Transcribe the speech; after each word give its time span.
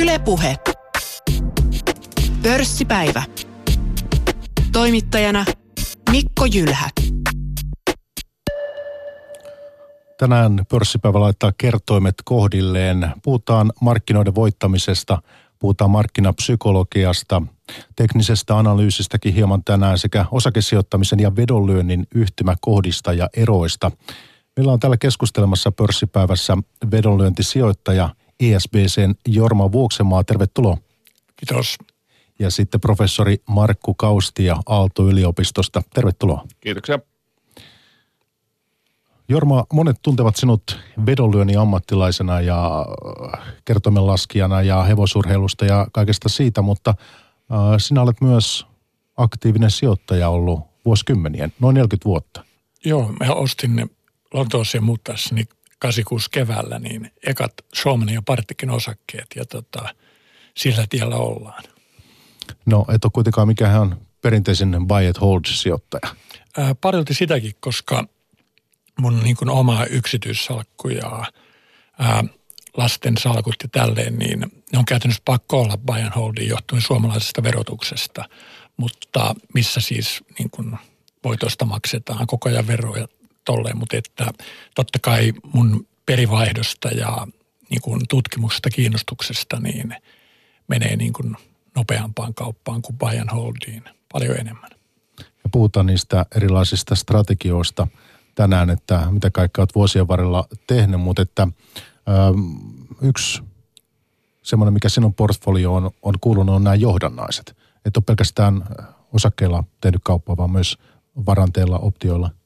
Ylepuhe. 0.00 0.56
Pörssipäivä. 2.42 3.22
Toimittajana 4.72 5.44
Mikko 6.10 6.44
Jylhä. 6.44 6.90
Tänään 10.18 10.66
pörssipäivä 10.70 11.20
laittaa 11.20 11.52
kertoimet 11.58 12.14
kohdilleen. 12.24 13.10
Puhutaan 13.22 13.72
markkinoiden 13.80 14.34
voittamisesta, 14.34 15.22
puhutaan 15.58 15.90
markkinapsykologiasta, 15.90 17.42
teknisestä 17.96 18.58
analyysistäkin 18.58 19.34
hieman 19.34 19.64
tänään 19.64 19.98
sekä 19.98 20.26
osakesijoittamisen 20.30 21.20
ja 21.20 21.36
vedonlyönnin 21.36 22.06
yhtymäkohdista 22.14 23.12
ja 23.12 23.28
eroista. 23.36 23.90
Meillä 24.56 24.72
on 24.72 24.80
täällä 24.80 24.96
keskustelemassa 24.96 25.72
pörssipäivässä 25.72 26.56
vedonlyöntisijoittaja 26.90 28.10
ESBCn 28.42 29.14
Jorma 29.26 29.72
Vuoksemaa. 29.72 30.24
Tervetuloa. 30.24 30.76
Kiitos. 31.36 31.78
Ja 32.38 32.50
sitten 32.50 32.80
professori 32.80 33.36
Markku 33.48 33.94
Kaustia 33.94 34.56
Aalto-yliopistosta. 34.66 35.82
Tervetuloa. 35.94 36.44
Kiitoksia. 36.60 36.98
Jorma, 39.28 39.64
monet 39.72 39.96
tuntevat 40.02 40.36
sinut 40.36 40.80
vedonlyönnin 41.06 41.58
ammattilaisena 41.58 42.40
ja 42.40 42.86
kertomen 43.64 44.06
laskijana 44.06 44.62
ja 44.62 44.82
hevosurheilusta 44.82 45.64
ja 45.64 45.86
kaikesta 45.92 46.28
siitä, 46.28 46.62
mutta 46.62 46.90
äh, 46.90 47.56
sinä 47.78 48.02
olet 48.02 48.20
myös 48.20 48.66
aktiivinen 49.16 49.70
sijoittaja 49.70 50.28
ollut 50.28 50.60
vuosikymmenien, 50.84 51.52
noin 51.60 51.74
40 51.74 52.04
vuotta. 52.04 52.44
Joo, 52.84 53.12
mä 53.20 53.32
ostin 53.32 53.90
Lontoossa 54.34 54.80
muuttaessani 54.80 55.44
86 55.82 56.30
keväällä 56.30 56.78
niin 56.78 57.12
ekat 57.26 57.52
Suomen 57.74 58.08
ja 58.08 58.22
Partikin 58.22 58.70
osakkeet 58.70 59.26
ja 59.36 59.44
tota, 59.44 59.94
sillä 60.56 60.86
tiellä 60.90 61.16
ollaan. 61.16 61.62
No 62.66 62.84
et 62.88 63.04
ole 63.04 63.10
kuitenkaan 63.14 63.48
mikään 63.48 63.96
perinteisin 64.20 64.86
buy 64.88 65.06
and 65.06 65.16
hold 65.20 65.40
sijoittaja. 65.44 66.14
Ää, 66.58 66.74
parilti 66.74 67.14
sitäkin, 67.14 67.52
koska 67.60 68.04
mun 68.98 69.20
niin 69.22 69.36
kuin 69.36 69.50
oma 69.50 69.84
yksityissalkku 69.84 70.88
ja 70.88 71.24
ää, 71.98 72.24
lasten 72.76 73.16
salkut 73.16 73.56
ja 73.62 73.68
tälleen, 73.72 74.18
niin 74.18 74.40
ne 74.40 74.78
on 74.78 74.84
käytännössä 74.84 75.22
pakko 75.24 75.60
olla 75.60 75.76
buy 75.76 76.00
and 76.00 76.12
holdin 76.16 76.48
johtuen 76.48 76.82
suomalaisesta 76.82 77.42
verotuksesta, 77.42 78.24
mutta 78.76 79.34
missä 79.54 79.80
siis 79.80 80.24
niin 80.38 80.50
kuin 80.50 80.78
voitosta 81.24 81.64
maksetaan 81.64 82.26
koko 82.26 82.48
ajan 82.48 82.66
veroja 82.66 83.08
tolleen, 83.44 83.78
mutta 83.78 83.96
että 83.96 84.32
totta 84.74 84.98
kai 85.02 85.32
mun 85.52 85.86
perivaihdosta 86.06 86.88
ja 86.88 87.26
niin 87.70 87.80
kuin 87.80 88.00
tutkimuksesta, 88.08 88.70
kiinnostuksesta, 88.70 89.60
niin 89.60 89.96
menee 90.68 90.96
niin 90.96 91.12
kuin 91.12 91.36
nopeampaan 91.76 92.34
kauppaan 92.34 92.82
kuin 92.82 92.98
buy 92.98 93.18
and 93.18 93.30
holdiin 93.32 93.84
paljon 94.12 94.36
enemmän. 94.36 94.70
Ja 95.18 95.50
puhutaan 95.52 95.86
niistä 95.86 96.26
erilaisista 96.36 96.94
strategioista 96.94 97.86
tänään, 98.34 98.70
että 98.70 99.06
mitä 99.10 99.30
kaikkea 99.30 99.62
olet 99.62 99.74
vuosien 99.74 100.08
varrella 100.08 100.48
tehnyt, 100.66 101.00
mutta 101.00 101.22
että 101.22 101.48
ö, 102.08 102.12
yksi 103.02 103.42
semmoinen, 104.42 104.74
mikä 104.74 104.88
sinun 104.88 105.14
portfolioon 105.14 105.84
on, 105.84 105.90
on 106.02 106.14
kuulunut, 106.20 106.54
on 106.54 106.64
nämä 106.64 106.74
johdannaiset. 106.74 107.56
Että 107.84 108.00
on 108.00 108.04
pelkästään 108.04 108.64
osakkeilla 109.12 109.64
tehnyt 109.80 110.00
kauppaa, 110.04 110.36
vaan 110.36 110.50
myös 110.50 110.78
varanteilla, 111.26 111.78
optioilla– 111.78 112.30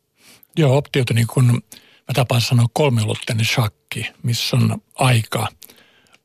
Joo, 0.58 0.76
optiot 0.76 1.10
on 1.10 1.16
niin 1.16 1.26
kuin, 1.26 1.46
mä 1.46 2.14
tapaan 2.14 2.40
sanoa 2.40 2.66
kolmiulotteinen 2.72 3.46
shakki, 3.46 4.06
missä 4.22 4.56
on 4.56 4.82
aika, 4.94 5.48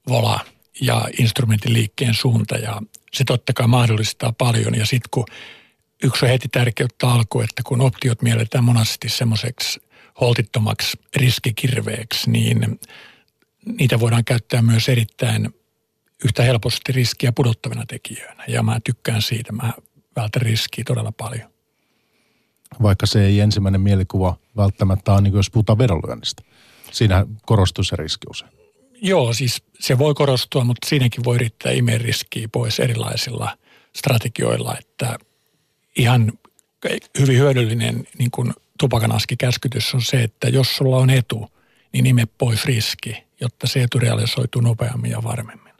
vola 0.07 0.39
ja 0.81 1.07
instrumentin 1.19 1.73
liikkeen 1.73 2.13
suunta 2.13 2.55
ja 2.55 2.81
se 3.13 3.23
totta 3.23 3.53
kai 3.53 3.67
mahdollistaa 3.67 4.33
paljon 4.37 4.75
ja 4.75 4.85
sitten 4.85 5.09
kun 5.11 5.25
yksi 6.03 6.25
on 6.25 6.31
heti 6.31 6.47
tärkeyttä 6.47 7.07
alku, 7.07 7.41
että 7.41 7.61
kun 7.65 7.81
optiot 7.81 8.21
mielletään 8.21 8.63
monasti 8.63 9.09
semmoiseksi 9.09 9.81
holtittomaksi 10.21 10.99
riskikirveeksi, 11.15 12.29
niin 12.31 12.79
niitä 13.65 13.99
voidaan 13.99 14.25
käyttää 14.25 14.61
myös 14.61 14.89
erittäin 14.89 15.49
yhtä 16.25 16.43
helposti 16.43 16.91
riskiä 16.91 17.31
pudottavina 17.31 17.85
tekijöinä. 17.85 18.43
Ja 18.47 18.63
mä 18.63 18.79
tykkään 18.83 19.21
siitä, 19.21 19.51
mä 19.51 19.73
vältän 20.15 20.41
riskiä 20.41 20.83
todella 20.87 21.11
paljon 21.11 21.50
vaikka 22.81 23.05
se 23.05 23.25
ei 23.25 23.39
ensimmäinen 23.39 23.81
mielikuva 23.81 24.35
välttämättä 24.57 25.13
ole, 25.13 25.21
niin 25.21 25.33
jos 25.33 25.51
puhutaan 25.51 25.77
vedonlyönnistä. 25.77 26.43
Siinä 26.91 27.25
korostuu 27.45 27.83
se 27.83 27.95
riski 27.95 28.27
usein. 28.29 28.51
Joo, 29.01 29.33
siis 29.33 29.63
se 29.79 29.97
voi 29.97 30.13
korostua, 30.13 30.63
mutta 30.63 30.87
siinäkin 30.89 31.23
voi 31.23 31.35
yrittää 31.35 31.71
imeä 31.71 31.97
riskiä 31.97 32.47
pois 32.51 32.79
erilaisilla 32.79 33.57
strategioilla, 33.95 34.75
että 34.79 35.17
ihan 35.97 36.31
hyvin 37.19 37.37
hyödyllinen 37.37 38.07
niin 38.19 38.31
kuin 38.31 38.53
tupakanaskikäskytys 38.79 39.95
on 39.95 40.01
se, 40.01 40.23
että 40.23 40.49
jos 40.49 40.75
sulla 40.77 40.97
on 40.97 41.09
etu, 41.09 41.51
niin 41.93 42.05
ime 42.05 42.25
pois 42.37 42.65
riski, 42.65 43.23
jotta 43.41 43.67
se 43.67 43.83
etu 43.83 43.99
realisoituu 43.99 44.61
nopeammin 44.61 45.11
ja 45.11 45.23
varmemmin. 45.23 45.73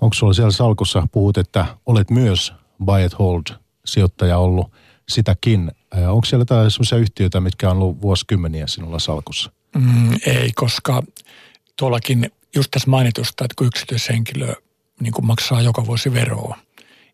Onko 0.00 0.14
sulla 0.14 0.32
siellä 0.32 0.50
salkussa, 0.50 1.06
puhut, 1.12 1.38
että 1.38 1.66
olet 1.86 2.10
myös 2.10 2.52
buy 2.84 3.02
and 3.02 3.12
hold 3.18 3.63
sijoittaja 3.84 4.38
ollut 4.38 4.72
sitäkin. 5.08 5.72
Onko 6.08 6.24
siellä 6.24 6.42
jotain 6.42 6.70
sellaisia 6.70 6.98
yhtiöitä, 6.98 7.40
mitkä 7.40 7.70
on 7.70 7.76
ollut 7.76 8.02
vuosikymmeniä 8.02 8.66
sinulla 8.66 8.98
salkussa? 8.98 9.52
Mm, 9.74 10.12
ei, 10.26 10.52
koska 10.54 11.02
tuollakin 11.76 12.30
just 12.54 12.70
tässä 12.70 12.90
mainitusta, 12.90 13.44
että 13.44 13.54
kun 13.58 13.66
yksityishenkilö 13.66 14.54
niin 15.00 15.12
kuin 15.12 15.26
maksaa 15.26 15.62
joka 15.62 15.86
vuosi 15.86 16.12
veroa, 16.12 16.58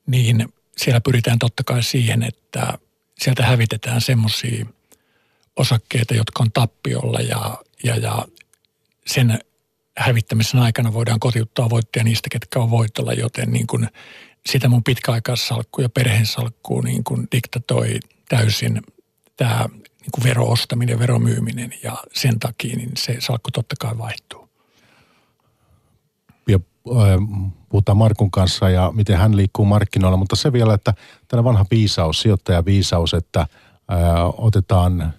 niin 0.06 0.53
siellä 0.76 1.00
pyritään 1.00 1.38
totta 1.38 1.62
kai 1.64 1.82
siihen, 1.82 2.22
että 2.22 2.78
sieltä 3.19 3.47
hävitetään 3.47 4.00
semmoisia 4.00 4.66
osakkeita, 5.56 6.14
jotka 6.14 6.42
on 6.42 6.52
tappiolla 6.52 7.20
ja, 7.20 7.58
ja, 7.84 7.97
ja 7.97 8.26
sen 9.06 9.38
hävittämisen 9.97 10.60
aikana 10.60 10.92
voidaan 10.92 11.20
kotiuttaa 11.20 11.70
voittoja 11.70 12.04
niistä, 12.04 12.28
ketkä 12.32 12.58
on 12.58 12.70
voitolla, 12.70 13.12
joten 13.12 13.52
niin 13.52 13.66
kuin 13.66 13.88
sitä 14.49 14.69
mun 14.69 14.84
pitkäaikaissalkku 14.84 15.83
ja 15.83 15.89
perheensalkku 15.89 16.81
niin 16.81 17.05
kuin 17.05 17.28
diktatoi 17.33 18.01
täysin 18.28 18.83
tämä 19.37 19.69
niin 20.01 20.11
kuin 20.15 20.25
veroostaminen 20.25 20.93
ja 20.93 20.99
veromyyminen 20.99 21.75
ja 21.83 21.97
sen 22.12 22.39
takia 22.39 22.77
niin 22.77 22.91
se 22.97 23.17
salkku 23.19 23.50
totta 23.50 23.77
kai 23.81 23.99
vaihtuu. 23.99 24.49
Ja 26.49 26.59
äh, 26.91 27.49
puhutaan 27.69 27.99
Markun 27.99 28.31
kanssa 28.31 28.71
ja 28.71 28.93
miten 28.95 29.19
hän 29.19 29.37
liikkuu 29.37 29.65
markkinoilla, 29.65 30.17
mutta 30.17 30.37
se 30.37 30.53
vielä, 30.53 30.75
että 30.75 30.95
tämä 31.29 31.45
vanha 31.45 31.67
viisaus, 31.71 32.21
sijoittaja 32.21 32.65
viisaus, 32.65 33.15
että 33.15 33.41
äh, 33.41 33.49
otetaan 34.37 35.00
äh, 35.00 35.11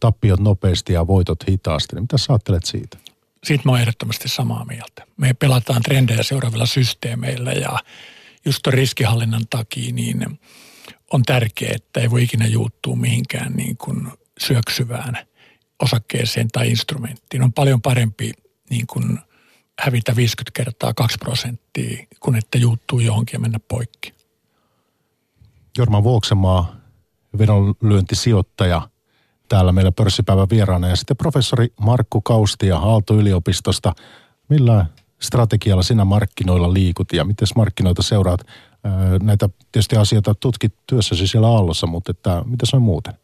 tappiot 0.00 0.40
nopeasti 0.40 0.92
ja 0.92 1.06
voitot 1.06 1.48
hitaasti. 1.48 1.96
Niin 1.96 2.02
mitä 2.02 2.18
sä 2.18 2.32
ajattelet 2.32 2.64
siitä? 2.64 2.98
Siitä 3.44 3.62
mä 3.64 3.72
oon 3.72 3.80
ehdottomasti 3.80 4.28
samaa 4.28 4.64
mieltä. 4.64 5.06
Me 5.16 5.34
pelataan 5.34 5.82
trendejä 5.82 6.22
seuraavilla 6.22 6.66
systeemeillä 6.66 7.52
ja 7.52 7.78
just 8.44 8.66
riskihallinnan 8.66 9.44
takia 9.50 9.92
niin 9.92 10.40
on 11.12 11.22
tärkeää, 11.22 11.72
että 11.74 12.00
ei 12.00 12.10
voi 12.10 12.22
ikinä 12.22 12.46
juuttua 12.46 12.96
mihinkään 12.96 13.52
niin 13.52 13.76
kuin 13.76 14.08
syöksyvään 14.40 15.18
osakkeeseen 15.82 16.48
tai 16.48 16.70
instrumenttiin. 16.70 17.42
On 17.42 17.52
paljon 17.52 17.82
parempi 17.82 18.32
niin 18.70 18.86
kuin 18.86 19.18
hävitä 19.80 20.16
50 20.16 20.50
kertaa 20.54 20.94
2 20.94 21.18
prosenttia, 21.18 22.06
kun 22.20 22.36
että 22.36 22.58
juuttuu 22.58 23.00
johonkin 23.00 23.32
ja 23.32 23.40
mennä 23.40 23.58
poikki. 23.68 24.14
Jorma 25.78 26.02
Vuoksemaa, 26.02 26.76
vedonlyöntisijoittaja, 27.38 28.88
täällä 29.52 29.72
meillä 29.72 29.92
pörssipäivän 29.92 30.50
vieraana. 30.50 30.88
Ja 30.88 30.96
sitten 30.96 31.16
professori 31.16 31.68
Markku 31.80 32.20
Kaustia 32.20 32.76
Aalto-yliopistosta. 32.76 33.92
Millä 34.48 34.86
strategialla 35.20 35.82
sinä 35.82 36.04
markkinoilla 36.04 36.72
liikut 36.72 37.12
ja 37.12 37.24
miten 37.24 37.48
markkinoita 37.56 38.02
seuraat? 38.02 38.40
Näitä 39.22 39.48
tietysti 39.72 39.96
asioita 39.96 40.34
tutkit 40.34 40.74
työssäsi 40.86 41.26
siellä 41.26 41.48
Aallossa, 41.48 41.86
mutta 41.86 42.10
että, 42.10 42.42
mitä 42.46 42.66
se 42.66 42.76
on 42.76 42.82
muuten? 42.82 43.14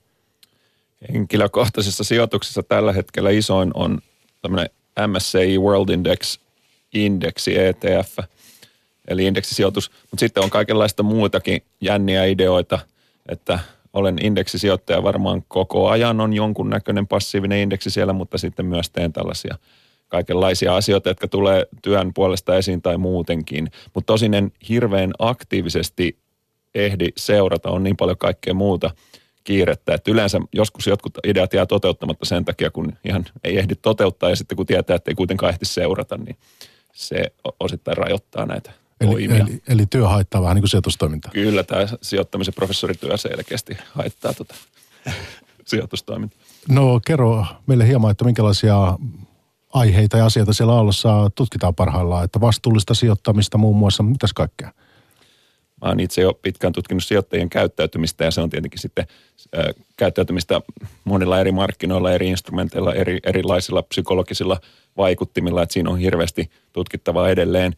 Henkilökohtaisessa 1.12 2.04
sijoituksessa 2.04 2.62
tällä 2.62 2.92
hetkellä 2.92 3.31
isoin 3.31 3.70
on 3.74 3.98
tämmöinen 4.42 4.70
MSCI 5.06 5.58
World 5.58 5.88
Index 5.88 6.38
indeksi 6.94 7.58
ETF, 7.58 8.19
eli 9.08 9.26
indeksisijoitus. 9.26 9.90
Mutta 9.90 10.20
sitten 10.20 10.42
on 10.42 10.50
kaikenlaista 10.50 11.02
muutakin 11.02 11.62
jänniä 11.81 12.24
ideoita, 12.24 12.78
että 13.28 13.58
olen 13.98 14.16
indeksisijoittaja 14.22 15.02
varmaan 15.02 15.44
koko 15.48 15.88
ajan 15.88 16.20
on 16.20 16.32
jonkunnäköinen 16.32 17.06
passiivinen 17.06 17.58
indeksi 17.58 17.90
siellä, 17.90 18.12
mutta 18.12 18.38
sitten 18.38 18.66
myös 18.66 18.90
teen 18.90 19.12
tällaisia– 19.12 19.54
kaikenlaisia 20.08 20.76
asioita, 20.76 21.08
jotka 21.08 21.28
tulee 21.28 21.66
työn 21.82 22.14
puolesta 22.14 22.56
esiin 22.56 22.82
tai 22.82 22.98
muutenkin. 22.98 23.70
Mutta 23.94 24.06
tosin 24.06 24.34
en 24.34 24.52
hirveän 24.68 25.12
aktiivisesti 25.18 26.18
ehdi 26.74 27.08
seurata, 27.16 27.70
on 27.70 27.82
niin 27.82 27.96
paljon 27.96 28.18
kaikkea 28.18 28.54
muuta 28.54 28.90
kiirettä. 29.44 29.94
Että 29.94 30.10
yleensä 30.10 30.40
joskus 30.52 30.86
jotkut 30.86 31.18
ideat 31.24 31.52
jää 31.52 31.66
toteuttamatta 31.66 32.26
sen 32.26 32.44
takia, 32.44 32.70
kun 32.70 32.92
ihan 33.04 33.24
ei 33.44 33.58
ehdi 33.58 33.74
toteuttaa 33.82 34.30
ja 34.30 34.36
sitten 34.36 34.56
kun 34.56 34.66
tietää, 34.66 34.96
että 34.96 35.10
ei 35.10 35.14
kuitenkaan 35.14 35.52
ehdi 35.52 35.64
seurata, 35.64 36.16
niin 36.16 36.36
se 36.94 37.24
osittain 37.60 37.96
rajoittaa 37.96 38.46
näitä 38.46 38.70
Eli, 39.00 39.24
eli, 39.24 39.62
eli 39.68 39.86
työ 39.86 40.08
haittaa 40.08 40.42
vähän 40.42 40.54
niin 40.54 40.62
kuin 40.62 40.70
sijoitustoimintaa. 40.70 41.32
Kyllä 41.32 41.64
tämä 41.64 41.86
sijoittamisen 42.02 42.54
professorityö 42.54 43.16
selkeästi 43.16 43.76
haittaa 43.94 44.32
tuota 44.32 44.54
sijoitustoimintaa. 45.70 46.38
No 46.68 47.00
kerro 47.06 47.46
meille 47.66 47.86
hieman, 47.86 48.10
että 48.10 48.24
minkälaisia 48.24 48.98
aiheita 49.72 50.18
ja 50.18 50.26
asioita 50.26 50.52
siellä 50.52 50.72
Aallossa 50.72 51.30
tutkitaan 51.34 51.74
parhaillaan, 51.74 52.24
että 52.24 52.40
vastuullista 52.40 52.94
sijoittamista 52.94 53.58
muun 53.58 53.76
muassa, 53.76 54.02
mitäs 54.02 54.32
kaikkea? 54.32 54.72
Mä 55.82 55.88
oon 55.88 56.00
itse 56.00 56.20
jo 56.20 56.34
pitkään 56.42 56.72
tutkinut 56.72 57.04
sijoittajien 57.04 57.50
käyttäytymistä 57.50 58.24
ja 58.24 58.30
se 58.30 58.40
on 58.40 58.50
tietenkin 58.50 58.80
sitten 58.80 59.06
äh, 59.58 59.64
käyttäytymistä 59.96 60.60
monilla 61.04 61.40
eri 61.40 61.52
markkinoilla, 61.52 62.12
eri 62.12 62.28
instrumenteilla, 62.28 62.94
eri, 62.94 63.18
erilaisilla 63.24 63.82
psykologisilla 63.82 64.60
vaikuttimilla, 64.96 65.62
että 65.62 65.72
siinä 65.72 65.90
on 65.90 65.98
hirveästi 65.98 66.50
tutkittavaa 66.72 67.28
edelleen. 67.28 67.76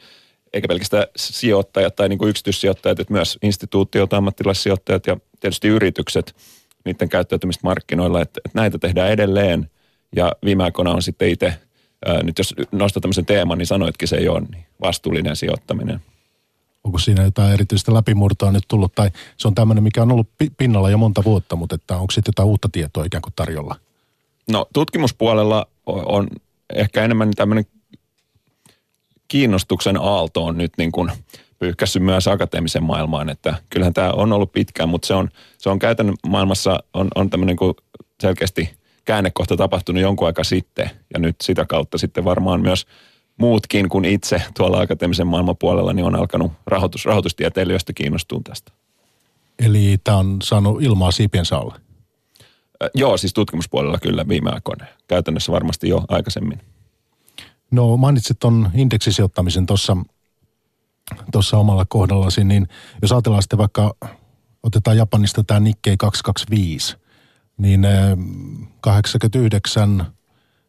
Eikä 0.53 0.69
pelkästään 0.69 1.07
sijoittajat 1.17 1.97
tai 1.97 2.09
niin 2.09 2.19
kuin 2.19 2.29
yksityissijoittajat, 2.29 3.01
että 3.01 3.13
myös 3.13 3.39
instituutiot, 3.43 4.13
ammattilaissijoittajat 4.13 5.07
ja 5.07 5.17
tietysti 5.41 5.69
yritykset, 5.69 6.37
niiden 6.85 7.09
käyttäytymistä 7.09 7.61
markkinoilla, 7.65 8.21
että, 8.21 8.41
että 8.45 8.59
näitä 8.59 8.79
tehdään 8.79 9.11
edelleen. 9.11 9.71
Ja 10.17 10.33
viime 10.45 10.65
aikoina 10.65 10.91
on 10.91 11.03
sitten 11.03 11.29
itse, 11.29 11.55
ää, 12.07 12.23
nyt 12.23 12.39
jos 12.39 12.55
nostaa 12.73 13.01
tämmöisen 13.01 13.27
teeman, 13.27 13.59
niin 13.59 13.67
sanoitkin 13.67 14.09
se 14.09 14.17
jo, 14.17 14.41
niin 14.41 14.67
vastuullinen 14.81 15.37
sijoittaminen. 15.37 16.01
Onko 16.85 16.99
siinä 16.99 17.23
jotain 17.23 17.53
erityistä 17.53 17.95
läpimurtoa 17.95 18.53
nyt 18.53 18.65
tullut, 18.69 18.95
tai 18.95 19.11
se 19.37 19.49
on 19.49 19.55
tämmöinen, 19.55 19.85
mikä 19.85 20.03
on 20.03 20.13
ollut 20.13 20.29
pinnalla 20.57 20.91
jo 20.91 20.99
monta 20.99 21.25
vuotta, 21.25 21.57
mutta 21.57 21.75
että 21.75 21.97
onko 21.97 22.11
sitten 22.11 22.33
jotain 22.37 22.49
uutta 22.49 22.69
tietoa 22.73 23.05
ikään 23.05 23.23
kuin 23.23 23.33
tarjolla? 23.37 23.77
No 24.51 24.67
tutkimuspuolella 24.73 25.67
on 25.87 26.29
ehkä 26.75 27.05
enemmän 27.05 27.31
tämmöinen 27.37 27.65
kiinnostuksen 29.31 29.97
aalto 29.97 30.45
on 30.45 30.59
nyt 30.59 30.73
niin 30.79 30.93
kuin 30.93 31.13
pyyhkässyt 31.59 32.03
myös 32.03 32.29
akateemisen 32.29 32.83
maailmaan, 32.83 33.29
että 33.29 33.55
kyllähän 33.71 33.95
tämä 33.95 34.13
on 34.13 34.33
ollut 34.33 34.53
pitkään, 34.53 34.89
mutta 34.89 35.07
se 35.07 35.15
on, 35.15 35.29
se 35.59 35.71
on 35.71 35.79
käytännön 35.79 36.15
maailmassa 36.27 36.83
on, 36.95 37.09
on 37.15 37.31
tämmöinen 37.31 37.57
kuin 37.57 37.75
selkeästi 38.21 38.71
käännekohta 39.05 39.57
tapahtunut 39.57 40.03
jonkun 40.03 40.27
aika 40.27 40.45
sitten 40.45 40.91
ja 41.15 41.19
nyt 41.19 41.37
sitä 41.43 41.65
kautta 41.65 41.99
sitten 41.99 42.25
varmaan 42.25 42.61
myös 42.61 42.87
muutkin 43.37 43.89
kuin 43.89 44.05
itse 44.05 44.43
tuolla 44.57 44.81
akateemisen 44.81 45.27
maailman 45.27 45.57
puolella 45.57 45.93
niin 45.93 46.07
on 46.07 46.17
alkanut 46.17 46.53
rahoitus, 46.67 47.05
rahoitustieteilijöistä 47.05 47.93
kiinnostua 47.93 48.41
tästä. 48.45 48.73
Eli 49.59 49.99
tämä 50.05 50.19
on 50.19 50.37
saanut 50.43 50.83
ilmaa 50.83 51.11
siipiensä 51.11 51.57
alle? 51.57 51.75
Joo, 52.95 53.17
siis 53.17 53.35
tutkimuspuolella 53.35 53.99
kyllä 53.99 54.29
viime 54.29 54.51
aikoina. 54.51 54.87
Käytännössä 55.09 55.53
varmasti 55.53 55.89
jo 55.89 56.05
aikaisemmin. 56.09 56.61
No 57.71 57.97
mainitsit 57.97 58.39
tuon 58.39 58.71
indeksisijoittamisen 58.75 59.67
tuossa 59.67 59.97
tuossa 61.33 61.57
omalla 61.57 61.85
kohdallasi, 61.85 62.45
niin 62.45 62.69
jos 63.03 63.13
ajatellaan 63.13 63.43
sitten 63.43 63.59
vaikka, 63.59 63.95
otetaan 64.63 64.97
Japanista 64.97 65.45
tämä 65.45 65.61
Nikkei 65.61 65.97
225, 65.97 66.97
niin 67.59 67.87
89 68.81 70.07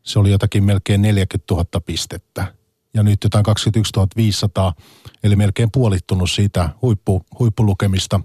se 0.03 0.19
oli 0.19 0.31
jotakin 0.31 0.63
melkein 0.63 1.01
40 1.01 1.53
000 1.53 1.65
pistettä. 1.85 2.53
Ja 2.93 3.03
nyt 3.03 3.23
jotain 3.23 3.43
21 3.43 3.93
500, 4.15 4.73
eli 5.23 5.35
melkein 5.35 5.71
puolittunut 5.71 6.31
siitä 6.31 6.69
huippu, 6.81 7.25
huippulukemista 7.39 8.19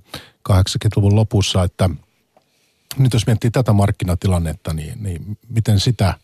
80-luvun 0.49 1.17
lopussa, 1.17 1.65
että 1.65 1.91
nyt 2.99 3.13
jos 3.13 3.27
miettii 3.27 3.51
tätä 3.51 3.73
markkinatilannetta, 3.73 4.73
niin, 4.73 5.03
niin 5.03 5.39
miten 5.49 5.81
sitä, 5.81 6.15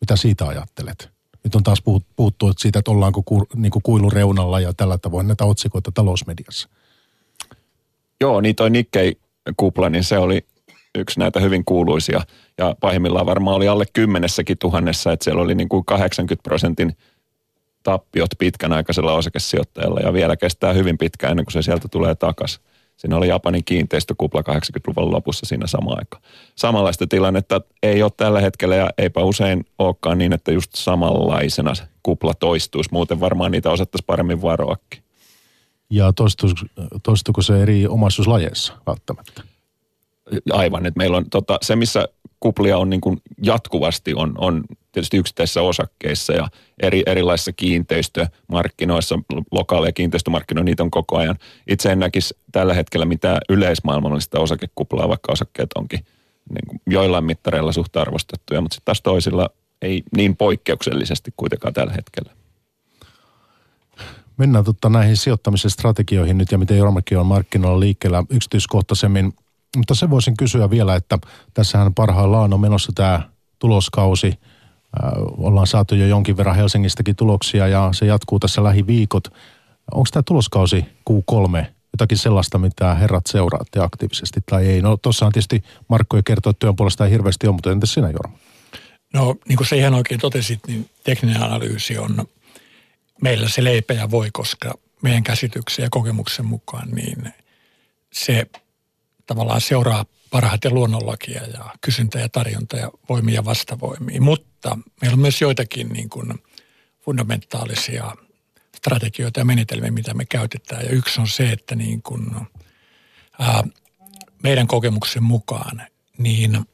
mitä 0.00 0.16
siitä 0.16 0.46
ajattelet? 0.46 1.11
Nyt 1.44 1.54
on 1.54 1.62
taas 1.62 1.82
puhuttu 2.16 2.52
siitä, 2.58 2.78
että 2.78 2.90
ollaanko 2.90 3.22
ku, 3.22 3.46
niin 3.54 3.70
kuin 3.70 3.82
kuilun 3.82 4.12
reunalla 4.12 4.60
ja 4.60 4.72
tällä 4.74 4.98
tavoin 4.98 5.26
näitä 5.26 5.44
otsikoita 5.44 5.92
talousmediassa. 5.94 6.68
Joo, 8.20 8.40
niin 8.40 8.54
toi 8.54 8.70
Nikkei-kupla, 8.70 9.88
niin 9.88 10.04
se 10.04 10.18
oli 10.18 10.46
yksi 10.94 11.18
näitä 11.18 11.40
hyvin 11.40 11.64
kuuluisia. 11.64 12.20
Ja 12.58 12.76
pahimmillaan 12.80 13.26
varmaan 13.26 13.56
oli 13.56 13.68
alle 13.68 13.84
kymmenessäkin 13.92 14.58
tuhannessa, 14.58 15.12
että 15.12 15.24
siellä 15.24 15.42
oli 15.42 15.54
niin 15.54 15.68
kuin 15.68 15.84
80 15.84 16.42
prosentin 16.42 16.96
tappiot 17.82 18.30
pitkän 18.38 18.72
aikaisella 18.72 19.12
osakesijoittajalla 19.12 20.00
ja 20.00 20.12
vielä 20.12 20.36
kestää 20.36 20.72
hyvin 20.72 20.98
pitkään 20.98 21.30
ennen 21.30 21.44
kuin 21.44 21.52
se 21.52 21.62
sieltä 21.62 21.88
tulee 21.88 22.14
takaisin. 22.14 22.64
Siinä 23.02 23.16
oli 23.16 23.28
Japanin 23.28 23.64
kiinteistökupla 23.64 24.40
80-luvun 24.40 25.12
lopussa 25.12 25.46
siinä 25.46 25.66
sama 25.66 25.94
aika. 25.94 26.20
Samanlaista 26.54 27.06
tilannetta 27.06 27.60
ei 27.82 28.02
ole 28.02 28.12
tällä 28.16 28.40
hetkellä 28.40 28.74
ja 28.76 28.90
eipä 28.98 29.20
usein 29.20 29.66
olekaan 29.78 30.18
niin, 30.18 30.32
että 30.32 30.52
just 30.52 30.74
samanlaisena 30.74 31.72
kupla 32.02 32.34
toistuisi. 32.34 32.90
Muuten 32.92 33.20
varmaan 33.20 33.52
niitä 33.52 33.70
osattaisi 33.70 34.04
paremmin 34.06 34.42
varoakin. 34.42 35.02
Ja 35.90 36.12
toistuuko 37.02 37.42
se 37.42 37.62
eri 37.62 37.86
omaisuuslajeissa 37.86 38.72
välttämättä? 38.86 39.42
Aivan, 40.52 40.86
että 40.86 40.98
meillä 40.98 41.16
on 41.16 41.30
tota, 41.30 41.58
se, 41.62 41.76
missä 41.76 42.08
kuplia 42.42 42.78
on 42.78 42.90
niin 42.90 43.00
kuin 43.00 43.22
jatkuvasti, 43.42 44.14
on, 44.14 44.34
on 44.38 44.64
tietysti 44.92 45.16
yksittäisissä 45.16 45.62
osakkeissa 45.62 46.32
ja 46.32 46.48
eri, 46.82 47.02
erilaisissa 47.06 47.52
kiinteistömarkkinoissa, 47.52 49.18
lokaaleja 49.50 49.92
kiinteistömarkkinoita, 49.92 50.64
niitä 50.64 50.82
on 50.82 50.90
koko 50.90 51.16
ajan. 51.16 51.38
Itse 51.68 51.92
en 51.92 51.98
näkisi 51.98 52.34
tällä 52.52 52.74
hetkellä 52.74 53.06
mitään 53.06 53.38
yleismaailmallista 53.48 54.40
osakekuplaa, 54.40 55.08
vaikka 55.08 55.32
osakkeet 55.32 55.70
onkin 55.74 56.00
niin 56.50 56.66
kuin 56.68 56.80
joillain 56.86 57.24
mittareilla 57.24 57.72
suht 57.72 57.96
arvostettuja, 57.96 58.60
mutta 58.60 58.74
sitten 58.74 58.84
taas 58.84 59.02
toisilla 59.02 59.50
ei 59.82 60.02
niin 60.16 60.36
poikkeuksellisesti 60.36 61.34
kuitenkaan 61.36 61.74
tällä 61.74 61.92
hetkellä. 61.92 62.32
Mennään 64.36 64.64
totta 64.64 64.88
näihin 64.88 65.16
sijoittamisen 65.16 65.70
strategioihin 65.70 66.38
nyt 66.38 66.52
ja 66.52 66.58
miten 66.58 66.78
Jormakin 66.78 67.18
on 67.18 67.26
markkinoilla 67.26 67.80
liikkeellä 67.80 68.24
yksityiskohtaisemmin. 68.30 69.32
Mutta 69.76 69.94
se 69.94 70.10
voisin 70.10 70.36
kysyä 70.36 70.70
vielä, 70.70 70.94
että 70.96 71.18
tässähän 71.54 71.94
parhaillaan 71.94 72.52
on 72.52 72.60
menossa 72.60 72.92
tämä 72.94 73.22
tuloskausi. 73.58 74.26
Äh, 74.26 75.12
ollaan 75.36 75.66
saatu 75.66 75.94
jo 75.94 76.06
jonkin 76.06 76.36
verran 76.36 76.56
Helsingistäkin 76.56 77.16
tuloksia 77.16 77.68
ja 77.68 77.88
se 77.92 78.06
jatkuu 78.06 78.38
tässä 78.38 78.64
lähiviikot. 78.64 79.28
Onko 79.94 80.08
tämä 80.12 80.22
tuloskausi 80.22 80.84
Q3 81.10 81.64
jotakin 81.92 82.18
sellaista, 82.18 82.58
mitä 82.58 82.94
herrat 82.94 83.26
seuraatte 83.26 83.80
aktiivisesti 83.80 84.40
tai 84.46 84.66
ei? 84.66 84.82
No 84.82 84.96
tuossahan 84.96 85.32
tietysti 85.32 85.64
Markko 85.88 86.16
jo 86.16 86.22
kertoi, 86.24 86.50
että 86.50 86.60
työn 86.60 86.76
puolesta 86.76 87.04
ei 87.04 87.10
hirveästi 87.10 87.46
ole, 87.46 87.54
mutta 87.54 87.72
entäs 87.72 87.92
sinä 87.94 88.10
Jorma? 88.10 88.38
No 89.14 89.36
niin 89.48 89.56
kuin 89.56 89.66
se 89.66 89.76
ihan 89.76 89.94
oikein 89.94 90.20
totesit, 90.20 90.60
niin 90.66 90.90
tekninen 91.04 91.42
analyysi 91.42 91.98
on 91.98 92.26
meillä 93.22 93.48
se 93.48 93.64
leipä 93.64 93.94
ja 93.94 94.10
voi, 94.10 94.28
koska 94.32 94.74
meidän 95.02 95.22
käsityksen 95.22 95.82
ja 95.82 95.88
kokemuksen 95.90 96.46
mukaan 96.46 96.90
niin 96.90 97.32
se 98.12 98.46
tavallaan 99.26 99.60
seuraa 99.60 100.04
parhaiten 100.30 100.74
luonnonlakia 100.74 101.42
ja 101.46 101.64
kysyntä 101.80 102.18
ja 102.18 102.28
tarjonta 102.28 102.76
ja 102.76 102.90
voimia 103.08 103.44
vastavoimia. 103.44 104.20
Mutta 104.20 104.78
meillä 105.00 105.14
on 105.14 105.20
myös 105.20 105.40
joitakin 105.40 105.88
niin 105.88 106.10
kuin 106.10 106.34
fundamentaalisia 107.00 108.16
strategioita 108.76 109.40
ja 109.40 109.44
menetelmiä, 109.44 109.90
mitä 109.90 110.14
me 110.14 110.24
käytetään. 110.24 110.84
Ja 110.84 110.90
yksi 110.90 111.20
on 111.20 111.28
se, 111.28 111.52
että 111.52 111.74
niin 111.74 112.02
kuin, 112.02 112.30
ää, 113.38 113.64
meidän 114.42 114.66
kokemuksen 114.66 115.22
mukaan, 115.22 115.86
niin 116.18 116.66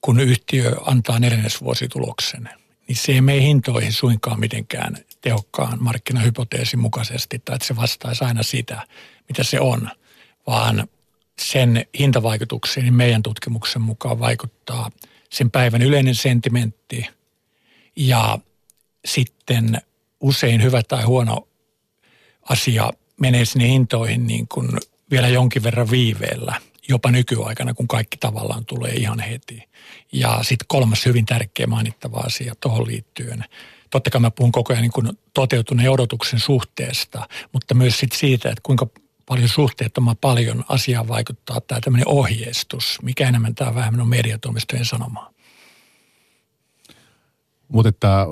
kun 0.00 0.20
yhtiö 0.20 0.76
antaa 0.86 1.18
neljännesvuosituloksen, 1.18 2.48
niin 2.88 2.96
se 2.96 3.12
ei 3.12 3.20
mene 3.20 3.40
hintoihin 3.40 3.92
suinkaan 3.92 4.40
mitenkään 4.40 4.96
tehokkaan 5.20 5.82
markkinahypoteesin 5.82 6.80
mukaisesti, 6.80 7.38
tai 7.38 7.56
että 7.56 7.66
se 7.66 7.76
vastaisi 7.76 8.24
aina 8.24 8.42
sitä, 8.42 8.86
mitä 9.28 9.44
se 9.44 9.60
on, 9.60 9.90
vaan 10.46 10.88
sen 11.40 11.86
hintavaikutuksiin 11.98 12.84
niin 12.84 12.94
meidän 12.94 13.22
tutkimuksen 13.22 13.82
mukaan 13.82 14.20
vaikuttaa 14.20 14.90
sen 15.30 15.50
päivän 15.50 15.82
yleinen 15.82 16.14
sentimentti 16.14 17.06
ja 17.96 18.38
sitten 19.04 19.80
usein 20.20 20.62
hyvä 20.62 20.82
tai 20.82 21.02
huono 21.02 21.48
asia 22.48 22.90
menee 23.20 23.44
sinne 23.44 23.68
hintoihin 23.68 24.26
niin 24.26 24.48
kuin 24.48 24.68
vielä 25.10 25.28
jonkin 25.28 25.62
verran 25.62 25.90
viiveellä, 25.90 26.60
jopa 26.88 27.10
nykyaikana, 27.10 27.74
kun 27.74 27.88
kaikki 27.88 28.16
tavallaan 28.16 28.64
tulee 28.64 28.92
ihan 28.92 29.20
heti. 29.20 29.68
Ja 30.12 30.38
sitten 30.42 30.66
kolmas 30.68 31.06
hyvin 31.06 31.26
tärkeä 31.26 31.66
mainittava 31.66 32.18
asia 32.18 32.54
tuohon 32.60 32.86
liittyen. 32.86 33.44
Totta 33.90 34.10
kai 34.10 34.20
mä 34.20 34.30
puhun 34.30 34.52
koko 34.52 34.72
ajan 34.72 34.82
niin 34.82 34.92
kuin 34.92 35.18
toteutuneen 35.34 35.90
odotuksen 35.90 36.40
suhteesta, 36.40 37.28
mutta 37.52 37.74
myös 37.74 37.98
sit 37.98 38.12
siitä, 38.12 38.48
että 38.48 38.60
kuinka 38.62 38.86
paljon 39.30 39.48
suhteettoman 39.48 40.16
paljon 40.16 40.64
asiaan 40.68 41.08
vaikuttaa 41.08 41.60
tämä 41.60 41.80
tämmöinen 41.80 42.08
ohjeistus, 42.08 42.98
mikä 43.02 43.28
enemmän 43.28 43.54
tämä 43.54 43.74
vähemmän 43.74 44.00
on 44.00 44.08
mediatoimistojen 44.08 44.84
sanomaa. 44.84 45.30
Mutta 47.68 47.88
että, 47.88 48.26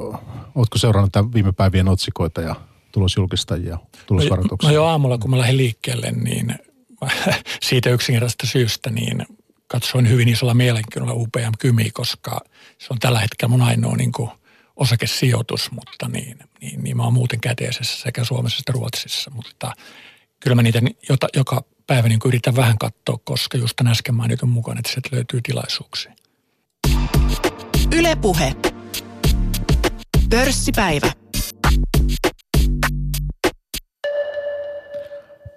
ootko 0.54 0.78
seurannut 0.78 1.12
tämän 1.12 1.32
viime 1.32 1.52
päivien 1.52 1.88
otsikoita 1.88 2.40
ja 2.40 2.54
tulosjulkistajia, 2.92 3.78
tulosvaroituksia? 4.06 4.68
No, 4.68 4.72
no 4.72 4.74
jo 4.74 4.84
aamulla, 4.84 5.18
kun 5.18 5.30
mä 5.30 5.38
lähdin 5.38 5.56
liikkeelle, 5.56 6.10
niin 6.10 6.54
siitä 7.68 7.90
yksinkertaisesta 7.90 8.46
syystä 8.46 8.90
niin 8.90 9.26
katsoin 9.66 10.08
hyvin 10.08 10.28
isolla 10.28 10.54
mielenkiinnolla 10.54 11.14
UPM 11.14 11.52
Kymi, 11.58 11.90
koska 11.90 12.40
se 12.78 12.86
on 12.90 12.98
tällä 12.98 13.20
hetkellä 13.20 13.50
mun 13.50 13.62
ainoa 13.62 13.96
niin 13.96 14.12
kuin 14.12 14.30
osakesijoitus, 14.76 15.70
mutta 15.70 16.08
niin, 16.08 16.38
niin, 16.60 16.84
niin 16.84 16.96
mä 16.96 17.02
oon 17.02 17.12
muuten 17.12 17.40
käteisessä 17.40 18.02
sekä 18.02 18.24
Suomessa 18.24 18.58
että 18.60 18.72
Ruotsissa, 18.72 19.30
mutta 19.30 19.72
kyllä 20.40 20.54
mä 20.54 20.62
niitä 20.62 20.80
jota, 21.08 21.26
joka 21.36 21.64
päivä 21.86 22.08
niin 22.08 22.20
yritän 22.24 22.56
vähän 22.56 22.78
katsoa, 22.78 23.18
koska 23.24 23.58
just 23.58 23.76
tämän 23.76 23.90
äsken 23.90 24.14
mainitun 24.14 24.48
mukaan, 24.48 24.78
että 24.78 24.90
sieltä 24.92 25.08
löytyy 25.12 25.40
tilaisuuksia. 25.42 26.12
Ylepuhe. 27.96 28.56
Pörssipäivä. 30.30 31.12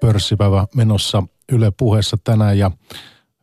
Pörssipäivä 0.02 0.68
menossa 0.76 1.24
Yle 1.52 1.72
puheessa 1.72 2.18
tänään 2.24 2.58
ja 2.58 2.72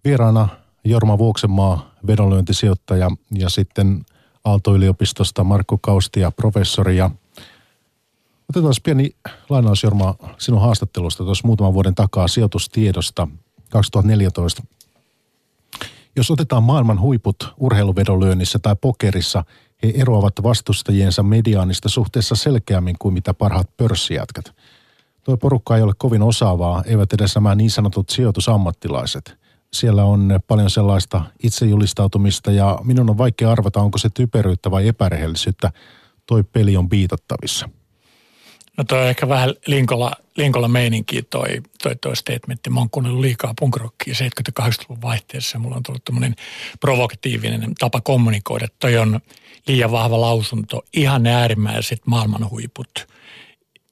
vieraana 0.04 0.49
Jorma 0.85 1.18
Vuoksenmaa, 1.18 1.95
vedonlyöntisijoittaja 2.07 3.11
ja 3.35 3.49
sitten 3.49 4.04
Aalto-yliopistosta 4.45 5.45
Markku 5.45 5.78
Kaustia, 5.78 6.30
professori 6.30 6.97
ja 6.97 7.11
Otetaan 8.49 8.75
pieni 8.85 9.11
lainaus 9.49 9.83
Jorma 9.83 10.14
sinun 10.38 10.61
haastattelusta 10.61 11.25
tuossa 11.25 11.47
muutaman 11.47 11.75
vuoden 11.75 11.95
takaa 11.95 12.28
sijoitustiedosta 12.28 13.28
2014. 13.71 14.62
Jos 16.17 16.31
otetaan 16.31 16.62
maailman 16.62 17.00
huiput 17.00 17.55
urheiluvedonlyönnissä 17.57 18.59
tai 18.59 18.76
pokerissa, 18.81 19.45
he 19.83 19.93
eroavat 19.97 20.33
vastustajiensa 20.43 21.23
mediaanista 21.23 21.88
suhteessa 21.88 22.35
selkeämmin 22.35 22.97
kuin 22.99 23.14
mitä 23.14 23.35
parhaat 23.35 23.76
pörssijätkät. 23.76 24.55
Tuo 25.23 25.37
porukka 25.37 25.76
ei 25.76 25.83
ole 25.83 25.93
kovin 25.99 26.23
osaavaa, 26.23 26.83
eivät 26.87 27.12
edes 27.12 27.35
nämä 27.35 27.55
niin 27.55 27.71
sanotut 27.71 28.11
sijoitusammattilaiset. 28.11 29.38
Siellä 29.73 30.05
on 30.05 30.40
paljon 30.47 30.71
sellaista 30.71 31.25
itsejulistautumista 31.43 32.52
ja 32.52 32.78
minun 32.85 33.11
on 33.11 33.19
vaikea 33.19 33.52
arvata, 33.52 33.81
onko 33.81 33.99
se 33.99 34.09
typeryyttä 34.14 34.71
vai 34.71 34.88
epärehellisyyttä. 34.88 35.73
Toi 36.26 36.43
peli 36.43 36.76
on 36.76 36.88
biitattavissa. 36.88 37.69
No 38.78 38.85
toi 38.85 39.02
on 39.02 39.08
ehkä 39.08 39.28
vähän 39.28 39.54
Linkola, 39.66 40.12
Linkola 40.37 40.68
meininki 40.68 41.23
toi, 41.23 41.49
toi, 41.82 41.97
toi 41.97 42.16
statementti. 42.16 42.70
Mä 42.70 42.80
oon 42.80 42.90
kuunnellut 42.90 43.20
liikaa 43.20 43.54
punkrockia 43.58 44.14
70-80-luvun 44.61 45.02
vaihteessa. 45.02 45.58
Mulla 45.58 45.76
on 45.76 45.82
tullut 45.82 46.04
tämmöinen 46.04 46.37
provokatiivinen 46.80 47.75
tapa 47.78 48.00
kommunikoida. 48.00 48.68
Toi 48.78 48.97
on 48.97 49.20
liian 49.66 49.90
vahva 49.90 50.20
lausunto. 50.20 50.85
Ihan 50.92 51.26
äärimmäiset 51.26 52.00
maailmanhuiput 52.06 53.08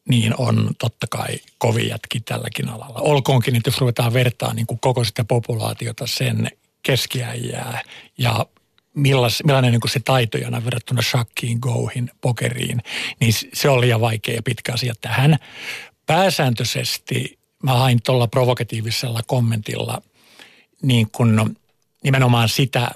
niin 0.09 0.35
on 0.38 0.71
totta 0.78 1.07
kai 1.11 1.38
kovin 1.59 1.88
jätki 1.88 2.21
tälläkin 2.21 2.69
alalla. 2.69 3.00
Olkoonkin, 3.00 3.57
että 3.57 3.69
jos 3.69 3.81
ruvetaan 3.81 4.12
vertaa 4.12 4.55
niin 4.55 4.66
kuin 4.66 4.81
koko 4.81 5.05
sitä 5.05 5.25
populaatiota 5.25 6.07
sen 6.07 6.50
keskiäjää 6.83 7.83
ja 8.19 8.47
millas, 8.97 9.43
millainen 9.45 9.73
niin 9.73 9.81
se 9.91 10.00
taitojana 10.00 10.65
verrattuna 10.65 11.03
shakkiin, 11.03 11.59
goihin, 11.59 12.11
pokeriin, 12.21 12.83
niin 13.21 13.33
se 13.55 13.69
oli 13.69 13.81
liian 13.87 14.00
vaikea 14.00 14.35
ja 14.35 14.43
pitkä 14.43 14.73
asia 14.73 14.95
tähän. 15.00 15.37
Pääsääntöisesti 16.07 17.38
mä 17.62 17.75
hain 17.75 18.03
tuolla 18.03 18.26
provokatiivisella 18.26 19.21
kommentilla 19.26 20.03
niin 20.83 21.11
kuin 21.12 21.57
nimenomaan 22.05 22.49
sitä 22.49 22.91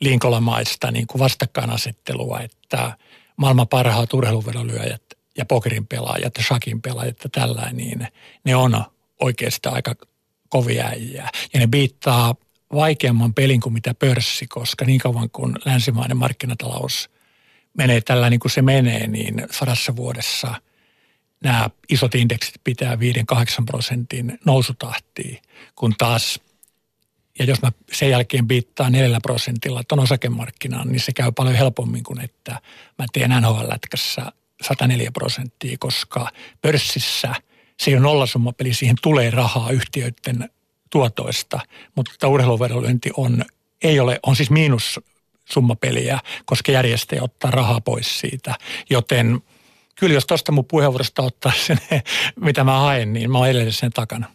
linkolamaista 0.00 0.90
niin 0.90 1.06
kuin 1.06 1.18
vastakkainasettelua, 1.18 2.40
että 2.40 2.96
maailman 3.36 3.68
parhaat 3.68 4.14
urheiluvedonlyöjät 4.14 5.02
ja 5.38 5.44
pokerin 5.44 5.86
pelaajat 5.86 6.36
ja 6.36 6.44
shakin 6.44 6.82
pelaajat 6.82 7.16
ja 7.24 7.30
tällainen, 7.30 7.76
niin 7.76 8.08
ne 8.44 8.56
on 8.56 8.84
oikeastaan 9.20 9.74
aika 9.74 9.94
kovia 10.48 10.86
äijää. 10.86 11.30
Ja 11.54 11.60
ne 11.60 11.66
biittaa 11.66 12.34
vaikeamman 12.74 13.34
pelin 13.34 13.60
kuin 13.60 13.72
mitä 13.72 13.94
pörssi, 13.94 14.46
koska 14.46 14.84
niin 14.84 15.00
kauan 15.00 15.30
kuin 15.30 15.54
länsimainen 15.64 16.16
markkinatalous 16.16 17.10
menee 17.78 18.00
tällä 18.00 18.30
niin 18.30 18.40
kuin 18.40 18.52
se 18.52 18.62
menee, 18.62 19.06
niin 19.06 19.46
sadassa 19.50 19.96
vuodessa 19.96 20.54
nämä 21.44 21.70
isot 21.88 22.14
indeksit 22.14 22.54
pitää 22.64 22.94
5-8 22.94 22.98
prosentin 23.66 24.38
nousutahtia, 24.46 25.42
kun 25.74 25.94
taas 25.98 26.40
ja 27.38 27.44
jos 27.44 27.62
mä 27.62 27.72
sen 27.92 28.10
jälkeen 28.10 28.46
biittaan 28.46 28.92
4 28.92 29.18
prosentilla 29.22 29.82
tuon 29.88 30.00
osakemarkkinaan, 30.00 30.88
niin 30.88 31.00
se 31.00 31.12
käy 31.12 31.32
paljon 31.32 31.56
helpommin 31.56 32.02
kuin 32.02 32.20
että 32.20 32.60
mä 32.98 33.06
teen 33.12 33.30
NHL-lätkässä 33.30 34.32
104 34.62 35.10
prosenttia, 35.12 35.76
koska 35.78 36.30
pörssissä 36.62 37.34
se 37.80 37.96
on 37.96 38.02
nollasummapeli, 38.02 38.74
siihen 38.74 38.96
tulee 39.02 39.30
rahaa 39.30 39.70
yhtiöiden 39.70 40.50
tuotoista, 40.90 41.60
mutta 41.96 42.28
urheiluvedonlyönti 42.28 43.10
on, 43.16 43.44
ei 43.82 44.00
ole, 44.00 44.20
on 44.26 44.36
siis 44.36 44.50
miinus 44.50 45.00
summapeliä, 45.44 46.20
koska 46.44 46.72
järjestäjä 46.72 47.22
ottaa 47.22 47.50
rahaa 47.50 47.80
pois 47.80 48.20
siitä. 48.20 48.54
Joten 48.90 49.42
kyllä 49.94 50.14
jos 50.14 50.26
tuosta 50.26 50.52
mun 50.52 50.64
puheenvuorosta 50.64 51.22
ottaa 51.22 51.52
sen, 51.66 51.78
mitä 52.36 52.64
mä 52.64 52.78
haen, 52.78 53.12
niin 53.12 53.30
mä 53.30 53.38
oon 53.38 53.48
edelleen 53.48 53.72
sen 53.72 53.92
takana. 53.92 54.26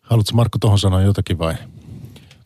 Haluatko 0.00 0.32
Markku 0.34 0.58
tuohon 0.58 0.78
sanoa 0.78 1.02
jotakin 1.02 1.38
vai? 1.38 1.54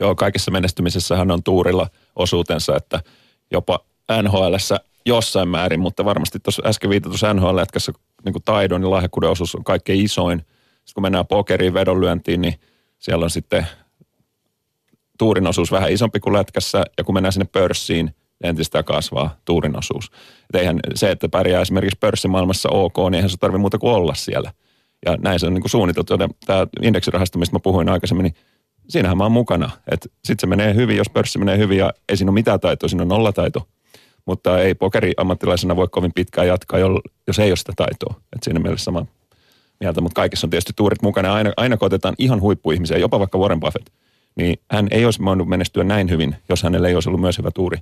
Joo, 0.00 0.14
kaikessa 0.14 0.50
menestymisessähän 0.50 1.30
on 1.30 1.42
tuurilla 1.42 1.88
osuutensa, 2.16 2.76
että 2.76 3.02
jopa 3.50 3.78
nhl 4.22 4.54
jossain 5.06 5.48
määrin, 5.48 5.80
mutta 5.80 6.04
varmasti 6.04 6.38
tuossa 6.40 6.62
äsken 6.66 6.90
viitatussa 6.90 7.34
NHL-lätkässä 7.34 7.92
niin 8.24 8.34
taidon 8.44 8.82
ja 8.82 8.90
lahjakkuuden 8.90 9.30
osuus 9.30 9.54
on 9.54 9.64
kaikkein 9.64 10.04
isoin– 10.04 10.44
sitten 10.88 10.94
kun 10.94 11.02
mennään 11.02 11.26
pokeriin, 11.26 11.74
vedonlyöntiin, 11.74 12.40
niin 12.40 12.54
siellä 12.98 13.24
on 13.24 13.30
sitten 13.30 13.66
tuurin 15.18 15.46
osuus 15.46 15.72
vähän 15.72 15.92
isompi 15.92 16.20
kuin 16.20 16.32
lätkässä, 16.32 16.84
ja 16.98 17.04
kun 17.04 17.14
mennään 17.14 17.32
sinne 17.32 17.48
pörssiin, 17.52 18.06
niin 18.06 18.14
entistä 18.42 18.82
kasvaa 18.82 19.36
tuurin 19.44 19.78
osuus. 19.78 20.10
Et 20.50 20.60
eihän 20.60 20.80
se, 20.94 21.10
että 21.10 21.28
pärjää 21.28 21.62
esimerkiksi 21.62 21.98
pörssimaailmassa 22.00 22.68
ok, 22.68 22.96
niin 22.98 23.14
eihän 23.14 23.30
se 23.30 23.36
tarvitse 23.36 23.60
muuta 23.60 23.78
kuin 23.78 23.92
olla 23.92 24.14
siellä. 24.14 24.52
Ja 25.06 25.16
näin 25.16 25.40
se 25.40 25.46
on 25.46 25.54
niin 25.54 25.62
kuin 25.62 25.70
suunniteltu. 25.70 26.16
Tämä 26.46 26.66
indeksirahasto, 26.82 27.38
mistä 27.38 27.56
mä 27.56 27.60
puhuin 27.60 27.88
aikaisemmin, 27.88 28.24
niin 28.24 28.34
siinähän 28.88 29.18
mä 29.18 29.24
oon 29.24 29.32
mukana. 29.32 29.70
Sitten 29.94 30.40
se 30.40 30.46
menee 30.46 30.74
hyvin, 30.74 30.96
jos 30.96 31.10
pörssi 31.10 31.38
menee 31.38 31.58
hyvin 31.58 31.78
ja 31.78 31.92
ei 32.08 32.16
siinä 32.16 32.30
ole 32.30 32.34
mitään 32.34 32.60
taitoa, 32.60 32.88
siinä 32.88 33.02
on 33.02 33.08
nollataito. 33.08 33.68
Mutta 34.24 34.60
ei 34.60 34.74
pokeri 34.74 35.12
ammattilaisena 35.16 35.76
voi 35.76 35.88
kovin 35.90 36.12
pitkään 36.14 36.46
jatkaa, 36.46 36.78
jos 37.26 37.38
ei 37.38 37.50
ole 37.50 37.56
sitä 37.56 37.72
taitoa. 37.76 38.14
Et 38.36 38.42
siinä 38.42 38.60
mielessä 38.60 38.84
sama 38.84 39.06
mieltä, 39.80 40.00
mutta 40.00 40.20
kaikessa 40.20 40.46
on 40.46 40.50
tietysti 40.50 40.72
tuurit 40.76 41.02
mukana. 41.02 41.34
Aina, 41.34 41.52
aina 41.56 41.76
kun 41.76 41.86
otetaan 41.86 42.14
ihan 42.18 42.40
huippuihmisiä, 42.40 42.98
jopa 42.98 43.18
vaikka 43.18 43.38
Warren 43.38 43.60
Buffett, 43.60 43.88
niin 44.36 44.60
hän 44.70 44.88
ei 44.90 45.04
olisi 45.04 45.24
voinut 45.24 45.48
menestyä 45.48 45.84
näin 45.84 46.10
hyvin, 46.10 46.36
jos 46.48 46.62
hänellä 46.62 46.88
ei 46.88 46.94
olisi 46.94 47.08
ollut 47.08 47.20
myös 47.20 47.38
hyvä 47.38 47.50
tuuri. 47.50 47.78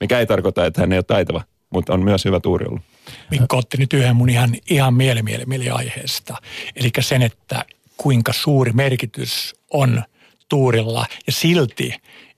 Mikä 0.00 0.18
ei 0.18 0.26
tarkoita, 0.26 0.66
että 0.66 0.80
hän 0.80 0.92
ei 0.92 0.98
ole 0.98 1.04
taitava, 1.04 1.42
mutta 1.70 1.94
on 1.94 2.04
myös 2.04 2.24
hyvä 2.24 2.40
tuuri 2.40 2.66
ollut. 2.66 2.82
Mikko 3.30 3.56
otti 3.56 3.76
nyt 3.76 3.92
yhden 3.92 4.16
mun 4.16 4.30
ihan, 4.30 4.56
ihan 4.70 4.94
mieli, 4.94 5.70
aiheesta. 5.70 6.36
Eli 6.76 6.90
sen, 7.00 7.22
että 7.22 7.64
kuinka 7.96 8.32
suuri 8.32 8.72
merkitys 8.72 9.54
on 9.70 10.02
tuurilla 10.48 11.06
ja 11.26 11.32
silti 11.32 11.94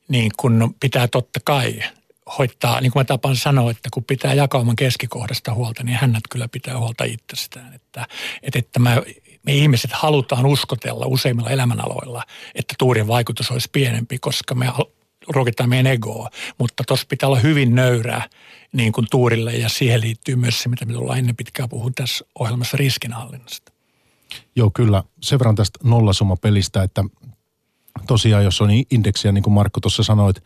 niin 0.08 0.30
kun 0.36 0.74
pitää 0.80 1.08
totta 1.08 1.40
kai 1.44 1.80
hoitaa, 2.38 2.80
niin 2.80 2.92
kuin 2.92 3.00
mä 3.00 3.04
tapaan 3.04 3.36
sanoa, 3.36 3.70
että 3.70 3.88
kun 3.92 4.04
pitää 4.04 4.34
jakauman 4.34 4.76
keskikohdasta 4.76 5.54
huolta, 5.54 5.82
niin 5.82 5.98
hännät 5.98 6.22
kyllä 6.30 6.48
pitää 6.48 6.78
huolta 6.78 7.04
itsestään. 7.04 7.74
Että, 7.74 8.06
että, 8.42 8.58
että 8.58 8.78
mä, 8.78 9.02
me 9.42 9.54
ihmiset 9.54 9.92
halutaan 9.92 10.46
uskotella 10.46 11.06
useimmilla 11.06 11.50
elämänaloilla, 11.50 12.22
että 12.54 12.74
tuurin 12.78 13.08
vaikutus 13.08 13.50
olisi 13.50 13.68
pienempi, 13.72 14.18
koska 14.18 14.54
me 14.54 14.66
ruokitaan 15.28 15.68
meidän 15.68 15.92
egoa. 15.92 16.30
Mutta 16.58 16.84
tuossa 16.86 17.06
pitää 17.08 17.28
olla 17.28 17.38
hyvin 17.38 17.74
nöyrää 17.74 18.28
niin 18.72 18.92
kuin 18.92 19.06
tuurille 19.10 19.52
ja 19.56 19.68
siihen 19.68 20.00
liittyy 20.00 20.36
myös 20.36 20.62
se, 20.62 20.68
mitä 20.68 20.84
me 20.84 20.92
tullaan 20.92 21.18
ennen 21.18 21.36
pitkään 21.36 21.68
puhun 21.68 21.94
tässä 21.94 22.24
ohjelmassa 22.38 22.76
riskinhallinnasta. 22.76 23.72
Joo, 24.56 24.70
kyllä. 24.74 25.02
Sen 25.22 25.38
verran 25.38 25.54
tästä 25.54 25.78
nollasummapelistä, 25.82 26.82
että 26.82 27.04
tosiaan 28.06 28.44
jos 28.44 28.60
on 28.60 28.70
indeksiä, 28.90 29.32
niin 29.32 29.44
kuin 29.44 29.54
Markku 29.54 29.80
tuossa 29.80 30.02
sanoit, 30.02 30.44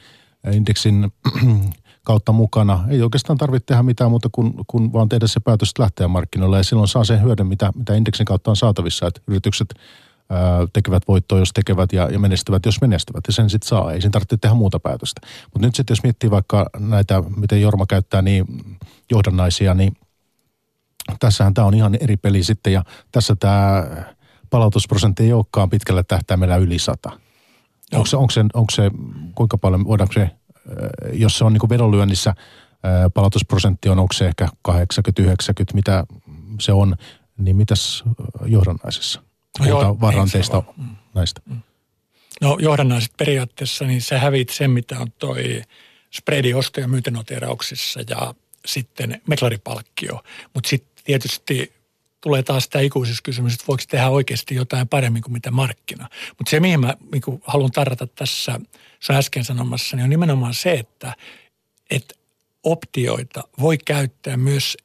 indeksin 0.53 1.13
kautta 2.05 2.33
mukana. 2.33 2.85
Ei 2.89 3.03
oikeastaan 3.03 3.39
tarvitse 3.39 3.67
tehdä 3.67 3.83
mitään 3.83 4.11
muuta 4.11 4.29
kuin, 4.33 4.55
kuin 4.67 4.93
vaan 4.93 5.09
tehdä 5.09 5.27
se 5.27 5.41
päätös 5.41 5.73
lähteä 5.79 6.09
markkinoille 6.09 6.57
ja 6.57 6.65
silloin 6.65 6.89
saa 6.89 7.05
sen 7.05 7.23
hyödyn, 7.23 7.47
mitä, 7.47 7.73
mitä 7.75 7.95
indeksin 7.95 8.27
kautta 8.27 8.51
on 8.51 8.57
saatavissa, 8.57 9.07
että 9.07 9.21
yritykset 9.27 9.75
tekevät 10.73 11.09
voittoa, 11.09 11.39
jos 11.39 11.51
tekevät 11.55 11.93
ja, 11.93 12.11
ja 12.11 12.19
menestyvät, 12.19 12.67
jos 12.67 12.81
menestyvät 12.81 13.25
ja 13.27 13.33
sen 13.33 13.51
sitten 13.51 13.69
saa. 13.69 13.93
Ei 13.93 14.01
sen 14.01 14.11
tarvitse 14.11 14.37
tehdä 14.37 14.55
muuta 14.55 14.81
päätöstä. 14.81 15.21
Mutta 15.45 15.67
nyt 15.67 15.75
sitten 15.75 15.93
jos 15.93 16.03
miettii 16.03 16.31
vaikka 16.31 16.67
näitä, 16.79 17.23
miten 17.37 17.61
Jorma 17.61 17.87
käyttää 17.87 18.23
niin 18.23 18.45
johdannaisia, 19.11 19.75
niin 19.75 19.97
tässähän 21.21 21.55
tämä 21.55 21.67
on 21.67 21.75
ihan 21.75 21.97
eri 22.01 22.17
peli 22.17 22.45
sitten 22.45 22.73
ja 22.73 22.85
tässä 23.13 23.37
tämä 23.37 23.87
palautusprosentti 24.51 25.23
ei 25.23 25.33
olekaan 25.33 25.71
pitkällä 25.71 26.03
tähtäimellä 26.03 26.57
yli 26.57 26.79
sata. 26.79 27.11
Onko 27.93 28.07
se, 28.07 28.17
onko, 28.17 28.31
se, 28.31 28.41
onko 28.55 28.71
se, 28.71 28.91
kuinka 29.35 29.59
paljon, 29.59 29.85
voidaanko 29.85 30.13
se, 30.13 30.31
jos 31.13 31.39
se 31.39 31.45
on 31.45 31.53
niin 31.53 31.69
vedonlyönnissä, 31.69 32.35
palautusprosentti 33.15 33.89
on, 33.89 33.99
onko 33.99 34.13
se 34.13 34.27
ehkä 34.27 34.49
80-90, 34.69 34.73
mitä 35.75 36.05
se 36.61 36.73
on, 36.73 36.97
niin 37.39 37.57
mitäs 37.57 38.05
johdannaisessa? 38.45 39.23
No 39.59 39.67
joo, 39.67 39.75
puhutaan 39.75 40.01
varanteista 40.01 40.63
näistä. 41.15 41.41
No 42.41 42.59
johdannaiset 42.61 43.13
periaatteessa, 43.17 43.85
niin 43.85 44.03
sä 44.03 44.19
hävit 44.19 44.49
sen, 44.49 44.71
mitä 44.71 45.01
on 45.01 45.13
toi 45.19 45.63
spreadi 46.11 46.55
osto- 46.55 46.81
ja 46.81 46.89
myyntinoterauksissa 46.89 48.01
ja 48.09 48.35
sitten 48.67 49.21
meklaripalkkio. 49.29 50.25
Mutta 50.55 50.69
sitten 50.69 51.05
tietysti 51.05 51.73
tulee 52.21 52.43
taas 52.43 52.69
tämä 52.69 52.83
ikuisuuskysymys, 52.83 53.53
että 53.53 53.65
voiko 53.69 53.83
tehdä 53.89 54.09
oikeasti 54.09 54.55
jotain 54.55 54.89
paremmin 54.89 55.23
kuin 55.23 55.33
mitä 55.33 55.51
markkina. 55.51 56.09
Mutta 56.39 56.51
se, 56.51 56.61
mihin 56.61 56.81
mä 56.81 56.95
niin 57.13 57.41
haluan 57.45 57.71
tarrata 57.71 58.07
tässä 58.07 58.61
sun 59.01 59.17
äsken 59.17 59.45
sanomassa, 59.45 59.97
niin 59.97 60.05
on 60.05 60.11
nimenomaan 60.11 60.55
se, 60.55 60.73
että, 60.73 61.15
että 61.91 62.15
optioita 62.65 63.43
voi 63.61 63.79
käyttää 63.79 64.37
myös 64.37 64.77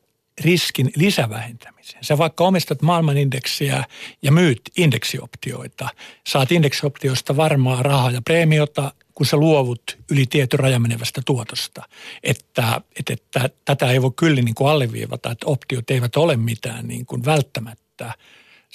riskin 0.41 0.91
lisävähentämiseen. 0.95 2.03
Sä 2.03 2.17
vaikka 2.17 2.43
omistat 2.43 2.81
maailmanindeksiä 2.81 3.83
ja 4.21 4.31
myyt 4.31 4.61
indeksioptioita, 4.77 5.89
saat 6.27 6.51
indeksioptioista 6.51 7.37
varmaa 7.37 7.83
rahaa 7.83 8.11
ja 8.11 8.21
preemiota, 8.21 8.91
kun 9.15 9.25
sä 9.25 9.37
luovut 9.37 9.97
yli 10.11 10.25
tietyn 10.25 10.59
rajamenevästä 10.59 11.21
tuotosta. 11.25 11.83
Että, 12.23 12.81
että, 12.99 13.13
että 13.13 13.49
tätä 13.65 13.91
ei 13.91 14.01
voi 14.01 14.11
kyllä 14.15 14.41
niin 14.41 14.55
kuin 14.55 14.69
alleviivata, 14.69 15.31
että 15.31 15.47
optiot 15.47 15.89
eivät 15.91 16.15
ole 16.15 16.37
mitään 16.37 16.87
niin 16.87 17.05
kuin 17.05 17.25
välttämättä. 17.25 18.13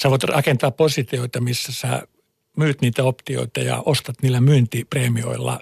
Sä 0.02 0.10
voit 0.10 0.24
rakentaa 0.24 0.70
positioita, 0.70 1.40
missä 1.40 1.72
sä 1.72 2.02
myyt 2.56 2.80
niitä 2.80 3.04
optioita 3.04 3.60
ja 3.60 3.82
ostat 3.86 4.22
niillä 4.22 4.40
myyntipreemioilla 4.40 5.60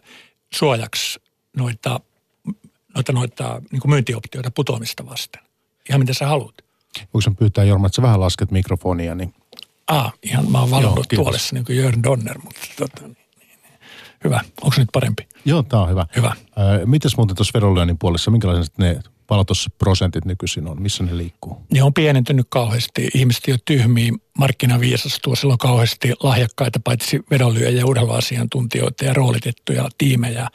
suojaksi 0.55 1.21
noita, 1.57 2.01
noita, 2.95 3.13
noita 3.13 3.63
niin 3.73 3.81
kuin 3.81 3.91
myyntioptioita 3.91 4.51
putoamista 4.51 5.07
vasten 5.07 5.43
ihan 5.89 6.01
mitä 6.01 6.15
sä 6.15 6.27
haluat. 6.27 6.55
Voinko 7.15 7.31
pyytää 7.39 7.65
Jorma, 7.65 7.87
että 7.87 7.97
sä 7.97 8.03
vähän 8.03 8.21
lasket 8.21 8.51
mikrofonia, 8.51 9.15
niin 9.15 9.35
Ah, 9.89 10.13
ihan 10.23 10.51
mä 10.51 10.61
oon 10.61 10.71
valonnut 10.71 11.07
tuolessa 11.15 11.55
niin 11.55 11.65
kuin 11.65 11.79
Jörn 11.79 12.03
Donner, 12.03 12.39
mutta 12.39 12.61
tota, 12.77 13.03
niin. 13.03 13.17
Hyvä. 14.25 14.41
Onko 14.63 14.75
se 14.75 14.81
nyt 14.81 14.89
parempi? 14.93 15.29
Joo, 15.45 15.63
tämä 15.63 15.83
on 15.83 15.91
hyvä. 15.91 16.07
Hyvä. 16.17 16.33
Ää, 16.57 16.87
mites 16.87 17.17
muuten 17.17 17.37
tuossa 17.37 17.53
vedonlyönnin 17.55 17.99
puolessa, 17.99 18.31
minkälaiset 18.31 18.79
ne 18.79 19.01
palautusprosentit 19.27 20.25
nykyisin 20.25 20.69
on? 20.69 20.83
Missä 20.83 21.05
ne 21.05 21.17
liikkuu? 21.17 21.67
Ne 21.73 21.83
on 21.83 21.95
pienentynyt 21.95 22.47
kauheasti. 22.49 23.09
Ihmiset 23.15 23.45
ei 23.49 23.53
ole 23.53 23.61
tyhmiä, 23.65 24.13
markkinaviisastua. 24.39 25.37
Sillä 25.37 25.53
on 25.53 25.59
kauheasti 25.59 26.13
lahjakkaita, 26.23 26.81
paitsi 26.85 27.21
vedonlyöjä 27.31 27.71
ja 27.71 27.87
urheiluasiantuntijoita 27.87 29.05
ja 29.05 29.15
roolitettuja 29.15 29.89
tiimejä, 29.99 30.49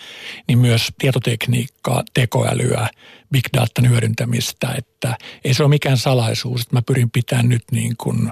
niin 0.47 0.59
myös 0.59 0.87
tietotekniikkaa, 0.97 2.03
tekoälyä, 2.13 2.89
big 3.31 3.45
datan 3.53 3.89
hyödyntämistä. 3.89 4.73
Että 4.77 5.17
ei 5.43 5.53
se 5.53 5.63
ole 5.63 5.69
mikään 5.69 5.97
salaisuus, 5.97 6.61
että 6.61 6.75
mä 6.75 6.81
pyrin 6.81 7.11
pitämään 7.11 7.49
nyt 7.49 7.63
niin 7.71 7.95
kuin 7.97 8.31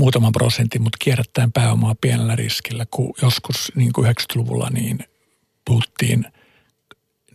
muutaman 0.00 0.32
prosentin, 0.32 0.82
mutta 0.82 0.98
kierrättäen 1.00 1.52
pääomaa 1.52 1.94
pienellä 2.00 2.36
riskillä, 2.36 2.86
kun 2.90 3.14
joskus 3.22 3.72
niin 3.74 3.92
kuin 3.92 4.06
90-luvulla 4.06 4.70
niin 4.70 4.98
puhuttiin 5.64 6.24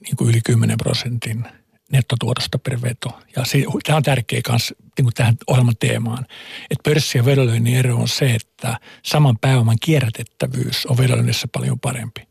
niin 0.01 0.15
kuin 0.15 0.29
yli 0.29 0.41
10 0.41 0.77
prosentin– 0.77 1.45
nettotuotosta 1.91 2.59
per 2.59 2.81
veto. 2.81 3.19
Ja 3.35 3.45
se, 3.45 3.63
tämä 3.83 3.97
on 3.97 4.03
tärkeä 4.03 4.41
myös 4.49 4.73
niin 4.97 5.07
tähän 5.15 5.35
ohjelman 5.47 5.75
teemaan. 5.79 6.25
Että 6.71 6.89
pörssi- 6.89 7.17
ja 7.17 7.25
vedonlyönnin 7.25 7.75
ero 7.75 7.95
on 7.95 8.07
se, 8.07 8.35
että 8.35 8.79
saman 9.03 9.37
pääoman 9.41 9.77
kierrätettävyys 9.81 10.85
on 10.85 10.97
vedonlyönnissä 10.97 11.47
paljon 11.51 11.79
parempi. 11.79 12.27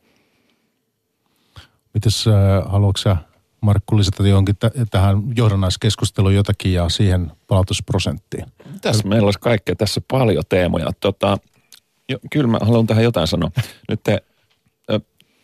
Mites 1.95 2.29
äh, 2.29 2.73
haluatko 2.73 2.97
sä 2.99 3.17
Markku 3.61 3.99
lisätä 3.99 4.29
johonkin 4.29 4.57
t- 4.57 4.91
tähän 4.91 5.23
johdannaiskeskusteluun 5.37 6.35
jotakin 6.35 6.73
ja 6.73 6.89
siihen 6.89 7.33
palautusprosenttiin? 7.47 8.47
Tässä 8.81 9.09
meillä 9.09 9.27
olisi 9.27 9.41
kaikkea 9.41 9.75
tässä 9.75 10.01
paljon 10.11 10.45
teemoja. 10.49 10.91
Tota, 11.01 11.39
jo, 12.09 12.19
kyllä 12.31 12.47
mä 12.47 12.59
haluan 12.63 12.87
tähän 12.87 13.05
jotain 13.05 13.27
sanoa. 13.27 13.51
Nyt 13.89 14.01
te 14.03 14.23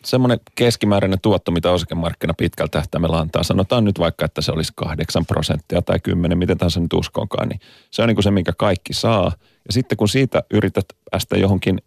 semmoinen 0.05 0.39
keskimääräinen 0.55 1.21
tuotto, 1.21 1.51
mitä 1.51 1.71
osakemarkkina 1.71 2.33
pitkällä 2.33 2.69
tähtäimellä 2.69 3.17
antaa, 3.17 3.43
sanotaan 3.43 3.83
nyt 3.83 3.99
vaikka, 3.99 4.25
että 4.25 4.41
se 4.41 4.51
olisi 4.51 4.73
8 4.75 5.25
prosenttia 5.25 5.81
tai 5.81 5.99
10, 5.99 6.37
miten 6.37 6.57
tahansa 6.57 6.79
nyt 6.79 6.93
uskonkaan, 6.93 7.49
niin 7.49 7.59
se 7.91 8.01
on 8.01 8.07
niin 8.07 8.15
kuin 8.15 8.23
se, 8.23 8.31
minkä 8.31 8.53
kaikki 8.57 8.93
saa. 8.93 9.31
Ja 9.67 9.73
sitten 9.73 9.97
kun 9.97 10.09
siitä 10.09 10.43
yrität 10.53 10.85
päästä 11.11 11.37
johonkin 11.37 11.81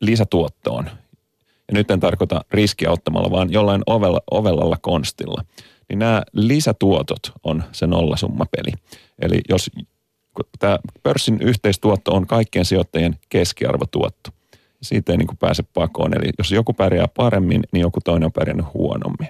lisätuottoon, 0.00 0.84
ja 1.68 1.74
nyt 1.74 1.90
en 1.90 2.00
tarkoita 2.00 2.44
riskiä 2.50 2.90
ottamalla, 2.90 3.30
vaan 3.30 3.52
jollain 3.52 3.82
ovella, 3.86 4.20
ovellalla 4.30 4.76
konstilla, 4.80 5.44
niin 5.88 5.98
nämä 5.98 6.22
lisätuotot 6.32 7.32
on 7.44 7.64
se 7.72 7.86
nollasummapeli. 7.86 8.72
Eli 9.22 9.40
jos 9.48 9.70
tämä 10.58 10.78
pörssin 11.02 11.38
yhteistuotto 11.40 12.14
on 12.14 12.26
kaikkien 12.26 12.64
sijoittajien 12.64 13.18
keskiarvotuotto, 13.28 14.30
siitä 14.82 15.12
ei 15.12 15.18
niin 15.18 15.26
kuin 15.26 15.38
pääse 15.38 15.62
pakoon. 15.74 16.14
Eli 16.14 16.30
jos 16.38 16.52
joku 16.52 16.72
pärjää 16.72 17.08
paremmin, 17.08 17.62
niin 17.72 17.80
joku 17.80 18.00
toinen 18.04 18.26
on 18.26 18.32
pärjännyt 18.32 18.66
huonommin. 18.74 19.28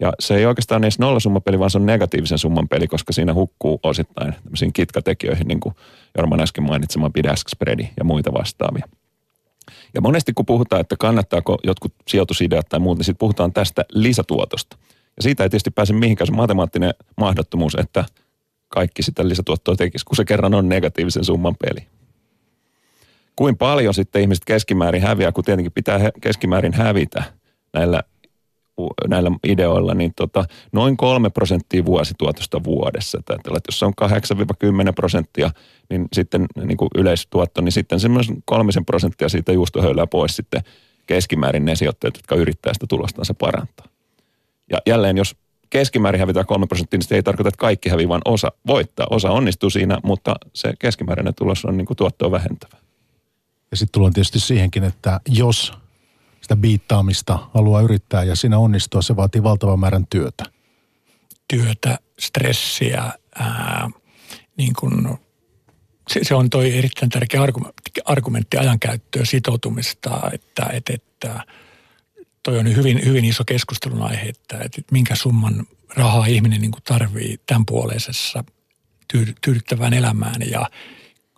Ja 0.00 0.12
se 0.20 0.34
ei 0.36 0.46
oikeastaan 0.46 0.84
edes 0.84 0.98
nollasummapeli, 0.98 1.58
vaan 1.58 1.70
se 1.70 1.78
on 1.78 1.86
negatiivisen 1.86 2.38
summan 2.38 2.68
peli, 2.68 2.86
koska 2.86 3.12
siinä 3.12 3.34
hukkuu 3.34 3.80
osittain 3.82 4.34
tämmöisiin 4.34 4.72
kitkatekijöihin, 4.72 5.48
niin 5.48 5.60
kuin 5.60 5.74
Jorman 6.16 6.40
äsken 6.40 6.64
mainitsema 6.64 7.10
bid 7.10 7.24
spreadi 7.48 7.88
ja 7.96 8.04
muita 8.04 8.32
vastaavia. 8.32 8.88
Ja 9.94 10.00
monesti 10.00 10.32
kun 10.32 10.46
puhutaan, 10.46 10.80
että 10.80 10.96
kannattaako 10.98 11.58
jotkut 11.64 11.92
sijoitusideat 12.08 12.68
tai 12.68 12.80
muut, 12.80 12.98
niin 12.98 13.04
sitten 13.04 13.18
puhutaan 13.18 13.52
tästä 13.52 13.84
lisätuotosta. 13.92 14.76
Ja 15.16 15.22
siitä 15.22 15.42
ei 15.42 15.50
tietysti 15.50 15.70
pääse 15.70 15.92
mihinkään 15.92 16.26
se 16.26 16.32
matemaattinen 16.32 16.94
mahdottomuus, 17.16 17.74
että 17.74 18.04
kaikki 18.72 19.02
sitä 19.02 19.28
lisätuottoa 19.28 19.76
tekisi, 19.76 20.04
kun 20.04 20.16
se 20.16 20.24
kerran 20.24 20.54
on 20.54 20.68
negatiivisen 20.68 21.24
summan 21.24 21.54
peli 21.62 21.86
kuin 23.36 23.56
paljon 23.56 23.94
sitten 23.94 24.22
ihmiset 24.22 24.44
keskimäärin 24.44 25.02
häviää, 25.02 25.32
kun 25.32 25.44
tietenkin 25.44 25.72
pitää 25.72 26.10
keskimäärin 26.20 26.72
hävitä 26.72 27.22
näillä, 27.72 28.02
näillä 29.08 29.30
ideoilla, 29.44 29.94
niin 29.94 30.12
tota, 30.16 30.44
noin 30.72 30.96
kolme 30.96 31.30
prosenttia 31.30 31.84
vuosituotosta 31.84 32.64
vuodessa. 32.64 33.18
Että 33.18 33.50
jos 33.68 33.78
se 33.78 33.84
on 33.84 33.92
8-10 34.90 34.92
prosenttia, 34.94 35.50
niin 35.90 36.08
sitten 36.12 36.46
niin 36.64 36.76
kuin 36.76 36.88
yleistuotto, 36.94 37.60
niin 37.60 37.72
sitten 37.72 38.00
semmoisen 38.00 38.36
kolmisen 38.44 38.84
prosenttia 38.84 39.28
siitä 39.28 39.52
juustohöylää 39.52 40.06
pois 40.06 40.36
sitten 40.36 40.62
keskimäärin 41.06 41.64
ne 41.64 41.76
sijoittajat, 41.76 42.16
jotka 42.16 42.34
yrittää 42.34 42.74
sitä 42.74 42.86
tulostansa 42.88 43.34
parantaa. 43.34 43.86
Ja 44.70 44.78
jälleen, 44.86 45.16
jos 45.16 45.36
keskimäärin 45.72 46.20
hävitään 46.20 46.46
3 46.46 46.66
prosenttia, 46.66 46.98
niin 46.98 47.08
se 47.08 47.14
ei 47.14 47.22
tarkoita, 47.22 47.48
että 47.48 47.58
kaikki 47.58 47.88
hävii, 47.88 48.08
vaan 48.08 48.22
osa 48.24 48.52
voittaa. 48.66 49.06
Osa 49.10 49.30
onnistuu 49.30 49.70
siinä, 49.70 49.98
mutta 50.04 50.34
se 50.54 50.72
keskimääräinen 50.78 51.34
tulos 51.34 51.64
on 51.64 51.76
niin 51.76 51.86
kuin 51.86 51.96
tuottoa 51.96 52.30
vähentävä. 52.30 52.76
Ja 53.70 53.76
sitten 53.76 53.92
tullaan 53.92 54.12
tietysti 54.12 54.40
siihenkin, 54.40 54.84
että 54.84 55.20
jos 55.28 55.72
sitä 56.40 56.56
biittaamista 56.56 57.38
haluaa 57.54 57.80
yrittää 57.80 58.24
ja 58.24 58.36
siinä 58.36 58.58
onnistua, 58.58 59.02
se 59.02 59.16
vaatii 59.16 59.42
valtavan 59.42 59.80
määrän 59.80 60.06
työtä. 60.10 60.44
Työtä, 61.48 61.98
stressiä, 62.18 63.12
ää, 63.34 63.90
niin 64.56 64.72
kun, 64.80 65.18
se, 66.08 66.20
se, 66.22 66.34
on 66.34 66.50
toi 66.50 66.78
erittäin 66.78 67.10
tärkeä 67.10 67.42
argumentti, 67.42 68.00
argumentti 68.04 68.56
ajankäyttöä, 68.56 69.24
sitoutumista, 69.24 70.30
että, 70.32 70.66
että, 70.72 70.92
että 70.94 71.40
toi 72.42 72.58
on 72.58 72.76
hyvin, 72.76 73.04
hyvin 73.04 73.24
iso 73.24 73.44
keskustelun 73.44 74.02
aihe, 74.02 74.28
että, 74.28 74.58
että 74.64 74.82
minkä 74.90 75.14
summan 75.14 75.66
rahaa 75.96 76.26
ihminen 76.26 76.60
niin 76.60 76.72
tarvii 76.84 77.40
tämän 77.46 77.66
puoleisessa 77.66 78.44
tyydyttävään 79.42 79.94
elämään 79.94 80.40
ja– 80.50 80.66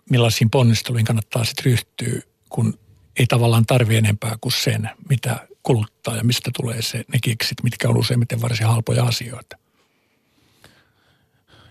millaisiin 0.09 0.49
ponnisteluihin 0.49 1.05
kannattaa 1.05 1.43
sitten 1.43 1.65
ryhtyä, 1.65 2.21
kun 2.49 2.73
ei 3.19 3.25
tavallaan 3.25 3.65
tarvi 3.65 3.97
enempää 3.97 4.35
kuin 4.41 4.53
sen, 4.53 4.89
mitä 5.09 5.47
kuluttaa 5.63 6.15
ja 6.15 6.23
mistä 6.23 6.51
tulee 6.57 6.81
se, 6.81 6.97
ne 7.13 7.19
kiksit, 7.21 7.63
mitkä 7.63 7.89
on 7.89 7.97
useimmiten 7.97 8.41
varsin 8.41 8.67
halpoja 8.67 9.03
asioita. 9.03 9.57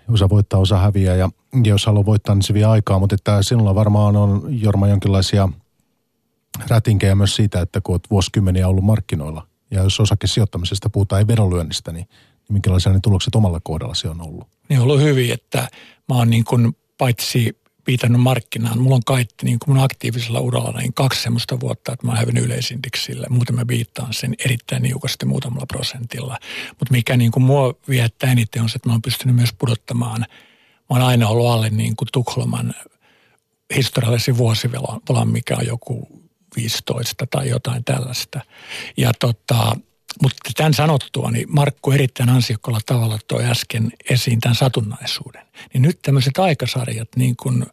Osa 0.08 0.28
voittaa, 0.28 0.60
osa 0.60 0.78
häviää 0.78 1.16
ja 1.16 1.30
jos 1.64 1.86
haluaa 1.86 2.06
voittaa, 2.06 2.34
niin 2.34 2.42
se 2.42 2.54
vie 2.54 2.64
aikaa, 2.64 2.98
mutta 2.98 3.14
että 3.14 3.42
sinulla 3.42 3.74
varmaan 3.74 4.16
on 4.16 4.42
Jorma 4.62 4.88
jonkinlaisia 4.88 5.48
rätinkejä 6.68 7.14
myös 7.14 7.36
siitä, 7.36 7.60
että 7.60 7.80
kun 7.80 7.92
olet 7.92 8.10
vuosikymmeniä 8.10 8.68
ollut 8.68 8.84
markkinoilla 8.84 9.46
ja 9.70 9.82
jos 9.82 10.00
osakesijoittamisesta 10.00 10.90
puhutaan 10.90 11.20
ei 11.20 11.26
veronlyönnistä, 11.26 11.92
niin, 11.92 12.06
niin 12.08 12.52
minkälaisia 12.52 12.92
ne 12.92 12.98
tulokset 13.02 13.34
omalla 13.34 13.60
kohdalla 13.60 13.94
se 13.94 14.08
on 14.08 14.20
ollut? 14.20 14.48
Niin 14.68 14.80
on 14.80 14.84
ollut 14.84 15.00
hyvin, 15.00 15.32
että 15.32 15.68
mä 16.08 16.14
oon 16.14 16.30
niin 16.30 16.44
kuin 16.44 16.76
paitsi 16.98 17.56
viitannut 17.86 18.22
markkinaan. 18.22 18.78
Mulla 18.78 18.96
on 18.96 19.04
kai 19.06 19.24
niin 19.42 19.58
kuin 19.58 19.74
mun 19.74 19.84
aktiivisella 19.84 20.40
uralla 20.40 20.78
niin 20.78 20.94
kaksi 20.94 21.22
semmoista 21.22 21.60
vuotta, 21.60 21.92
että 21.92 22.06
mä 22.06 22.12
oon 22.12 22.18
hävinnyt 22.18 22.44
yleisindeksille. 22.44 23.26
Muuten 23.30 23.54
mä 23.54 23.64
viittaan 23.68 24.12
sen 24.12 24.34
erittäin 24.44 24.82
niukasti 24.82 25.26
muutamalla 25.26 25.66
prosentilla. 25.66 26.38
Mutta 26.68 26.92
mikä 26.92 27.16
niin 27.16 27.30
kuin 27.30 27.42
mua 27.42 27.74
viettää 27.88 28.32
eniten 28.32 28.62
on 28.62 28.68
se, 28.68 28.76
että 28.76 28.88
mä 28.88 28.92
oon 28.92 29.02
pystynyt 29.02 29.36
myös 29.36 29.52
pudottamaan. 29.52 30.20
Mä 30.20 30.26
oon 30.88 31.02
aina 31.02 31.28
ollut 31.28 31.46
alle 31.46 31.70
niin 31.70 31.96
kuin 31.96 32.08
Tukholman 32.12 32.74
historiallisen 33.76 34.36
vuosivelan, 34.36 35.28
mikä 35.28 35.56
on 35.56 35.66
joku 35.66 36.23
15 36.56 37.26
tai 37.30 37.48
jotain 37.48 37.84
tällaista. 37.84 38.40
Ja 38.96 39.12
tota, 39.20 39.76
mutta 40.22 40.50
tämän 40.56 40.74
sanottua, 40.74 41.30
niin 41.30 41.46
Markku 41.48 41.90
erittäin 41.90 42.28
ansiokkaalla 42.28 42.80
tavalla 42.86 43.18
toi 43.28 43.44
äsken 43.44 43.92
esiin 44.10 44.40
tämän 44.40 44.54
satunnaisuuden. 44.54 45.46
Niin 45.72 45.82
nyt 45.82 46.02
tämmöiset 46.02 46.38
aikasarjat, 46.38 47.08
niin 47.16 47.36
kuin 47.36 47.66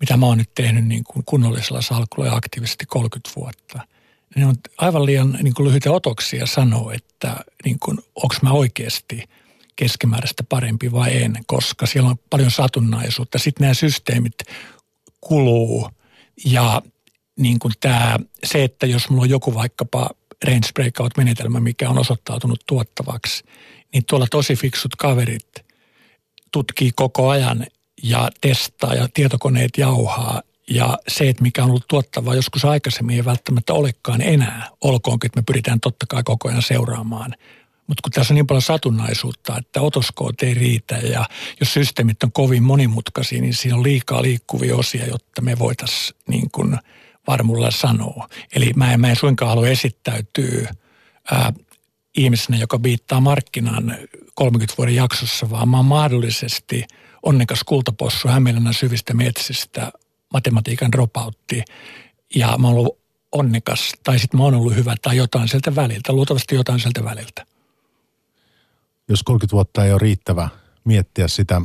mitä 0.00 0.16
mä 0.16 0.26
oon 0.26 0.38
nyt 0.38 0.54
tehnyt 0.54 0.86
niin 0.86 1.04
kuin 1.04 1.24
kunnollisella 1.24 1.82
salkulla 1.82 2.28
ja 2.28 2.34
aktiivisesti 2.34 2.86
30 2.86 3.30
vuotta, 3.36 3.80
niin 4.34 4.46
on 4.46 4.54
aivan 4.78 5.06
liian 5.06 5.38
niin 5.42 5.54
kuin 5.54 5.66
lyhyitä 5.66 5.92
otoksia 5.92 6.46
sanoa, 6.46 6.92
että 6.94 7.36
niin 7.64 7.78
onko 8.14 8.34
mä 8.42 8.52
oikeasti 8.52 9.28
keskimääräistä 9.76 10.44
parempi 10.48 10.92
vai 10.92 11.22
en, 11.22 11.36
koska 11.46 11.86
siellä 11.86 12.10
on 12.10 12.18
paljon 12.30 12.50
satunnaisuutta. 12.50 13.38
Sitten 13.38 13.64
nämä 13.64 13.74
systeemit 13.74 14.34
kuluu 15.20 15.90
ja 16.44 16.82
niin 17.40 17.58
kuin 17.58 17.74
tämä, 17.80 18.16
se, 18.44 18.64
että 18.64 18.86
jos 18.86 19.10
mulla 19.10 19.22
on 19.22 19.30
joku 19.30 19.54
vaikkapa 19.54 20.10
range 20.44 20.68
breakout-menetelmä, 20.74 21.60
mikä 21.60 21.90
on 21.90 21.98
osoittautunut 21.98 22.60
tuottavaksi, 22.66 23.44
niin 23.92 24.04
tuolla 24.04 24.26
tosi 24.30 24.56
fiksut 24.56 24.96
kaverit 24.96 25.48
tutkii 26.52 26.92
koko 26.96 27.28
ajan 27.28 27.66
ja 28.02 28.30
testaa 28.40 28.94
ja 28.94 29.08
tietokoneet 29.14 29.70
jauhaa. 29.78 30.42
Ja 30.70 30.98
se, 31.08 31.28
että 31.28 31.42
mikä 31.42 31.62
on 31.62 31.68
ollut 31.68 31.88
tuottavaa 31.88 32.34
joskus 32.34 32.64
aikaisemmin 32.64 33.16
ei 33.16 33.24
välttämättä 33.24 33.72
olekaan 33.72 34.20
enää. 34.22 34.68
Olkoonkin, 34.80 35.26
että 35.28 35.38
me 35.38 35.44
pyritään 35.46 35.80
totta 35.80 36.06
kai 36.08 36.22
koko 36.22 36.48
ajan 36.48 36.62
seuraamaan. 36.62 37.34
Mutta 37.86 38.02
kun 38.02 38.12
tässä 38.12 38.32
on 38.32 38.34
niin 38.34 38.46
paljon 38.46 38.62
satunnaisuutta, 38.62 39.58
että 39.58 39.80
otoskoot 39.80 40.42
ei 40.42 40.54
riitä 40.54 40.94
ja 40.94 41.24
jos 41.60 41.72
systeemit 41.72 42.22
on 42.22 42.32
kovin 42.32 42.62
monimutkaisia, 42.62 43.40
niin 43.40 43.54
siinä 43.54 43.76
on 43.76 43.82
liikaa 43.82 44.22
liikkuvia 44.22 44.76
osia, 44.76 45.06
jotta 45.06 45.42
me 45.42 45.58
voitaisiin 45.58 46.18
niin 46.28 46.50
kuin 46.50 46.78
varmuudella 47.26 47.70
sanoa. 47.70 48.28
Eli 48.56 48.72
mä 48.76 48.92
en, 48.92 49.00
mä 49.00 49.10
en 49.10 49.16
suinkaan 49.16 49.48
halua 49.48 49.68
esittäytyä 49.68 50.74
ää, 51.30 51.52
ihmisenä, 52.16 52.58
joka 52.58 52.82
viittaa 52.82 53.20
markkinaan 53.20 53.96
30 54.34 54.74
vuoden 54.78 54.94
jaksossa, 54.94 55.50
vaan 55.50 55.68
mä 55.68 55.76
oon 55.76 55.86
mahdollisesti 55.86 56.84
onnekas 57.22 57.64
kultapossu 57.64 58.28
Hämeenlinnan 58.28 58.74
syvistä 58.74 59.14
metsistä, 59.14 59.92
matematiikan 60.32 60.92
dropoutti. 60.92 61.62
Ja 62.34 62.58
mä 62.58 62.66
oon 62.66 62.76
ollut 62.76 62.98
onnekas, 63.32 63.92
tai 64.02 64.18
sitten 64.18 64.40
mä 64.40 64.44
oon 64.44 64.54
ollut 64.54 64.74
hyvä, 64.74 64.94
tai 65.02 65.16
jotain 65.16 65.48
sieltä 65.48 65.76
väliltä, 65.76 66.12
luultavasti 66.12 66.54
jotain 66.54 66.80
sieltä 66.80 67.04
väliltä. 67.04 67.46
Jos 69.08 69.22
30 69.22 69.52
vuotta 69.52 69.84
ei 69.84 69.92
ole 69.92 69.98
riittävä 69.98 70.48
miettiä 70.84 71.28
sitä, 71.28 71.62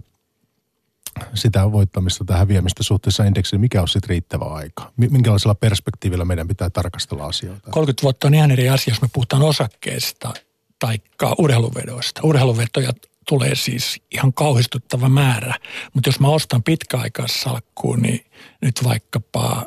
sitä 1.33 1.71
voittamista 1.71 2.25
tai 2.25 2.37
häviämistä 2.37 2.83
suhteessa 2.83 3.23
indeksiin, 3.23 3.61
mikä 3.61 3.81
on 3.81 3.87
sitten 3.87 4.09
riittävä 4.09 4.45
aika? 4.45 4.91
Minkälaisella 4.97 5.55
perspektiivillä 5.55 6.25
meidän 6.25 6.47
pitää 6.47 6.69
tarkastella 6.69 7.25
asioita? 7.25 7.71
30 7.71 8.03
vuotta 8.03 8.27
on 8.27 8.33
ihan 8.33 8.51
eri 8.51 8.69
asia, 8.69 8.91
jos 8.91 9.01
me 9.01 9.07
puhutaan 9.13 9.41
osakkeista 9.41 10.33
tai 10.79 10.97
urheiluvedoista. 11.37 12.21
Urheiluvetoja 12.23 12.91
tulee 13.29 13.55
siis 13.55 14.01
ihan 14.11 14.33
kauhistuttava 14.33 15.09
määrä, 15.09 15.55
mutta 15.93 16.07
jos 16.07 16.19
mä 16.19 16.27
ostan 16.27 16.63
pitkäaikaissalkkuun, 16.63 18.01
niin 18.01 18.25
nyt 18.61 18.83
vaikkapa 18.83 19.65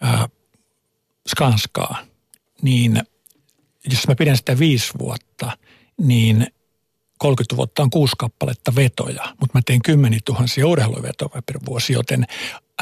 ää, 0.00 0.28
Skanskaa, 1.28 1.98
niin 2.62 3.02
jos 3.92 4.08
mä 4.08 4.14
pidän 4.14 4.36
sitä 4.36 4.58
viisi 4.58 4.92
vuotta, 4.98 5.58
niin 5.98 6.46
30 7.18 7.56
vuotta 7.56 7.82
on 7.82 7.90
kuusi 7.90 8.12
kappaletta 8.18 8.74
vetoja, 8.74 9.24
mutta 9.40 9.58
mä 9.58 9.60
teen 9.66 9.82
kymmeniä 9.82 10.20
tuhansia 10.24 10.66
urheiluvetoja 10.66 11.42
per 11.46 11.58
vuosi, 11.66 11.92
joten 11.92 12.26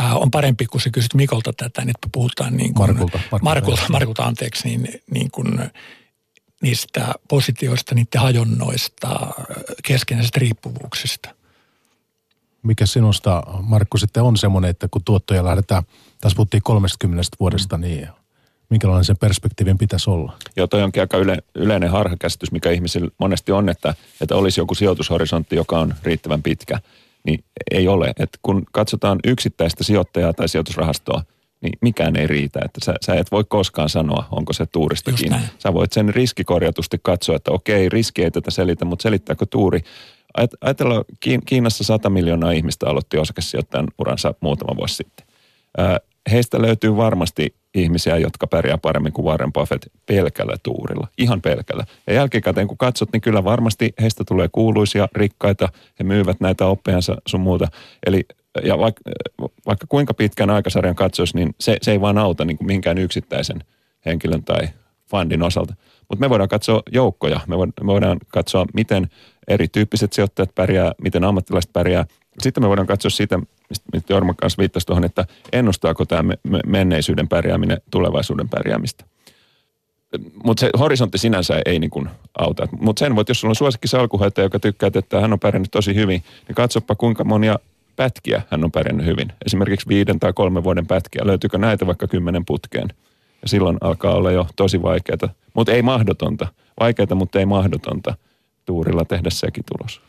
ää, 0.00 0.14
on 0.14 0.30
parempi, 0.30 0.66
kun 0.66 0.80
sä 0.80 0.90
kysyt 0.90 1.14
Mikolta 1.14 1.52
tätä, 1.52 1.80
niin 1.80 1.90
että 1.90 2.08
puhutaan 2.12 2.56
niin 2.56 2.74
kuin, 2.74 2.88
Markulta, 2.88 3.18
Markulta, 3.18 3.44
Markulta, 3.44 3.82
Markulta 3.88 4.24
anteeksi, 4.24 4.68
niin, 4.68 5.02
niin 5.10 5.30
kuin 5.30 5.70
niistä 6.62 7.14
positioista, 7.28 7.94
niiden 7.94 8.20
hajonnoista, 8.20 9.30
keskenäisistä 9.84 10.38
riippuvuuksista. 10.38 11.34
Mikä 12.62 12.86
sinusta, 12.86 13.42
Markku, 13.62 13.98
sitten 13.98 14.22
on 14.22 14.36
semmoinen, 14.36 14.70
että 14.70 14.88
kun 14.90 15.04
tuottoja 15.04 15.44
lähdetään, 15.44 15.82
tässä 16.20 16.36
puhuttiin 16.36 16.62
30 16.62 17.22
vuodesta, 17.40 17.78
niin 17.78 18.08
minkälainen 18.70 19.04
sen 19.04 19.16
perspektiivin 19.16 19.78
pitäisi 19.78 20.10
olla? 20.10 20.32
Joo, 20.56 20.66
toi 20.66 20.82
onkin 20.82 21.02
aika 21.02 21.16
yle, 21.16 21.36
yleinen 21.54 21.90
harhakäsitys, 21.90 22.52
mikä 22.52 22.70
ihmisillä 22.70 23.10
monesti 23.18 23.52
on, 23.52 23.68
että, 23.68 23.94
että 24.20 24.36
olisi 24.36 24.60
joku 24.60 24.74
sijoitushorisontti, 24.74 25.56
joka 25.56 25.78
on 25.78 25.94
riittävän 26.02 26.42
pitkä. 26.42 26.80
Niin 27.24 27.44
ei 27.70 27.88
ole. 27.88 28.12
Et 28.18 28.38
kun 28.42 28.62
katsotaan 28.72 29.18
yksittäistä 29.24 29.84
sijoittajaa 29.84 30.32
tai 30.32 30.48
sijoitusrahastoa, 30.48 31.22
niin 31.60 31.72
mikään 31.80 32.16
ei 32.16 32.26
riitä. 32.26 32.60
Että 32.64 32.80
sä, 32.84 32.94
sä 33.00 33.14
et 33.14 33.32
voi 33.32 33.44
koskaan 33.48 33.88
sanoa, 33.88 34.28
onko 34.30 34.52
se 34.52 34.66
tuurista 34.66 35.12
kiinni. 35.12 35.38
Sä 35.58 35.74
voit 35.74 35.92
sen 35.92 36.14
riskikorjatusti 36.14 37.00
katsoa, 37.02 37.36
että 37.36 37.50
okei, 37.50 37.88
riski 37.88 38.24
ei 38.24 38.30
tätä 38.30 38.50
selitä, 38.50 38.84
mutta 38.84 39.02
selittääkö 39.02 39.46
tuuri? 39.50 39.80
Ajatellaan, 40.60 41.04
Kiinassa 41.46 41.84
100 41.84 42.10
miljoonaa 42.10 42.50
ihmistä 42.50 42.86
aloitti 42.86 43.18
osakesijoittajan 43.18 43.88
uransa 43.98 44.34
muutama 44.40 44.76
vuosi 44.76 44.94
sitten. 44.94 45.26
Heistä 46.30 46.62
löytyy 46.62 46.96
varmasti 46.96 47.54
ihmisiä, 47.74 48.16
jotka 48.16 48.46
pärjää 48.46 48.78
paremmin 48.78 49.12
kuin 49.12 49.26
Warren 49.26 49.52
Buffett 49.52 49.86
pelkällä 50.06 50.56
tuurilla. 50.62 51.08
Ihan 51.18 51.42
pelkällä. 51.42 51.84
Ja 52.06 52.14
jälkikäteen 52.14 52.68
kun 52.68 52.78
katsot, 52.78 53.08
niin 53.12 53.20
kyllä 53.20 53.44
varmasti 53.44 53.94
heistä 54.00 54.24
tulee 54.24 54.48
kuuluisia, 54.52 55.08
rikkaita. 55.14 55.68
He 55.98 56.04
myyvät 56.04 56.40
näitä 56.40 56.66
oppejansa 56.66 57.16
sun 57.26 57.40
muuta. 57.40 57.68
Eli 58.06 58.24
ja 58.64 58.78
vaikka, 58.78 59.02
vaikka 59.66 59.86
kuinka 59.88 60.14
pitkän 60.14 60.50
aikasarjan 60.50 60.94
katsoisi, 60.94 61.36
niin 61.36 61.54
se, 61.60 61.76
se 61.82 61.90
ei 61.90 62.00
vaan 62.00 62.18
auta 62.18 62.44
niin 62.44 62.56
kuin 62.56 62.66
minkään 62.66 62.98
yksittäisen 62.98 63.64
henkilön 64.06 64.44
tai 64.44 64.68
fundin 65.10 65.42
osalta. 65.42 65.74
Mutta 66.08 66.20
me 66.20 66.30
voidaan 66.30 66.48
katsoa 66.48 66.82
joukkoja. 66.92 67.40
Me 67.46 67.56
voidaan 67.86 68.18
katsoa, 68.28 68.66
miten 68.74 69.08
erityyppiset 69.48 70.12
sijoittajat 70.12 70.54
pärjää, 70.54 70.92
miten 71.02 71.24
ammattilaiset 71.24 71.72
pärjää. 71.72 72.06
Sitten 72.38 72.62
me 72.62 72.68
voidaan 72.68 72.86
katsoa 72.86 73.10
sitä, 73.10 73.38
mistä 73.92 74.12
Jorma 74.12 74.34
kanssa 74.34 74.60
viittasi 74.60 74.86
tuohon, 74.86 75.04
että 75.04 75.24
ennustaako 75.52 76.04
tämä 76.04 76.32
menneisyyden 76.66 77.28
pärjääminen 77.28 77.80
tulevaisuuden 77.90 78.48
pärjäämistä. 78.48 79.04
Mutta 80.44 80.60
se 80.60 80.70
horisontti 80.78 81.18
sinänsä 81.18 81.60
ei 81.66 81.78
niin 81.78 81.90
kuin 81.90 82.08
auta. 82.38 82.68
Mutta 82.80 83.00
sen 83.00 83.16
voit, 83.16 83.28
jos 83.28 83.40
sulla 83.40 83.52
on 83.52 83.56
suosikki 83.56 83.88
salkuhoitaja, 83.88 84.44
joka 84.44 84.58
tykkää, 84.58 84.90
että 84.94 85.20
hän 85.20 85.32
on 85.32 85.40
pärjännyt 85.40 85.70
tosi 85.70 85.94
hyvin, 85.94 86.22
niin 86.48 86.54
katsopa 86.54 86.94
kuinka 86.94 87.24
monia 87.24 87.58
pätkiä 87.96 88.42
hän 88.50 88.64
on 88.64 88.72
pärjännyt 88.72 89.06
hyvin. 89.06 89.32
Esimerkiksi 89.46 89.88
viiden 89.88 90.20
tai 90.20 90.32
kolmen 90.32 90.64
vuoden 90.64 90.86
pätkiä. 90.86 91.22
Löytyykö 91.24 91.58
näitä 91.58 91.86
vaikka 91.86 92.06
kymmenen 92.06 92.44
putkeen? 92.44 92.88
Ja 93.42 93.48
silloin 93.48 93.78
alkaa 93.80 94.14
olla 94.14 94.30
jo 94.30 94.46
tosi 94.56 94.82
vaikeaa, 94.82 95.34
mutta 95.54 95.72
ei 95.72 95.82
mahdotonta. 95.82 96.48
Vaikeaa, 96.80 97.14
mutta 97.14 97.38
ei 97.38 97.46
mahdotonta 97.46 98.14
tuurilla 98.64 99.04
tehdä 99.04 99.30
sekin 99.30 99.64
tulos. 99.64 100.00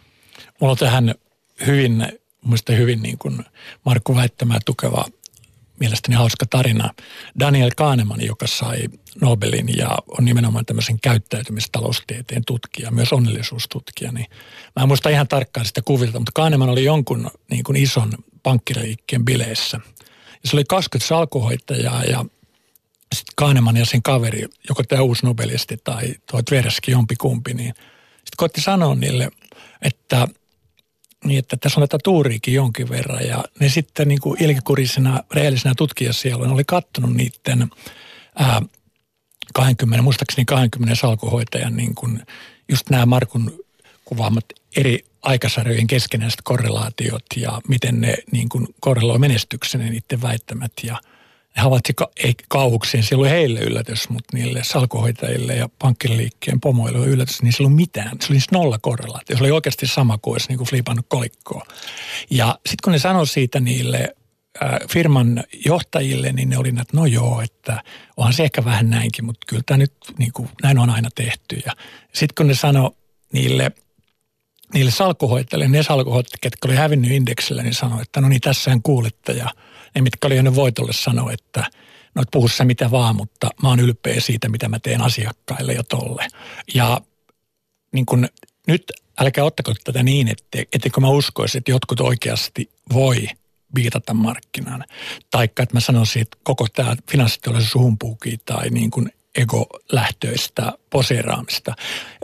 Mulla 0.61 0.71
on 0.71 0.77
tähän 0.77 1.15
hyvin, 1.65 2.07
mielestäni 2.43 2.79
hyvin 2.79 3.01
niin 3.01 3.17
kuin 3.17 3.45
Markku 3.85 4.15
väittämää 4.15 4.59
tukeva 4.65 5.05
mielestäni 5.79 6.15
hauska 6.15 6.45
tarina. 6.49 6.93
Daniel 7.39 7.71
Kahneman, 7.77 8.25
joka 8.25 8.47
sai 8.47 8.87
Nobelin 9.21 9.77
ja 9.77 9.97
on 10.17 10.25
nimenomaan 10.25 10.65
tämmöisen 10.65 10.99
käyttäytymistaloustieteen 11.01 12.45
tutkija, 12.45 12.91
myös 12.91 13.13
onnellisuustutkija, 13.13 14.11
niin 14.11 14.25
mä 14.75 14.81
en 14.81 14.87
muista 14.87 15.09
ihan 15.09 15.27
tarkkaan 15.27 15.65
sitä 15.65 15.81
kuvilta, 15.81 16.19
mutta 16.19 16.31
Kahneman 16.35 16.69
oli 16.69 16.83
jonkun 16.83 17.31
niin 17.49 17.63
kuin 17.63 17.75
ison 17.75 18.13
pankkiliikkeen 18.43 19.25
bileissä. 19.25 19.79
Ja 20.43 20.49
se 20.49 20.55
oli 20.55 20.63
20 20.65 21.07
salkuhoitajaa 21.07 22.03
ja 22.03 22.25
sitten 23.15 23.33
Kahneman 23.35 23.77
ja 23.77 23.85
sen 23.85 24.03
kaveri, 24.03 24.45
joko 24.69 24.83
tämä 24.83 25.01
uusi 25.01 25.25
nobelisti 25.25 25.77
tai 25.83 26.15
tuo 26.31 26.41
Tversky 26.41 26.91
jompikumpi, 26.91 27.53
niin 27.53 27.73
sitten 28.15 28.37
koitti 28.37 28.61
sanoa 28.61 28.95
niille, 28.95 29.29
että 29.81 30.27
niin, 31.25 31.39
että 31.39 31.57
tässä 31.57 31.79
on 31.79 31.87
tätä 31.87 32.01
tuuriikin 32.03 32.53
jonkin 32.53 32.89
verran. 32.89 33.27
Ja 33.27 33.43
ne 33.59 33.69
sitten 33.69 34.07
niin 34.07 34.21
kuin 34.21 34.43
ilkikurisena, 34.43 35.23
rehellisenä 35.33 35.73
tutkijasielun 35.77 36.51
oli 36.51 36.63
kattonut 36.63 37.13
niiden 37.13 37.69
ää, 38.35 38.61
20, 39.53 40.01
muistaakseni 40.01 40.45
20 40.45 40.95
salkuhoitajan 40.95 41.75
niin 41.75 41.95
kuin 41.95 42.21
just 42.69 42.89
nämä 42.89 43.05
Markun 43.05 43.59
kuvaamat 44.05 44.45
eri 44.75 45.05
aikasarjojen 45.21 45.87
keskenäiset 45.87 46.39
korrelaatiot 46.43 47.25
ja 47.35 47.61
miten 47.67 48.01
ne 48.01 48.17
niin 48.31 48.49
kuin 48.49 48.67
korreloi 48.79 49.19
menestyksen 49.19 49.81
niiden 49.81 50.21
väittämät 50.21 50.71
ja– 50.83 50.97
he 51.57 51.61
havaitsi 51.61 51.93
ka- 51.93 52.11
ei 52.23 52.33
kauhukseen, 52.47 53.03
se 53.03 53.15
oli 53.15 53.29
heille 53.29 53.59
yllätys, 53.59 54.09
mutta 54.09 54.37
niille 54.37 54.63
salkuhoitajille 54.63 55.55
ja 55.55 55.69
pankkiliikkeen 55.79 56.61
pomoille 56.61 56.99
oli 56.99 57.07
yllätys, 57.07 57.41
niin 57.41 57.53
se 57.53 57.63
ei 57.63 57.65
ollut 57.65 57.75
mitään. 57.75 58.09
Se 58.09 58.27
oli 58.33 58.39
siis 58.39 58.51
nolla 58.51 58.77
korrelaatio. 58.79 59.37
Se 59.37 59.43
oli 59.43 59.51
oikeasti 59.51 59.87
sama 59.87 60.17
kuin 60.17 60.33
olisi 60.33 60.47
niin 60.47 60.57
kuin 60.57 60.67
flipannut 60.67 61.05
kolikkoa. 61.09 61.65
Ja 62.29 62.47
sitten 62.55 62.77
kun 62.83 62.93
ne 62.93 62.99
sanoi 62.99 63.27
siitä 63.27 63.59
niille 63.59 64.15
äh, 64.63 64.79
firman 64.89 65.43
johtajille, 65.65 66.31
niin 66.31 66.49
ne 66.49 66.57
oli, 66.57 66.69
että 66.69 66.97
no 66.97 67.05
joo, 67.05 67.41
että 67.41 67.83
onhan 68.17 68.33
se 68.33 68.43
ehkä 68.43 68.65
vähän 68.65 68.89
näinkin, 68.89 69.25
mutta 69.25 69.45
kyllä 69.47 69.63
tämä 69.65 69.77
nyt 69.77 69.93
niin 70.17 70.33
kuin, 70.33 70.49
näin 70.63 70.79
on 70.79 70.89
aina 70.89 71.09
tehty. 71.15 71.61
Ja 71.65 71.73
sitten 72.13 72.35
kun 72.37 72.47
ne 72.47 72.53
sanoi 72.53 72.91
niille 73.33 73.71
niille 74.73 74.91
salkuhoitajille, 74.91 75.67
ne 75.67 75.83
salkuhoitajille, 75.83 76.37
ketkä 76.41 76.67
oli 76.67 76.75
hävinnyt 76.75 77.11
indeksillä, 77.11 77.63
niin 77.63 77.73
sanoi, 77.73 78.01
että 78.01 78.21
no 78.21 78.29
niin, 78.29 78.41
tässähän 78.41 78.81
kuulitte 78.81 79.31
ja– 79.31 79.49
ne, 79.95 80.01
mitkä 80.01 80.27
oli 80.27 80.35
jäänyt 80.35 80.55
voitolle, 80.55 80.93
sanoi, 80.93 81.33
että 81.33 81.65
no 82.15 82.21
et 82.21 82.27
puhu 82.31 82.47
sä 82.47 82.65
mitä 82.65 82.91
vaan, 82.91 83.15
mutta 83.15 83.49
mä 83.63 83.69
oon 83.69 83.79
ylpeä 83.79 84.19
siitä, 84.19 84.49
mitä 84.49 84.69
mä 84.69 84.79
teen 84.79 85.01
asiakkaille 85.01 85.73
ja 85.73 85.83
tolle. 85.83 86.27
Ja 86.73 87.01
niin 87.93 88.05
kun, 88.05 88.27
nyt 88.67 88.83
älkää 89.19 89.43
ottako 89.43 89.73
tätä 89.83 90.03
niin, 90.03 90.27
että, 90.27 90.57
etteikö 90.73 91.01
mä 91.01 91.09
uskoisi, 91.09 91.57
että 91.57 91.71
jotkut 91.71 91.99
oikeasti 91.99 92.69
voi 92.93 93.27
viitata 93.75 94.13
markkinaan. 94.13 94.83
Taikka, 95.31 95.63
että 95.63 95.75
mä 95.75 95.79
sanoisin, 95.79 96.21
että 96.21 96.37
koko 96.43 96.67
tämä 96.75 96.95
finanssiteollisuus 97.11 97.83
humpuuki 97.83 98.37
tai 98.45 98.69
niin 98.69 98.91
kuin 98.91 99.11
ego-lähtöistä 99.35 100.73
poseeraamista. 100.89 101.73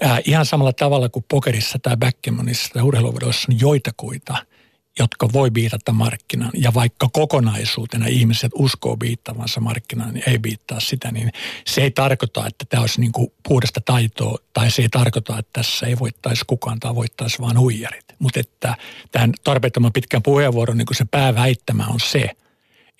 Ää, 0.02 0.20
ihan 0.26 0.46
samalla 0.46 0.74
tavalla 0.74 1.10
kuin 1.10 1.26
pokerissa 1.28 1.80
tai 1.80 1.98
backgammonissa 1.98 2.70
tai 2.74 2.84
urheiluvuodossa 2.84 3.52
on 3.52 3.60
joitakuita– 3.60 4.38
jotka 5.00 5.30
voi 5.34 5.52
biitata 5.52 5.92
markkinaan. 5.92 6.52
Ja 6.54 6.74
vaikka 6.74 7.10
kokonaisuutena 7.14 8.08
ihmiset 8.08 8.52
uskoo 8.56 8.98
biittavansa 8.98 9.60
markkinaan, 9.60 10.14
niin 10.14 10.30
ei 10.30 10.40
biittaa 10.40 10.80
sitä, 10.80 11.12
niin 11.12 11.32
se 11.68 11.82
ei 11.82 11.92
tarkoita, 11.92 12.48
että 12.48 12.66
tämä 12.70 12.82
olisi 12.82 13.02
niin 13.02 13.12
kuin 13.12 13.34
puhdasta 13.48 13.82
taitoa, 13.86 14.38
tai 14.54 14.72
se 14.72 14.82
ei 14.82 14.90
tarkoita, 14.90 15.40
että 15.40 15.50
tässä 15.54 15.86
ei 15.86 16.00
voittaisi 16.00 16.44
kukaan 16.48 16.80
tai 16.80 16.96
voittaisi 16.96 17.40
vain 17.40 17.60
huijarit. 17.60 18.06
Mutta 18.20 18.40
että 18.40 18.76
tämän 19.12 19.34
tarpeettoman 19.44 19.94
pitkän 19.94 20.24
puheenvuoron 20.24 20.78
niin 20.78 20.86
kuin 20.86 20.98
se 20.98 21.06
pääväittämä 21.06 21.88
on 21.88 22.00
se, 22.00 22.30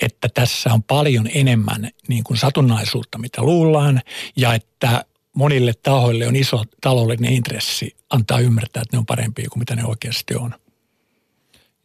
että 0.02 0.30
tässä 0.34 0.74
on 0.74 0.84
paljon 0.84 1.30
enemmän 1.34 1.90
niin 2.08 2.24
kuin 2.24 2.38
satunnaisuutta, 2.38 3.18
mitä 3.18 3.42
luullaan, 3.42 4.02
ja 4.36 4.54
että 4.54 5.06
monille 5.36 5.74
tahoille 5.74 6.28
on 6.28 6.36
iso 6.36 6.64
taloudellinen 6.82 7.34
intressi 7.34 7.96
antaa 8.10 8.40
ymmärtää, 8.40 8.82
että 8.82 8.96
ne 8.96 9.00
on 9.00 9.06
parempia 9.06 9.50
kuin 9.50 9.60
mitä 9.60 9.76
ne 9.76 9.86
oikeasti 9.86 10.36
on. 10.36 10.56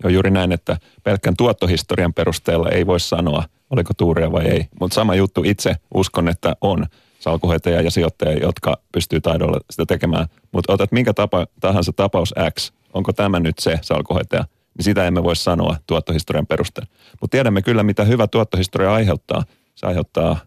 Joo, 0.03 0.11
juuri 0.11 0.31
näin, 0.31 0.53
että 0.53 0.77
pelkkän 1.03 1.37
tuottohistorian 1.37 2.15
perusteella 2.15 2.69
ei 2.69 2.87
voi 2.87 3.01
sanoa, 3.01 3.45
oliko 3.71 3.95
tuuria 3.95 4.33
vai 4.33 4.47
ei. 4.47 4.67
Mutta 4.81 4.95
sama 4.95 5.15
juttu 5.15 5.43
itse 5.45 5.77
uskon, 5.95 6.29
että 6.29 6.57
on 6.61 6.87
salkuhoitajia 7.19 7.83
ja 7.83 7.91
sijoittajia, 7.91 8.39
jotka 8.39 8.79
pystyy 8.93 9.21
taidolla 9.21 9.61
sitä 9.71 9.87
tekemään. 9.87 10.27
Mutta 10.53 10.73
otat 10.73 10.93
minkä 10.93 11.13
tapa, 11.15 11.47
tahansa 11.61 11.93
tapaus 11.93 12.35
X, 12.59 12.73
onko 12.95 13.13
tämä 13.13 13.41
nyt 13.41 13.59
se 13.59 13.79
salkuhoitaja, 13.83 14.45
niin 14.79 14.85
sitä 14.85 15.07
emme 15.07 15.23
voi 15.23 15.37
sanoa 15.37 15.77
tuottohistorian 15.87 16.47
perusteella. 16.47 16.91
Mutta 17.21 17.35
tiedämme 17.35 17.63
kyllä, 17.63 17.83
mitä 17.83 18.05
hyvä 18.05 18.27
tuottohistoria 18.27 18.95
aiheuttaa. 18.95 19.45
Se 19.75 19.87
aiheuttaa 19.87 20.39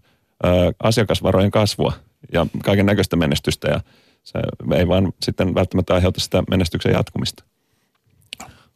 ö, 0.45 0.49
asiakasvarojen 0.83 1.51
kasvua 1.51 1.93
ja 2.33 2.45
kaiken 2.63 2.85
näköistä 2.85 3.15
menestystä 3.15 3.67
ja 3.67 3.79
se 4.23 4.39
ei 4.75 4.87
vaan 4.87 5.13
sitten 5.21 5.55
välttämättä 5.55 5.93
aiheuta 5.93 6.19
sitä 6.19 6.43
menestyksen 6.49 6.93
jatkumista 6.93 7.43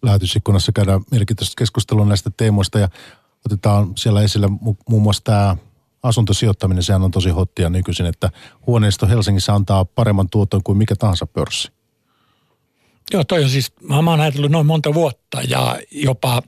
lähetysikkunassa 0.01 0.71
käydään 0.71 1.01
mielenkiintoista 1.11 1.53
keskustelua 1.57 2.05
näistä 2.05 2.31
teemoista 2.37 2.79
ja 2.79 2.89
otetaan 3.45 3.93
siellä 3.97 4.21
esille 4.21 4.47
mu- 4.47 4.83
muun 4.89 5.03
muassa 5.03 5.23
tämä 5.23 5.57
asuntosijoittaminen, 6.03 6.83
sehän 6.83 7.03
on 7.03 7.11
tosi 7.11 7.29
hottia 7.29 7.69
nykyisin, 7.69 8.05
että 8.05 8.29
huoneisto 8.67 9.07
Helsingissä 9.07 9.53
antaa 9.53 9.85
paremman 9.85 10.29
tuoton 10.29 10.63
kuin 10.63 10.77
mikä 10.77 10.95
tahansa 10.95 11.27
pörssi. 11.27 11.71
Joo, 13.13 13.23
toi 13.23 13.43
on 13.43 13.49
siis, 13.49 13.73
mä 13.81 13.95
oon 13.95 14.21
ajatellut 14.21 14.51
noin 14.51 14.65
monta 14.65 14.93
vuotta 14.93 15.41
ja 15.41 15.79
jopa 15.91 16.41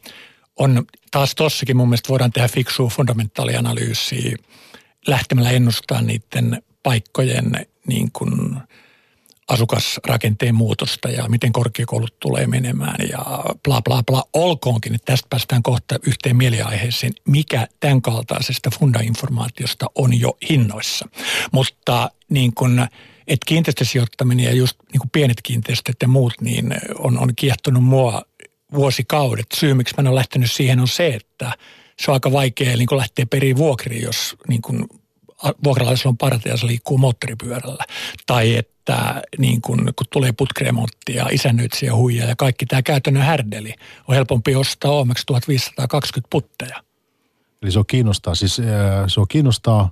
on 0.55 0.85
taas 1.11 1.35
tossakin 1.35 1.77
mun 1.77 1.89
mielestä 1.89 2.09
voidaan 2.09 2.31
tehdä 2.31 2.47
fiksua 2.47 2.89
fundamentaalianalyysiä 2.89 4.37
lähtemällä 5.07 5.51
ennustaa 5.51 6.01
niiden 6.01 6.63
paikkojen 6.83 7.67
niin 7.87 8.11
kuin 8.13 8.57
asukasrakenteen 9.47 10.55
muutosta 10.55 11.09
ja 11.09 11.29
miten 11.29 11.53
korkeakoulut 11.53 12.19
tulee 12.19 12.47
menemään 12.47 13.09
ja 13.09 13.25
bla 13.63 13.81
bla 13.81 14.03
bla. 14.03 14.23
Olkoonkin, 14.33 14.95
että 14.95 15.11
tästä 15.11 15.27
päästään 15.29 15.63
kohta 15.63 15.95
yhteen 16.07 16.37
mieliaiheeseen, 16.37 17.13
mikä 17.27 17.67
tämän 17.79 18.01
kaltaisesta 18.01 18.69
fundainformaatiosta 18.79 19.85
on 19.95 20.19
jo 20.19 20.37
hinnoissa. 20.49 21.09
Mutta 21.51 22.11
niin 22.29 22.53
kuin, 22.53 22.79
että 23.27 23.45
kiinteistösijoittaminen 23.45 24.45
ja 24.45 24.53
just 24.53 24.75
niin 24.91 24.99
kuin 24.99 25.09
pienet 25.09 25.41
kiinteistöt 25.43 25.95
ja 26.01 26.07
muut, 26.07 26.33
niin 26.41 26.73
on, 26.99 27.19
on 27.19 27.35
kiehtonut 27.35 27.83
mua 27.83 28.21
vuosikaudet. 28.73 29.45
Syy, 29.55 29.73
miksi 29.73 29.93
mä 29.97 30.01
en 30.01 30.07
ole 30.07 30.15
lähtenyt 30.15 30.51
siihen, 30.51 30.79
on 30.79 30.87
se, 30.87 31.07
että 31.07 31.51
se 31.99 32.11
on 32.11 32.13
aika 32.13 32.31
vaikea 32.31 32.77
niin 32.77 32.87
kuin 32.87 32.97
lähteä 32.97 33.25
periin 33.25 33.57
vuokriin, 33.57 34.03
jos 34.03 34.35
niin 34.47 34.61
kuin 34.61 34.87
vuokralaisella 35.63 36.09
on 36.09 36.17
parata 36.17 36.49
ja 36.49 36.57
se 36.57 36.67
liikkuu 36.67 36.97
moottoripyörällä. 36.97 37.83
Tai 38.25 38.55
että 38.55 39.21
niin 39.37 39.61
kun, 39.61 39.93
kun 39.95 40.07
tulee 40.11 40.31
putkiremontti 40.31 41.13
ja 41.13 41.27
isännöitsijä 41.31 41.95
huija 41.95 42.25
ja 42.25 42.35
kaikki 42.35 42.65
tämä 42.65 42.81
käytännön 42.81 43.23
härdeli, 43.23 43.73
on 44.07 44.15
helpompi 44.15 44.55
ostaa 44.55 44.91
OMX 44.91 45.25
1520 45.25 46.27
putteja. 46.29 46.83
Eli 47.61 47.71
se 47.71 47.79
on 47.79 47.85
kiinnostaa, 47.85 48.35
siis 48.35 48.55
se 49.07 49.19
on 49.19 49.27
kiinnostaa 49.27 49.91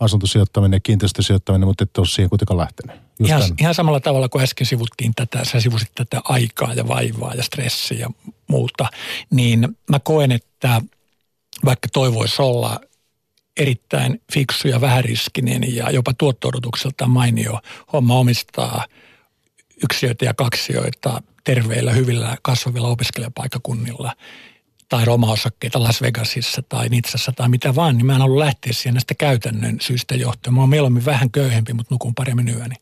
asuntosijoittaminen 0.00 0.76
ja 0.76 0.80
kiinteistösijoittaminen, 0.80 1.68
mutta 1.68 1.84
et 1.84 1.98
ole 1.98 2.06
siihen 2.06 2.28
kuitenkaan 2.28 2.58
lähtenyt. 2.58 2.96
ihan, 3.24 3.42
ihan 3.60 3.74
samalla 3.74 4.00
tavalla 4.00 4.28
kuin 4.28 4.42
äsken 4.42 4.66
sivuttiin 4.66 5.12
tätä, 5.16 5.44
sä 5.44 5.60
sivusit 5.60 5.92
tätä 5.94 6.20
aikaa 6.24 6.74
ja 6.74 6.88
vaivaa 6.88 7.34
ja 7.34 7.42
stressiä 7.42 7.98
ja 7.98 8.10
muuta, 8.46 8.86
niin 9.30 9.76
mä 9.90 9.98
koen, 10.00 10.32
että 10.32 10.82
vaikka 11.64 11.88
toivoisi 11.92 12.42
olla 12.42 12.80
erittäin 13.56 14.20
fiksu 14.32 14.68
ja 14.68 14.80
vähäriskinen 14.80 15.76
ja 15.76 15.90
jopa 15.90 16.12
tuotto 16.14 16.50
mainio 17.06 17.60
homma 17.92 18.18
omistaa 18.18 18.84
yksiöitä 19.84 20.24
ja 20.24 20.34
kaksioita 20.34 21.22
terveillä, 21.44 21.92
hyvillä, 21.92 22.36
kasvavilla 22.42 22.88
opiskelijapaikakunnilla 22.88 24.12
tai 24.88 25.04
roma-osakkeita 25.04 25.82
Las 25.82 26.02
Vegasissa 26.02 26.62
tai 26.68 26.88
Nitsassa 26.88 27.32
tai 27.32 27.48
mitä 27.48 27.74
vaan, 27.74 27.96
niin 27.96 28.06
mä 28.06 28.16
en 28.16 28.22
ollut 28.22 28.38
lähteä 28.38 28.72
siihen 28.72 28.94
näistä 28.94 29.14
käytännön 29.14 29.76
syistä 29.80 30.14
johtuen. 30.14 30.54
Mä 30.54 30.60
oon 30.60 30.68
mieluummin 30.68 31.04
vähän 31.04 31.30
köyhempi, 31.30 31.72
mutta 31.72 31.94
nukun 31.94 32.14
paremmin 32.14 32.48
yöni. 32.48 32.74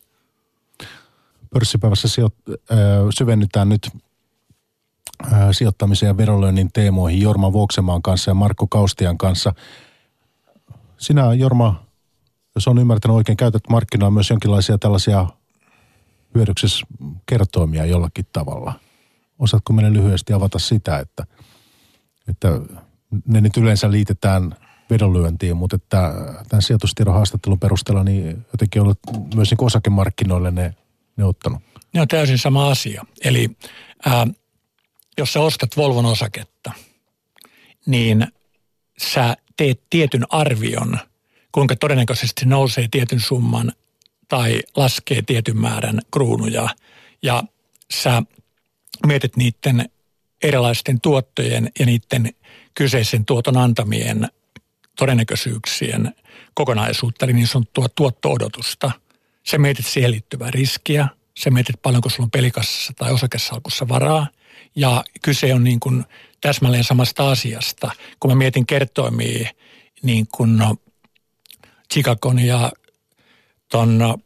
Pörssipäivässä 1.54 2.08
sijo- 2.08 2.54
äh, 2.72 2.78
syvennytään 3.18 3.68
nyt 3.68 3.90
äh, 5.32 5.40
sijoittamisen 5.52 6.06
ja 6.06 6.16
verolöinnin 6.16 6.72
teemoihin 6.72 7.20
Jorma 7.20 7.52
Voksemaan 7.52 8.02
kanssa 8.02 8.30
ja 8.30 8.34
Markku 8.34 8.66
Kaustian 8.66 9.18
kanssa– 9.18 9.54
sinä 11.00 11.34
Jorma, 11.34 11.86
jos 12.54 12.68
on 12.68 12.78
ymmärtänyt 12.78 13.14
oikein, 13.14 13.36
käytät 13.36 13.62
markkinoilla 13.68 14.10
myös 14.10 14.30
jonkinlaisia 14.30 14.78
tällaisia 14.78 15.26
hyödykseskertoimia 16.34 17.86
jollakin 17.86 18.26
tavalla. 18.32 18.72
Osaatko 19.38 19.72
meille 19.72 19.92
lyhyesti 19.92 20.32
avata 20.32 20.58
sitä, 20.58 20.98
että, 20.98 21.26
että 22.28 22.48
ne 23.26 23.40
nyt 23.40 23.56
yleensä 23.56 23.90
liitetään 23.90 24.56
vedonlyöntiin, 24.90 25.56
mutta 25.56 25.76
että 25.76 26.14
tämän 26.48 26.62
sijoitustiedon 26.62 27.14
haastattelun 27.14 27.60
perusteella 27.60 28.04
niin 28.04 28.46
jotenkin 28.52 28.82
olet 28.82 28.98
myös 29.34 29.50
niin 29.50 29.64
osakemarkkinoille 29.64 30.50
ne, 30.50 30.74
ne 31.16 31.24
ottanut. 31.24 31.62
Ne 31.94 32.00
on 32.00 32.08
täysin 32.08 32.38
sama 32.38 32.70
asia. 32.70 33.04
Eli 33.24 33.50
ää, 34.06 34.26
jos 35.18 35.32
sä 35.32 35.40
ostat 35.40 35.76
Volvon 35.76 36.06
osaketta, 36.06 36.72
niin 37.86 38.26
sä 38.98 39.36
teet 39.60 39.80
tietyn 39.90 40.26
arvion, 40.28 40.98
kuinka 41.52 41.76
todennäköisesti 41.76 42.46
nousee 42.46 42.88
tietyn 42.90 43.20
summan 43.20 43.72
tai 44.28 44.62
laskee 44.76 45.22
tietyn 45.22 45.56
määrän 45.56 46.00
kruunuja 46.12 46.68
ja 47.22 47.44
sä 47.92 48.22
mietit 49.06 49.36
niiden 49.36 49.90
erilaisten 50.42 51.00
tuottojen 51.00 51.70
ja 51.78 51.86
niiden 51.86 52.30
kyseisen 52.74 53.24
tuoton 53.24 53.56
antamien 53.56 54.28
todennäköisyyksien 54.96 56.14
kokonaisuutta, 56.54 57.24
eli 57.24 57.32
niin 57.32 57.46
sanottua 57.46 57.86
tuotto-odotusta. 57.94 58.90
Sä 59.46 59.58
mietit 59.58 59.86
siihen 59.86 60.10
liittyvää 60.10 60.50
riskiä, 60.50 61.08
sä 61.40 61.50
mietit 61.50 61.82
paljonko 61.82 62.08
sulla 62.08 62.24
on 62.24 62.30
pelikassassa 62.30 62.92
tai 62.96 63.12
osakesalkussa 63.12 63.88
varaa, 63.88 64.26
ja 64.76 65.04
kyse 65.22 65.54
on 65.54 65.64
niin 65.64 65.80
kuin 65.80 66.04
täsmälleen 66.40 66.84
samasta 66.84 67.30
asiasta. 67.30 67.90
Kun 68.20 68.30
mä 68.30 68.34
mietin 68.34 68.66
kertoimia 68.66 69.50
niin 70.02 70.26
kuin 70.34 70.56
no, 70.56 70.76
Chicagon 71.92 72.38
ja 72.38 72.72
ton 73.68 73.98
no, 73.98 74.18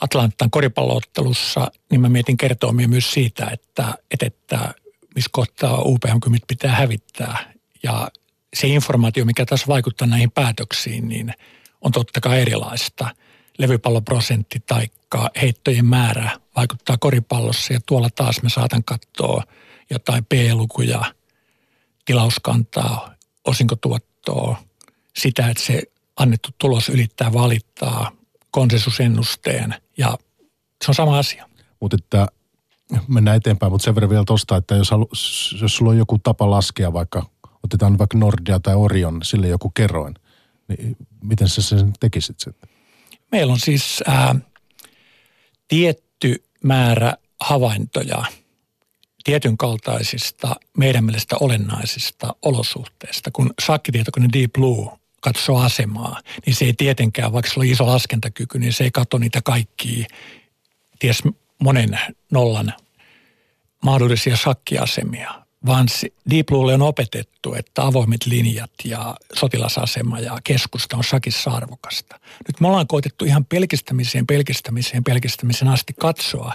Atlantan 0.00 0.50
koripalloottelussa, 0.50 1.70
niin 1.90 2.00
mä 2.00 2.08
mietin 2.08 2.36
kertoimia 2.36 2.88
myös 2.88 3.10
siitä, 3.10 3.46
että, 3.52 3.94
että, 4.10 4.26
että 4.26 4.74
missä 5.14 5.30
kohtaa 5.32 5.82
UPM 5.82 6.18
pitää 6.48 6.74
hävittää. 6.74 7.52
Ja 7.82 8.08
se 8.54 8.66
informaatio, 8.66 9.24
mikä 9.24 9.46
tässä 9.46 9.66
vaikuttaa 9.66 10.08
näihin 10.08 10.30
päätöksiin, 10.30 11.08
niin 11.08 11.34
on 11.80 11.92
totta 11.92 12.20
kai 12.20 12.40
erilaista. 12.40 13.08
Levypalloprosentti 13.58 14.60
tai 14.66 14.86
heittojen 15.42 15.86
määrä 15.86 16.43
vaikuttaa 16.56 16.96
koripallossa 16.98 17.72
ja 17.72 17.80
tuolla 17.86 18.08
taas 18.10 18.42
me 18.42 18.48
saatan 18.48 18.84
katsoa 18.84 19.42
jotain 19.90 20.24
P-lukuja– 20.24 21.04
tilauskantaa, 22.04 23.14
osinkotuottoa, 23.44 24.56
sitä, 25.16 25.48
että 25.48 25.62
se 25.62 25.82
annettu 26.16 26.48
tulos 26.58 26.88
ylittää 26.88 27.32
valittaa 27.32 28.12
konsensusennusteen 28.50 29.74
ja 29.98 30.18
se 30.84 30.90
on 30.90 30.94
sama 30.94 31.18
asia. 31.18 31.48
Mutta 31.80 31.96
että 32.00 32.26
mennään 33.08 33.36
eteenpäin, 33.36 33.72
mutta 33.72 33.84
sen 33.84 33.94
verran 33.94 34.10
vielä 34.10 34.24
tuosta, 34.26 34.56
että 34.56 34.74
jos, 34.74 34.90
halu, 34.90 35.08
jos 35.60 35.76
sulla 35.76 35.90
on 35.90 35.98
joku 35.98 36.18
tapa 36.18 36.50
laskea 36.50 36.92
vaikka, 36.92 37.26
otetaan 37.64 37.98
vaikka 37.98 38.18
Nordia 38.18 38.60
tai 38.60 38.74
Orion, 38.74 39.20
sille 39.22 39.48
joku 39.48 39.70
kerroin, 39.70 40.14
niin 40.68 40.96
miten 41.22 41.48
sä 41.48 41.62
sen 41.62 41.92
tekisit 42.00 42.40
sitten? 42.40 42.70
Meillä 43.32 43.52
on 43.52 43.60
siis 43.60 44.02
ää, 44.06 44.34
tietty 46.20 46.44
määrä 46.62 47.14
havaintoja 47.40 48.24
tietyn 49.24 49.56
kaltaisista 49.56 50.56
meidän 50.76 51.04
mielestä 51.04 51.36
olennaisista 51.40 52.34
olosuhteista. 52.42 53.30
Kun 53.30 53.54
shakkitietokone 53.62 54.28
Deep 54.32 54.52
Blue 54.52 54.90
katsoo 55.20 55.58
asemaa, 55.58 56.20
niin 56.46 56.54
se 56.54 56.64
ei 56.64 56.72
tietenkään, 56.72 57.32
vaikka 57.32 57.50
sillä 57.50 57.62
on 57.62 57.68
iso 57.68 57.86
laskentakyky, 57.86 58.58
niin 58.58 58.72
se 58.72 58.84
ei 58.84 58.90
katso 58.90 59.18
niitä 59.18 59.40
kaikkia, 59.44 60.06
ties 60.98 61.22
monen 61.58 61.98
nollan 62.32 62.72
mahdollisia 63.84 64.36
shakkiasemia, 64.36 65.43
vaan 65.66 65.86
Deep 66.30 66.46
Bluelle 66.46 66.74
on 66.74 66.82
opetettu, 66.82 67.54
että 67.54 67.86
avoimet 67.86 68.26
linjat 68.26 68.70
ja 68.84 69.16
sotilasasema 69.32 70.20
ja 70.20 70.38
keskusta 70.44 70.96
on 70.96 71.04
shakissa 71.04 71.50
arvokasta. 71.50 72.20
Nyt 72.48 72.60
me 72.60 72.66
ollaan 72.68 72.86
koitettu 72.86 73.24
ihan 73.24 73.44
pelkistämiseen, 73.44 74.26
pelkistämiseen, 74.26 75.04
pelkistämiseen 75.04 75.68
asti 75.68 75.92
katsoa, 76.00 76.54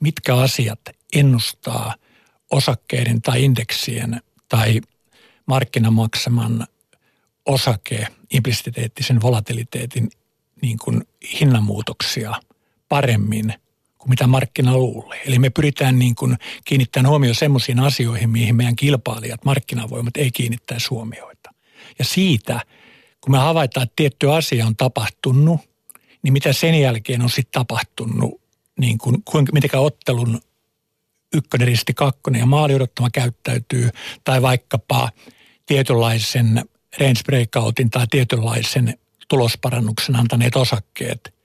mitkä 0.00 0.36
asiat 0.36 0.80
ennustaa 1.12 1.94
osakkeiden 2.50 3.22
tai 3.22 3.44
indeksien 3.44 4.20
tai 4.48 4.80
markkinamaksaman 5.46 6.66
osake 7.46 8.06
implisiteettisen 8.30 9.22
volatiliteetin 9.22 10.10
niin 10.62 10.78
kuin 10.78 11.04
hinnanmuutoksia 11.40 12.32
paremmin 12.88 13.54
kuin 14.06 14.12
mitä 14.12 14.26
markkina 14.26 14.76
luulee. 14.76 15.22
Eli 15.26 15.38
me 15.38 15.50
pyritään 15.50 15.98
niin 15.98 16.14
kuin 16.14 16.36
kiinnittämään 16.64 17.08
huomioon 17.10 17.34
semmoisiin 17.34 17.80
asioihin, 17.80 18.30
mihin 18.30 18.56
meidän 18.56 18.76
kilpailijat, 18.76 19.44
markkinavoimat 19.44 20.16
ei 20.16 20.30
kiinnittäisi 20.30 20.88
huomioita. 20.88 21.54
Ja 21.98 22.04
siitä, 22.04 22.60
kun 23.20 23.32
me 23.32 23.38
havaitaan, 23.38 23.84
että 23.84 23.92
tietty 23.96 24.32
asia 24.32 24.66
on 24.66 24.76
tapahtunut, 24.76 25.60
niin 26.22 26.32
mitä 26.32 26.52
sen 26.52 26.74
jälkeen 26.74 27.22
on 27.22 27.30
sitten 27.30 27.52
tapahtunut, 27.52 28.40
niin 28.80 28.98
kuin, 28.98 29.22
mitenkä 29.52 29.78
ottelun 29.78 30.40
ykkönen, 31.34 31.68
risti, 31.68 31.94
kakkonen 31.94 32.38
ja 32.38 32.46
maali 32.46 32.74
odottama 32.74 33.10
käyttäytyy, 33.10 33.90
tai 34.24 34.42
vaikkapa 34.42 35.10
tietynlaisen 35.66 36.64
range 37.00 37.20
breakoutin 37.24 37.90
tai 37.90 38.06
tietynlaisen 38.10 38.98
tulosparannuksen 39.28 40.16
antaneet 40.16 40.56
osakkeet, 40.56 41.35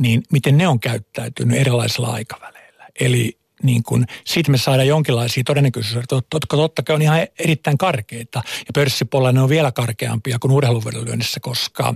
niin 0.00 0.22
miten 0.32 0.58
ne 0.58 0.68
on 0.68 0.80
käyttäytynyt 0.80 1.58
erilaisilla 1.58 2.08
aikaväleillä. 2.08 2.86
Eli 3.00 3.38
niin 3.62 3.82
kuin, 3.82 4.06
siitä 4.24 4.50
me 4.50 4.58
saadaan 4.58 4.88
jonkinlaisia 4.88 5.44
todennäköisyyksiä, 5.44 6.18
jotka 6.32 6.56
totta 6.56 6.82
kai 6.82 6.94
on 6.94 7.02
ihan 7.02 7.26
erittäin 7.38 7.78
karkeita. 7.78 8.42
Ja 8.46 8.70
pörssipuolella 8.74 9.32
ne 9.32 9.42
on 9.42 9.48
vielä 9.48 9.72
karkeampia 9.72 10.38
kuin 10.38 10.52
urheiluvedonlyönnissä, 10.52 11.40
koska 11.40 11.94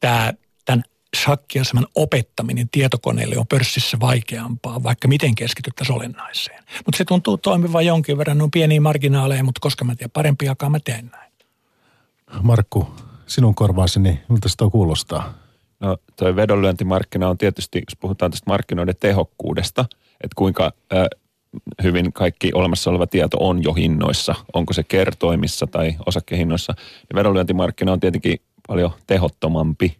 tämä, 0.00 0.32
tämän 0.64 0.82
shakkiaseman 1.16 1.86
opettaminen 1.94 2.68
tietokoneelle 2.72 3.38
on 3.38 3.46
pörssissä 3.46 4.00
vaikeampaa, 4.00 4.82
vaikka 4.82 5.08
miten 5.08 5.34
keskityttäisiin 5.34 5.96
olennaiseen. 5.96 6.64
Mutta 6.86 6.98
se 6.98 7.04
tuntuu 7.04 7.38
toimivan 7.38 7.86
jonkin 7.86 8.18
verran, 8.18 8.42
on 8.42 8.50
pieniä 8.50 8.80
marginaaleja, 8.80 9.44
mutta 9.44 9.60
koska 9.60 9.84
mä 9.84 9.94
tiedän 9.94 10.10
parempiakaan, 10.10 10.72
mä 10.72 10.80
teen 10.80 11.10
näin. 11.12 11.32
Markku, 12.42 12.88
sinun 13.26 13.54
korvaasi, 13.54 14.00
niin 14.00 14.20
miltä 14.28 14.48
sitä 14.48 14.64
kuulostaa? 14.72 15.45
No 15.80 15.96
toi 16.16 16.36
vedonlyöntimarkkina 16.36 17.28
on 17.28 17.38
tietysti, 17.38 17.78
jos 17.78 17.96
puhutaan 18.00 18.30
tästä 18.30 18.50
markkinoiden 18.50 18.94
tehokkuudesta, 19.00 19.84
että 20.10 20.34
kuinka 20.36 20.72
äh, 20.94 21.06
hyvin 21.82 22.12
kaikki 22.12 22.50
olemassa 22.54 22.90
oleva 22.90 23.06
tieto 23.06 23.36
on 23.40 23.62
jo 23.62 23.72
hinnoissa, 23.72 24.34
onko 24.52 24.72
se 24.72 24.82
kertoimissa 24.82 25.66
tai 25.66 25.96
osakehinnoissa. 26.06 26.74
Ja 27.10 27.16
vedonlyöntimarkkina 27.16 27.92
on 27.92 28.00
tietenkin 28.00 28.40
paljon 28.68 28.90
tehottomampi 29.06 29.96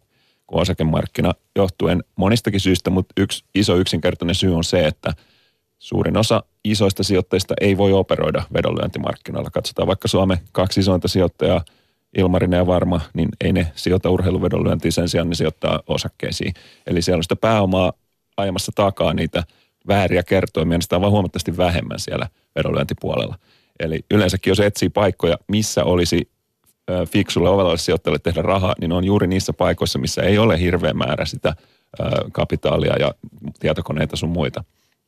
kuin 0.46 0.62
osakemarkkina 0.62 1.32
johtuen 1.56 2.04
monistakin 2.16 2.60
syistä, 2.60 2.90
mutta 2.90 3.12
yksi 3.16 3.44
iso 3.54 3.76
yksinkertainen 3.76 4.34
syy 4.34 4.54
on 4.54 4.64
se, 4.64 4.86
että 4.86 5.12
suurin 5.78 6.16
osa 6.16 6.42
isoista 6.64 7.02
sijoittajista 7.02 7.54
ei 7.60 7.76
voi 7.76 7.92
operoida 7.92 8.42
vedonlyöntimarkkinoilla. 8.52 9.50
Katsotaan 9.50 9.88
vaikka 9.88 10.08
Suomen 10.08 10.38
kaksi 10.52 10.80
isointa 10.80 11.08
sijoittajaa– 11.08 11.64
Ilmarinen 12.18 12.58
ja 12.58 12.66
Varma, 12.66 13.00
niin 13.14 13.28
ei 13.40 13.52
ne 13.52 13.72
sijoita 13.74 14.10
urheiluvedonlyöntiin 14.10 14.92
sen 14.92 15.08
sijaan, 15.08 15.28
ne 15.28 15.34
sijoittaa 15.34 15.80
osakkeisiin. 15.86 16.54
Eli 16.86 17.02
siellä 17.02 17.18
on 17.18 17.22
sitä 17.22 17.36
pääomaa 17.36 17.92
ajamassa 18.36 18.72
takaa 18.74 19.14
niitä 19.14 19.44
vääriä 19.88 20.22
kertoimia, 20.22 20.78
niin 20.78 20.82
sitä 20.82 20.96
on 20.96 21.02
vaan 21.02 21.12
huomattavasti 21.12 21.56
vähemmän 21.56 21.98
siellä 21.98 22.28
vedonlyöntipuolella. 22.56 23.38
Eli 23.80 24.04
yleensäkin, 24.10 24.50
jos 24.50 24.60
etsii 24.60 24.88
paikkoja, 24.88 25.38
missä 25.48 25.84
olisi 25.84 26.30
fiksulle 27.08 27.48
ovellalle 27.48 27.78
sijoittajalle 27.78 28.18
tehdä 28.18 28.42
rahaa, 28.42 28.74
niin 28.80 28.92
on 28.92 29.04
juuri 29.04 29.26
niissä 29.26 29.52
paikoissa, 29.52 29.98
missä 29.98 30.22
ei 30.22 30.38
ole 30.38 30.60
hirveä 30.60 30.92
määrä 30.92 31.24
sitä 31.24 31.54
kapitaalia 32.32 32.96
ja 32.98 33.14
tietokoneita 33.60 34.16
sun 34.16 34.28
muita. 34.28 34.64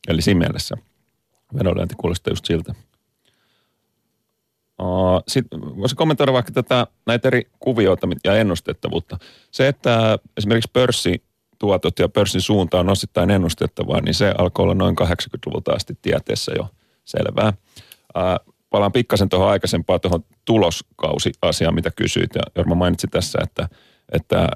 Eli 0.07 0.21
siinä 0.21 0.39
mielessä 0.39 0.75
vedonlyönti 1.59 1.95
kuulostaa 1.97 2.31
just 2.31 2.45
siltä. 2.45 2.75
Sitten 5.27 5.61
voisi 5.61 5.95
kommentoida 5.95 6.33
vaikka 6.33 6.51
tätä, 6.51 6.87
näitä 7.05 7.27
eri 7.27 7.49
kuvioita 7.59 8.07
ja 8.23 8.35
ennustettavuutta. 8.35 9.17
Se, 9.51 9.67
että 9.67 10.19
esimerkiksi 10.37 10.71
pörssituotot 10.73 11.99
ja 11.99 12.09
pörssin 12.09 12.41
suunta 12.41 12.79
on 12.79 12.89
osittain 12.89 13.31
ennustettavaa, 13.31 14.01
niin 14.01 14.13
se 14.13 14.33
alkoi 14.37 14.63
olla 14.63 14.73
noin 14.73 14.95
80-luvulta 15.01 15.73
asti 15.73 15.97
tieteessä 16.01 16.51
jo 16.57 16.67
selvää. 17.05 17.53
Palaan 18.69 18.91
pikkasen 18.91 19.29
tuohon 19.29 19.49
aikaisempaan 19.49 20.01
tuohon 20.01 20.25
tuloskausi-asiaan, 20.45 21.75
mitä 21.75 21.91
kysyit. 21.95 22.35
Ja 22.35 22.41
Jorma 22.55 22.75
mainitsi 22.75 23.07
tässä, 23.07 23.39
että, 23.43 23.69
että 24.11 24.49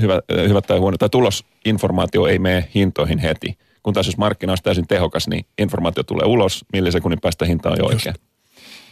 hyvä, 0.00 0.20
hyvä 0.48 0.60
tai 0.60 0.78
huono, 0.78 0.96
tai 0.96 1.08
tulosinformaatio 1.08 2.26
ei 2.26 2.38
mene 2.38 2.68
hintoihin 2.74 3.18
heti. 3.18 3.58
Kun 3.82 3.94
taas 3.94 4.06
jos 4.06 4.16
markkina 4.16 4.52
on 4.52 4.58
täysin 4.62 4.86
tehokas, 4.86 5.28
niin 5.28 5.46
informaatio 5.58 6.02
tulee 6.02 6.26
ulos, 6.26 6.64
millisekunnin 6.72 7.20
päästä 7.20 7.44
hinta 7.44 7.70
on 7.70 7.78
jo 7.78 7.84
oikein. 7.84 8.14
Just. 8.18 8.29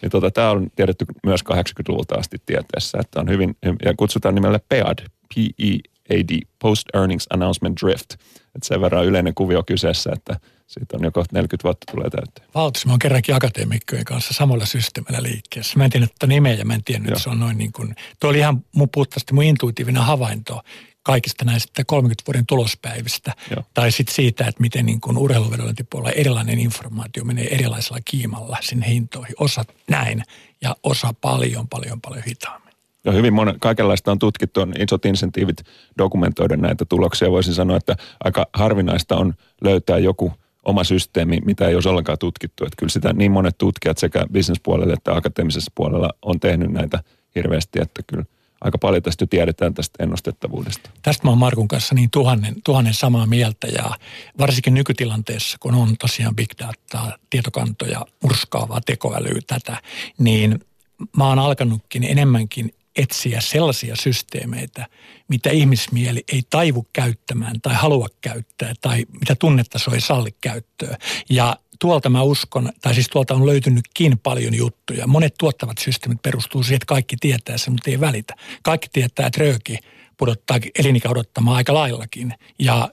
Niin 0.02 0.11
tota, 0.11 0.30
tämä 0.30 0.50
on 0.50 0.66
tiedetty 0.76 1.04
myös 1.26 1.40
80-luvulta 1.52 2.14
asti 2.14 2.37
tieteessä, 2.46 2.98
että 3.00 3.20
on 3.20 3.28
hyvin, 3.28 3.56
ja 3.84 3.94
kutsutaan 3.96 4.34
nimellä 4.34 4.61
PEAD, 4.68 4.98
P-E-A-D, 5.34 6.40
Post 6.58 6.87
Earnings 6.94 7.26
Announcement 7.30 7.80
Drift. 7.82 8.12
Että 8.12 8.68
sen 8.68 8.80
verran 8.80 9.04
yleinen 9.04 9.34
kuvio 9.34 9.62
kyseessä, 9.62 10.11
että 10.12 10.40
siitä 10.66 10.96
on 10.96 11.04
jo 11.04 11.11
kohta 11.11 11.37
40 11.37 11.64
vuotta 11.64 11.92
tulee 11.92 12.11
täyteen. 12.11 12.48
Valtis, 12.54 12.87
mä 12.87 12.92
oon 12.92 12.98
kerrankin 12.98 13.34
akateemikkojen 13.34 14.04
kanssa 14.04 14.34
samalla 14.34 14.66
systeemillä 14.66 15.22
liikkeessä. 15.22 15.78
Mä 15.78 15.84
en 15.84 15.90
tiedä 15.90 16.04
että 16.04 16.26
nimeä 16.26 16.54
ja 16.54 16.64
mä 16.64 16.74
en 16.74 16.84
tiennyt, 16.84 17.08
että 17.08 17.22
se 17.22 17.30
on 17.30 17.40
noin 17.40 17.58
niin 17.58 17.72
kuin, 17.72 17.94
tuo 18.20 18.30
oli 18.30 18.38
ihan 18.38 18.64
mun 18.72 18.88
puhtaasti 18.94 19.34
mun 19.34 19.44
intuitiivinen 19.44 20.02
havainto 20.02 20.62
kaikista 21.08 21.44
näistä 21.44 21.84
30 21.84 22.22
vuoden 22.26 22.46
tulospäivistä. 22.46 23.32
Joo. 23.50 23.64
Tai 23.74 23.92
sitten 23.92 24.14
siitä, 24.14 24.46
että 24.46 24.60
miten 24.60 24.86
niin 24.86 25.00
kuin 25.00 25.18
urheiluvedonlyöntipuolella 25.18 26.10
erilainen 26.10 26.58
informaatio 26.58 27.24
menee 27.24 27.54
erilaisella 27.54 27.98
kiimalla 28.04 28.56
sinne 28.60 28.88
hintoihin. 28.88 29.34
Osa 29.38 29.64
näin 29.90 30.22
ja 30.60 30.76
osa 30.82 31.14
paljon, 31.20 31.68
paljon, 31.68 32.00
paljon 32.00 32.24
hitaammin. 32.24 32.72
Ja 33.04 33.12
hyvin 33.12 33.34
monen, 33.34 33.60
kaikenlaista 33.60 34.12
on 34.12 34.18
tutkittu, 34.18 34.60
on 34.60 34.72
isot 34.78 35.04
insentiivit 35.04 35.56
dokumentoida 35.98 36.56
näitä 36.56 36.84
tuloksia. 36.84 37.30
Voisin 37.30 37.54
sanoa, 37.54 37.76
että 37.76 37.96
aika 38.24 38.46
harvinaista 38.52 39.16
on 39.16 39.34
löytää 39.60 39.98
joku 39.98 40.32
oma 40.64 40.84
systeemi, 40.84 41.40
mitä 41.44 41.68
ei 41.68 41.74
olisi 41.74 41.88
ollenkaan 41.88 42.18
tutkittu. 42.18 42.64
Että 42.64 42.76
kyllä 42.76 42.90
sitä 42.90 43.12
niin 43.12 43.32
monet 43.32 43.58
tutkijat 43.58 43.98
sekä 43.98 44.26
bisnespuolella 44.32 44.92
että 44.94 45.16
akateemisessa 45.16 45.72
puolella 45.74 46.10
on 46.22 46.40
tehnyt 46.40 46.70
näitä 46.70 47.02
hirveästi, 47.34 47.80
että 47.82 48.02
kyllä– 48.06 48.24
aika 48.60 48.78
paljon 48.78 49.02
tästä 49.02 49.26
tiedetään 49.26 49.74
tästä 49.74 50.02
ennustettavuudesta. 50.02 50.90
Tästä 51.02 51.24
mä 51.24 51.30
oon 51.30 51.38
Markun 51.38 51.68
kanssa 51.68 51.94
niin 51.94 52.10
tuhannen, 52.10 52.56
tuhannen 52.64 52.94
samaa 52.94 53.26
mieltä 53.26 53.66
ja 53.66 53.90
varsinkin 54.38 54.74
nykytilanteessa, 54.74 55.56
kun 55.60 55.74
on 55.74 55.96
tosiaan 55.98 56.36
big 56.36 56.50
data, 56.58 57.18
tietokantoja, 57.30 58.06
murskaavaa 58.22 58.80
tekoälyä 58.86 59.40
tätä, 59.46 59.82
niin 60.18 60.60
mä 61.16 61.28
oon 61.28 61.38
alkanutkin 61.38 62.04
enemmänkin 62.04 62.74
etsiä 62.96 63.40
sellaisia 63.40 63.96
systeemeitä, 63.96 64.86
mitä 65.28 65.50
ihmismieli 65.50 66.24
ei 66.32 66.42
taivu 66.50 66.86
käyttämään 66.92 67.60
tai 67.60 67.74
halua 67.74 68.06
käyttää 68.20 68.72
tai 68.80 69.06
mitä 69.20 69.34
tunnetta 69.34 69.78
se 69.78 69.90
ei 69.94 70.00
salli 70.00 70.30
käyttöä. 70.40 70.96
Ja 71.30 71.56
tuolta 71.78 72.08
mä 72.08 72.22
uskon, 72.22 72.72
tai 72.80 72.94
siis 72.94 73.08
tuolta 73.08 73.34
on 73.34 73.46
löytynytkin 73.46 74.18
paljon 74.18 74.54
juttuja. 74.54 75.06
Monet 75.06 75.34
tuottavat 75.38 75.78
systeemit 75.78 76.22
perustuu 76.22 76.62
siihen, 76.62 76.76
että 76.76 76.86
kaikki 76.86 77.16
tietää 77.20 77.58
sen, 77.58 77.72
mutta 77.72 77.90
ei 77.90 78.00
välitä. 78.00 78.34
Kaikki 78.62 78.88
tietää, 78.92 79.26
että 79.26 79.40
rööki 79.40 79.78
pudottaa 80.16 80.58
elinikä 80.78 81.08
odottamaan 81.08 81.56
aika 81.56 81.74
laillakin. 81.74 82.34
Ja 82.59 82.88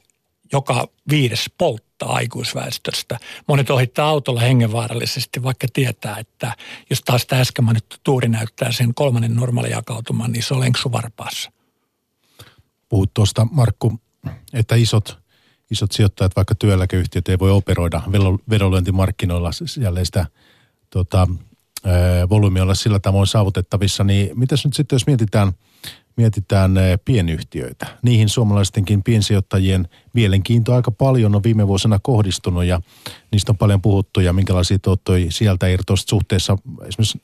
joka 0.52 0.88
viides 1.10 1.52
polttaa 1.58 2.14
aikuisväestöstä. 2.14 3.20
Monet 3.48 3.70
ohittaa 3.70 4.10
autolla 4.10 4.40
hengenvaarallisesti, 4.40 5.44
vaikka 5.44 5.68
tietää, 5.74 6.18
että 6.18 6.56
jos 6.90 7.02
taas 7.02 7.26
tämä 7.26 7.42
äsken 7.42 7.66
mainittu 7.66 7.96
tuuri 8.04 8.28
näyttää 8.28 8.72
sen 8.72 8.94
kolmannen 8.94 9.36
normaalijakautuman, 9.36 10.32
niin 10.32 10.44
se 10.44 10.54
on 10.54 10.60
lenksu 10.60 10.92
varpaassa. 10.92 11.52
Puhut 12.90 13.14
tuosta, 13.14 13.48
Markku, 13.52 14.00
että 14.54 14.76
isot 14.76 15.25
isot 15.72 15.92
sijoittajat, 15.92 16.36
vaikka 16.36 16.56
työeläkeyhtiöt, 16.56 17.30
ei 17.30 17.40
voi 17.40 17.52
operoida 17.52 18.02
vedonlyöntimarkkinoilla 18.50 19.52
jälleen 19.82 20.06
sitä 20.06 20.26
tota, 20.90 21.28
volyymi 22.30 22.62
olla 22.62 22.76
sillä 22.76 23.00
tavoin 23.00 23.28
saavutettavissa, 23.28 24.04
niin 24.04 24.40
mitäs 24.40 24.66
nyt 24.66 24.74
sitten, 24.74 24.96
jos 24.96 25.08
mietitään, 25.08 25.52
mietitään 26.18 26.72
pienyhtiöitä. 27.06 27.88
Niihin 28.02 28.30
suomalaistenkin 28.30 29.04
piensijoittajien 29.04 29.88
mielenkiinto 30.14 30.74
aika 30.74 30.92
paljon 30.92 31.36
on 31.36 31.44
viime 31.44 31.68
vuosina 31.68 32.00
kohdistunut 32.04 32.64
ja 32.64 32.82
niistä 33.32 33.52
on 33.52 33.58
paljon 33.58 33.82
puhuttu 33.82 34.20
ja 34.20 34.34
minkälaisia 34.34 34.80
tuottoja 34.80 35.32
sieltä 35.32 35.68
irtoista 35.68 36.10
suhteessa 36.10 36.58
esimerkiksi 36.88 37.22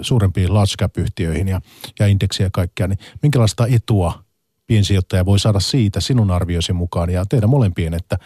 suurempiin 0.00 0.54
large 0.54 0.74
cap-yhtiöihin 0.78 1.48
ja, 1.48 1.60
ja 1.98 2.06
indeksiä 2.06 2.46
ja 2.46 2.50
kaikkea. 2.52 2.88
Niin 2.88 2.98
minkälaista 3.22 3.66
etua 3.66 4.24
piensijoittaja 4.66 5.24
voi 5.24 5.38
saada 5.38 5.60
siitä 5.60 6.00
sinun 6.00 6.30
arvioisi 6.30 6.72
mukaan 6.72 7.10
ja 7.10 7.24
teidän 7.28 7.50
molempien, 7.50 7.94
että 7.94 8.18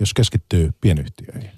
jos 0.00 0.14
keskittyy 0.14 0.70
pienyhtiöihin? 0.80 1.50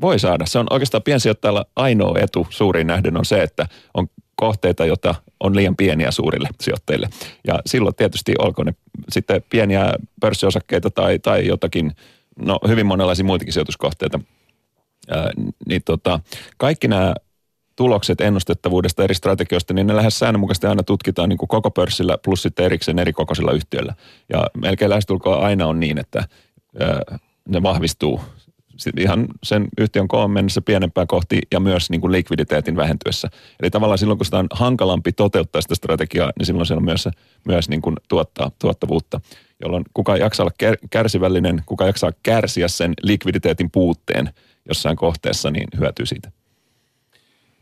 Voi 0.00 0.18
saada. 0.18 0.46
Se 0.46 0.58
on 0.58 0.66
oikeastaan 0.70 1.02
piensijoittajalla 1.02 1.66
ainoa 1.76 2.18
etu 2.18 2.46
suuriin 2.50 2.86
nähden 2.86 3.16
on 3.16 3.24
se, 3.24 3.42
että 3.42 3.66
on 3.94 4.06
kohteita, 4.36 4.84
joita 4.84 5.14
on 5.40 5.56
liian 5.56 5.76
pieniä 5.76 6.10
suurille 6.10 6.48
sijoittajille. 6.60 7.08
Ja 7.46 7.58
silloin 7.66 7.94
tietysti 7.94 8.34
olkoon 8.38 8.66
ne 8.66 8.74
sitten 9.08 9.42
pieniä 9.50 9.94
pörssiosakkeita 10.20 10.90
tai, 10.90 11.18
tai 11.18 11.46
jotakin, 11.46 11.92
no 12.38 12.58
hyvin 12.68 12.86
monenlaisia 12.86 13.24
muitakin 13.24 13.52
sijoituskohteita. 13.52 14.20
Ää, 15.10 15.30
niin 15.68 15.82
tota, 15.84 16.20
kaikki 16.56 16.88
nämä 16.88 17.14
tulokset 17.80 18.20
ennustettavuudesta 18.20 19.04
eri 19.04 19.14
strategioista, 19.14 19.74
niin 19.74 19.86
ne 19.86 19.96
lähes 19.96 20.18
säännönmukaisesti 20.18 20.66
aina 20.66 20.82
tutkitaan 20.82 21.28
niin 21.28 21.38
kuin 21.38 21.48
koko 21.48 21.70
pörssillä 21.70 22.18
plus 22.24 22.42
sitten 22.42 22.66
erikseen 22.66 22.98
eri 22.98 23.12
kokoisilla 23.12 23.52
yhtiöillä. 23.52 23.94
Ja 24.28 24.46
melkein 24.56 24.88
lähestulkoon 24.88 25.44
aina 25.44 25.66
on 25.66 25.80
niin, 25.80 25.98
että 25.98 26.24
ne 27.48 27.62
vahvistuu 27.62 28.20
ihan 28.98 29.26
sen 29.42 29.68
yhtiön 29.78 30.08
koon 30.08 30.30
mennessä 30.30 30.60
pienempää 30.60 31.06
kohti 31.06 31.38
ja 31.52 31.60
myös 31.60 31.90
niin 31.90 32.00
kuin 32.00 32.12
likviditeetin 32.12 32.76
vähentyessä. 32.76 33.28
Eli 33.62 33.70
tavallaan 33.70 33.98
silloin, 33.98 34.18
kun 34.18 34.24
sitä 34.24 34.38
on 34.38 34.46
hankalampi 34.50 35.12
toteuttaa 35.12 35.62
sitä 35.62 35.74
strategiaa, 35.74 36.32
niin 36.38 36.46
silloin 36.46 36.66
se 36.66 36.74
on 36.74 36.84
myös, 36.84 37.08
myös 37.44 37.68
niin 37.68 37.82
kuin 37.82 37.96
tuottaa 38.08 38.50
tuottavuutta, 38.58 39.20
jolloin 39.62 39.84
kuka 39.94 40.16
jaksaa 40.16 40.44
olla 40.44 40.72
kärsivällinen, 40.90 41.62
kuka 41.66 41.86
jaksaa 41.86 42.12
kärsiä 42.22 42.68
sen 42.68 42.94
likviditeetin 43.02 43.70
puutteen 43.70 44.30
jossain 44.68 44.96
kohteessa, 44.96 45.50
niin 45.50 45.68
hyötyy 45.78 46.06
siitä. 46.06 46.39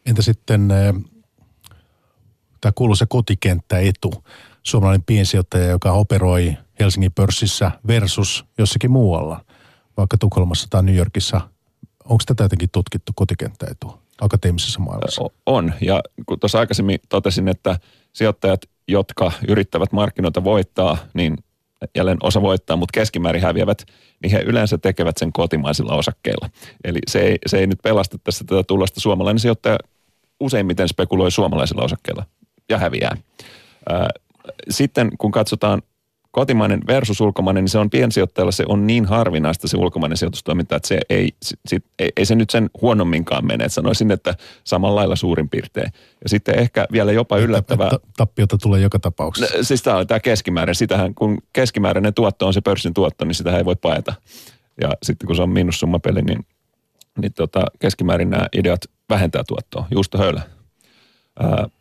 Entä 0.08 0.22
sitten 0.22 0.70
eh, 0.70 0.94
tämä 2.60 2.72
kuuluisa 2.74 3.06
kotikenttäetu, 3.06 4.24
suomalainen 4.62 5.02
piensijoittaja, 5.02 5.66
joka 5.66 5.92
operoi 5.92 6.56
Helsingin 6.80 7.12
pörssissä 7.12 7.70
versus 7.86 8.44
jossakin 8.58 8.90
muualla– 8.90 9.44
vaikka 9.98 10.18
Tukholmassa 10.18 10.66
tai 10.70 10.82
New 10.82 10.94
Yorkissa. 10.94 11.40
Onko 12.04 12.22
tätä 12.26 12.44
jotenkin 12.44 12.68
tutkittu 12.72 13.12
kotikenttäetua 13.14 13.98
akateemisessa 14.20 14.80
maailmassa? 14.80 15.22
On, 15.46 15.72
ja 15.80 16.02
kun 16.26 16.40
tuossa 16.40 16.58
aikaisemmin 16.58 16.98
totesin, 17.08 17.48
että 17.48 17.78
sijoittajat, 18.12 18.60
jotka 18.88 19.32
yrittävät 19.48 19.92
markkinoita 19.92 20.44
voittaa, 20.44 20.98
niin 21.14 21.36
jälleen 21.96 22.18
osa 22.22 22.42
voittaa, 22.42 22.76
mutta 22.76 22.92
keskimäärin 23.00 23.42
häviävät, 23.42 23.84
niin 24.22 24.30
he 24.32 24.38
yleensä 24.38 24.78
tekevät 24.78 25.16
sen 25.16 25.32
kotimaisilla 25.32 25.94
osakkeilla. 25.94 26.50
Eli 26.84 26.98
se 27.08 27.20
ei, 27.20 27.38
se 27.46 27.58
ei 27.58 27.66
nyt 27.66 27.78
pelasta 27.82 28.18
tässä 28.24 28.44
tätä 28.44 28.62
tulosta. 28.62 29.00
Suomalainen 29.00 29.40
sijoittaja 29.40 29.78
useimmiten 30.40 30.88
spekuloi 30.88 31.30
suomalaisilla 31.30 31.82
osakkeilla 31.82 32.24
ja 32.68 32.78
häviää. 32.78 33.16
Sitten 34.70 35.10
kun 35.18 35.30
katsotaan 35.30 35.82
kotimainen 36.30 36.80
versus 36.86 37.20
ulkomainen, 37.20 37.64
niin 37.64 37.70
se 37.70 37.78
on 37.78 37.90
piensijoittajalle 37.90 38.52
se 38.52 38.64
on 38.68 38.86
niin 38.86 39.04
harvinaista 39.04 39.68
se 39.68 39.76
ulkomainen 39.76 40.16
sijoitustoiminta, 40.16 40.76
että 40.76 40.88
se 40.88 41.00
ei, 41.10 41.30
sit, 41.66 41.84
ei, 41.98 42.12
ei 42.16 42.24
se 42.24 42.34
nyt 42.34 42.50
sen 42.50 42.70
huonomminkaan 42.82 43.46
mene. 43.46 43.64
Et 43.64 43.72
sanoisin, 43.72 44.10
että 44.10 44.34
samalla 44.64 44.96
lailla 44.96 45.16
suurin 45.16 45.48
piirtein. 45.48 45.92
Ja 46.22 46.28
sitten 46.28 46.58
ehkä 46.58 46.86
vielä 46.92 47.12
jopa 47.12 47.38
yllättävää. 47.38 47.90
Tappiota 48.16 48.58
tulee 48.58 48.80
joka 48.80 48.98
tapauksessa. 48.98 49.64
Siis 49.64 49.82
tämä 49.82 49.96
on 49.96 50.06
tämä 50.06 50.20
keskimääräinen. 50.20 50.74
Sitähän, 50.74 51.14
kun 51.14 51.38
keskimääräinen 51.52 52.14
tuotto 52.14 52.46
on 52.46 52.54
se 52.54 52.60
pörssin 52.60 52.94
tuotto, 52.94 53.24
niin 53.24 53.34
sitä 53.34 53.56
ei 53.56 53.64
voi 53.64 53.76
paeta. 53.76 54.14
Ja 54.80 54.90
sitten 55.02 55.26
kun 55.26 55.36
se 55.36 55.42
on 55.42 55.50
miinussummapeli, 55.50 56.22
niin, 56.22 56.46
niin 57.20 57.32
tota, 57.32 57.64
keskimäärin 57.78 58.30
nämä 58.30 58.46
ideat 58.56 58.80
vähentää 59.10 59.42
tuottoa. 59.48 59.86
Juusto 59.90 60.18
höylä. 60.18 60.42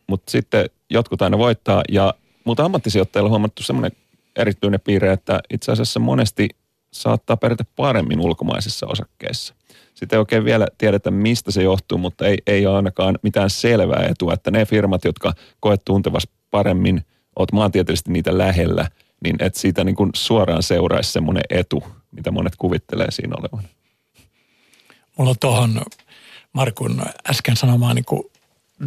Mutta 0.07 0.31
sitten 0.31 0.65
jotkut 0.89 1.21
aina 1.21 1.37
voittaa 1.37 1.83
ja 1.89 2.13
mutta 2.43 2.65
ammattisijoittajilla 2.65 3.27
on 3.27 3.31
huomattu 3.31 3.63
semmoinen 3.63 3.91
erityinen 4.35 4.79
piirre, 4.79 5.11
että 5.11 5.39
itse 5.49 5.71
asiassa 5.71 5.99
monesti 5.99 6.49
saattaa 6.91 7.37
pärjätä 7.37 7.65
paremmin 7.75 8.19
ulkomaisissa 8.19 8.87
osakkeissa. 8.87 9.53
Sitten 9.93 10.17
ei 10.17 10.19
oikein 10.19 10.45
vielä 10.45 10.67
tiedetä, 10.77 11.11
mistä 11.11 11.51
se 11.51 11.63
johtuu, 11.63 11.97
mutta 11.97 12.27
ei, 12.27 12.37
ei 12.47 12.65
ole 12.67 12.75
ainakaan 12.75 13.19
mitään 13.21 13.49
selvää 13.49 14.05
etua, 14.09 14.33
että 14.33 14.51
ne 14.51 14.65
firmat, 14.65 15.05
jotka 15.05 15.33
koet 15.59 15.81
tuntevas 15.85 16.27
paremmin, 16.51 17.05
oot 17.35 17.51
maantieteellisesti 17.51 18.11
niitä 18.11 18.37
lähellä, 18.37 18.89
niin 19.23 19.35
että 19.39 19.59
siitä 19.59 19.83
niin 19.83 19.95
kuin 19.95 20.09
suoraan 20.15 20.63
seuraisi 20.63 21.11
semmoinen 21.11 21.43
etu, 21.49 21.83
mitä 22.11 22.31
monet 22.31 22.55
kuvittelee 22.57 23.11
siinä 23.11 23.35
olevan. 23.39 23.69
Mulla 25.17 25.29
on 25.29 25.35
tuohon 25.39 25.81
Markun 26.53 27.05
äsken 27.29 27.55
sanomaan 27.55 27.95
niin 27.95 28.05
kuin 28.05 28.23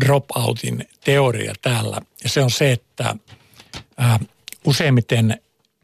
drop-outin 0.01 0.89
teoria 1.05 1.53
täällä. 1.63 2.01
Ja 2.23 2.29
se 2.29 2.43
on 2.43 2.51
se, 2.51 2.73
että 2.73 3.17
ää, 3.97 4.19
useimmiten 4.65 5.41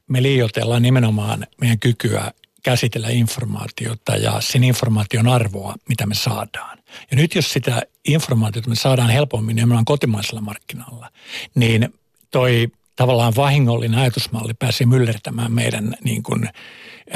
me 0.08 0.22
liioitellaan 0.22 0.82
nimenomaan 0.82 1.46
meidän 1.60 1.78
kykyä 1.78 2.32
käsitellä 2.62 3.08
informaatiota 3.08 4.16
ja 4.16 4.40
sen 4.40 4.64
informaation 4.64 5.28
arvoa, 5.28 5.74
mitä 5.88 6.06
me 6.06 6.14
saadaan. 6.14 6.78
Ja 7.10 7.16
nyt 7.16 7.34
jos 7.34 7.52
sitä 7.52 7.82
informaatiota 8.04 8.68
me 8.68 8.74
saadaan 8.74 9.10
helpommin 9.10 9.56
nimenomaan 9.56 9.84
kotimaisella 9.84 10.40
markkinalla, 10.40 11.10
niin 11.54 11.94
toi 12.30 12.68
tavallaan 12.96 13.32
vahingollinen 13.36 13.98
ajatusmalli 13.98 14.54
pääsee 14.54 14.86
myllertämään 14.86 15.52
meidän 15.52 15.94
niin 16.04 16.22
kuin 16.22 16.48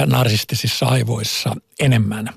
narsistisissa 0.07 0.87
aivoissa 0.87 1.57
enemmän. 1.81 2.29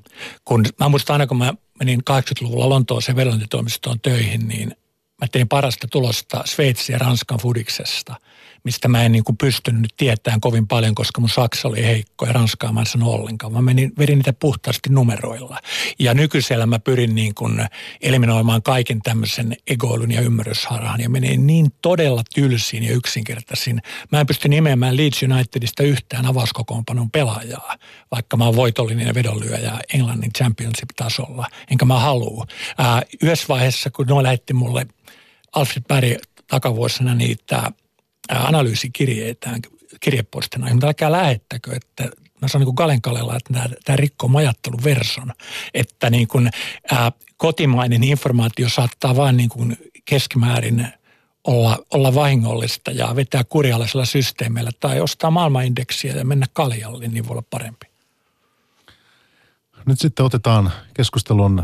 Kun, 0.45 0.65
mä 0.80 0.89
muistan 0.89 1.13
aina, 1.13 1.28
kun 1.28 1.38
mä 1.38 1.53
menin 1.86 1.99
80-luvulla 1.99 2.69
Lontooseen 2.69 3.15
vedonlyöntitoimistoon 3.15 3.99
töihin, 3.99 4.47
niin 4.47 4.75
mä 5.21 5.27
tein 5.31 5.47
parasta 5.47 5.88
tulosta 5.88 6.41
Sveitsin 6.45 6.93
ja 6.93 6.99
Ranskan 6.99 7.39
fudiksesta– 7.39 8.15
mistä 8.64 8.88
mä 8.88 9.03
en 9.03 9.11
niin 9.11 9.24
kuin 9.24 9.38
pystynyt 9.38 9.93
tietämään 9.97 10.41
kovin 10.41 10.68
paljon, 10.68 10.95
koska 10.95 11.22
mun 11.22 11.30
saksa 11.30 11.68
oli 11.68 11.84
heikko 11.84 12.26
ja 12.26 12.34
ranskaa 12.34 12.72
mä 12.72 12.80
en 12.80 12.86
sano 12.86 13.11
ollenkaan. 13.11 13.53
Mä 13.53 13.61
menin, 13.61 13.91
vedin 13.97 14.18
niitä 14.18 14.34
puhtaasti 14.34 14.89
numeroilla. 14.89 15.59
Ja 15.99 16.14
nykyisellä 16.14 16.66
mä 16.66 16.80
pyrin 16.80 17.16
niin 17.16 17.36
kuin 17.36 17.66
eliminoimaan 18.01 18.64
kaiken 18.64 19.01
tämmöisen 19.01 19.57
egoilun 19.68 20.11
ja 20.11 20.22
ymmärrysharhan 20.22 21.01
ja 21.01 21.09
menin 21.09 21.47
niin 21.47 21.68
todella 21.82 22.22
tylsiin 22.36 22.84
ja 22.84 22.93
yksinkertaisiin. 22.93 23.82
Mä 24.11 24.20
en 24.20 24.28
pysty 24.28 24.47
nimeämään 24.47 24.97
Leeds 24.97 25.24
Unitedista 25.24 25.84
yhtään 25.84 26.26
avauskokoonpanon 26.26 27.11
pelaajaa, 27.11 27.76
vaikka 28.11 28.38
mä 28.38 28.45
oon 28.45 28.55
voitollinen 28.55 29.07
ja 29.07 29.14
vedonlyöjä 29.14 29.80
Englannin 29.93 30.34
championship-tasolla, 30.34 31.47
enkä 31.72 31.86
mä 31.86 31.99
halua. 31.99 32.45
Ää, 32.78 33.01
yhdessä 33.22 33.45
vaiheessa, 33.49 33.89
kun 33.89 34.07
ne 34.07 34.24
lähetti 34.24 34.53
mulle 34.53 34.88
Alfred 35.55 35.84
Berg 35.88 36.22
takavuosina 36.47 37.16
niitä 37.16 37.72
analyysikirjeitään 38.30 39.59
kirjepostina, 39.99 40.71
mutta 40.71 40.88
älkää 40.88 41.11
lähettäkö, 41.11 41.76
että 41.76 42.03
mä 42.41 42.47
sanon 42.47 42.65
niin 42.65 42.76
Galen 42.76 43.01
Kalella, 43.01 43.36
että 43.36 43.53
tämä, 43.53 43.65
tämä 43.86 43.95
rikkoo 43.95 44.30
majattelun 44.30 44.84
verson, 44.84 45.34
että 45.74 46.09
niin 46.09 46.28
kuin, 46.28 46.49
ää, 46.91 47.11
kotimainen 47.38 48.03
informaatio 48.03 48.69
saattaa 48.69 49.15
vain 49.15 49.38
niin 49.38 49.49
kuin 49.49 49.78
keskimäärin 50.05 50.88
olla, 51.43 51.80
olla 51.93 52.15
vahingollista 52.15 52.91
ja 52.91 53.15
vetää 53.15 53.43
kurjallisella 53.43 54.05
systeemillä 54.05 54.71
tai 54.80 55.01
ostaa 55.01 55.32
maailmanindeksiä 55.32 56.13
ja 56.15 56.26
mennä 56.26 56.45
kaljalle, 56.53 57.07
niin 57.07 57.28
voi 57.28 57.32
olla 57.34 57.43
parempi. 57.49 57.86
Nyt 59.86 59.99
sitten 59.99 60.26
otetaan 60.26 60.71
keskustelun 60.93 61.63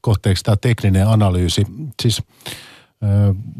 kohteeksi 0.00 0.44
tämä 0.44 0.56
tekninen 0.56 1.08
analyysi. 1.08 1.66
Siis 2.02 2.22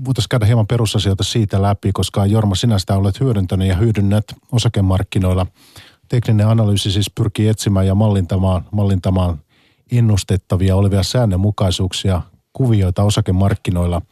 Voitaisiin 0.05 0.29
käydä 0.31 0.47
hieman 0.47 0.67
perusasioita 0.67 1.25
siitä 1.25 1.63
läpi, 1.63 1.91
koska 1.93 2.27
Jorma, 2.27 2.55
sinä 2.55 2.79
sitä 2.79 2.97
olet 2.97 3.21
hyödyntänyt 3.21 3.69
ja 3.69 3.77
hyödynnät 3.77 4.25
osakemarkkinoilla. 4.53 5.47
Tekninen 6.09 6.49
analyysi 6.49 6.91
siis 6.91 7.11
pyrkii 7.15 7.49
etsimään 7.49 7.87
ja 7.87 7.95
mallintamaan, 7.95 8.65
mallintamaan 8.71 9.39
ennustettavia 9.93 10.77
olevia 10.77 11.03
säännönmukaisuuksia, 11.03 12.23
kuvioita 12.53 13.03
osakemarkkinoilla. 13.03 14.03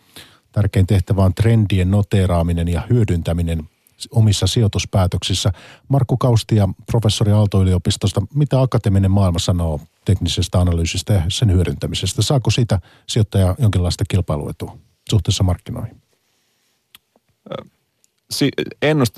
Tärkein 0.53 0.87
tehtävä 0.87 1.24
on 1.24 1.35
trendien 1.35 1.91
noteeraaminen 1.91 2.68
ja 2.68 2.83
hyödyntäminen 2.91 3.68
omissa 4.11 4.47
sijoituspäätöksissä. 4.47 5.53
Markku 5.89 6.16
Kaustia, 6.16 6.68
professori 6.87 7.33
Aalto-yliopistosta, 7.33 8.22
mitä 8.35 8.61
akateeminen 8.61 9.11
maailma 9.11 9.39
sanoo 9.39 9.81
teknisestä 10.05 10.61
analyysistä 10.61 11.12
ja 11.12 11.22
sen 11.29 11.53
hyödyntämisestä? 11.53 12.22
Saako 12.22 12.51
siitä 12.51 12.81
sijoittaja 13.07 13.55
jonkinlaista 13.59 14.05
kilpailuetua? 14.09 14.79
Suhteessa 15.11 15.45
markkinoihin? 15.45 16.03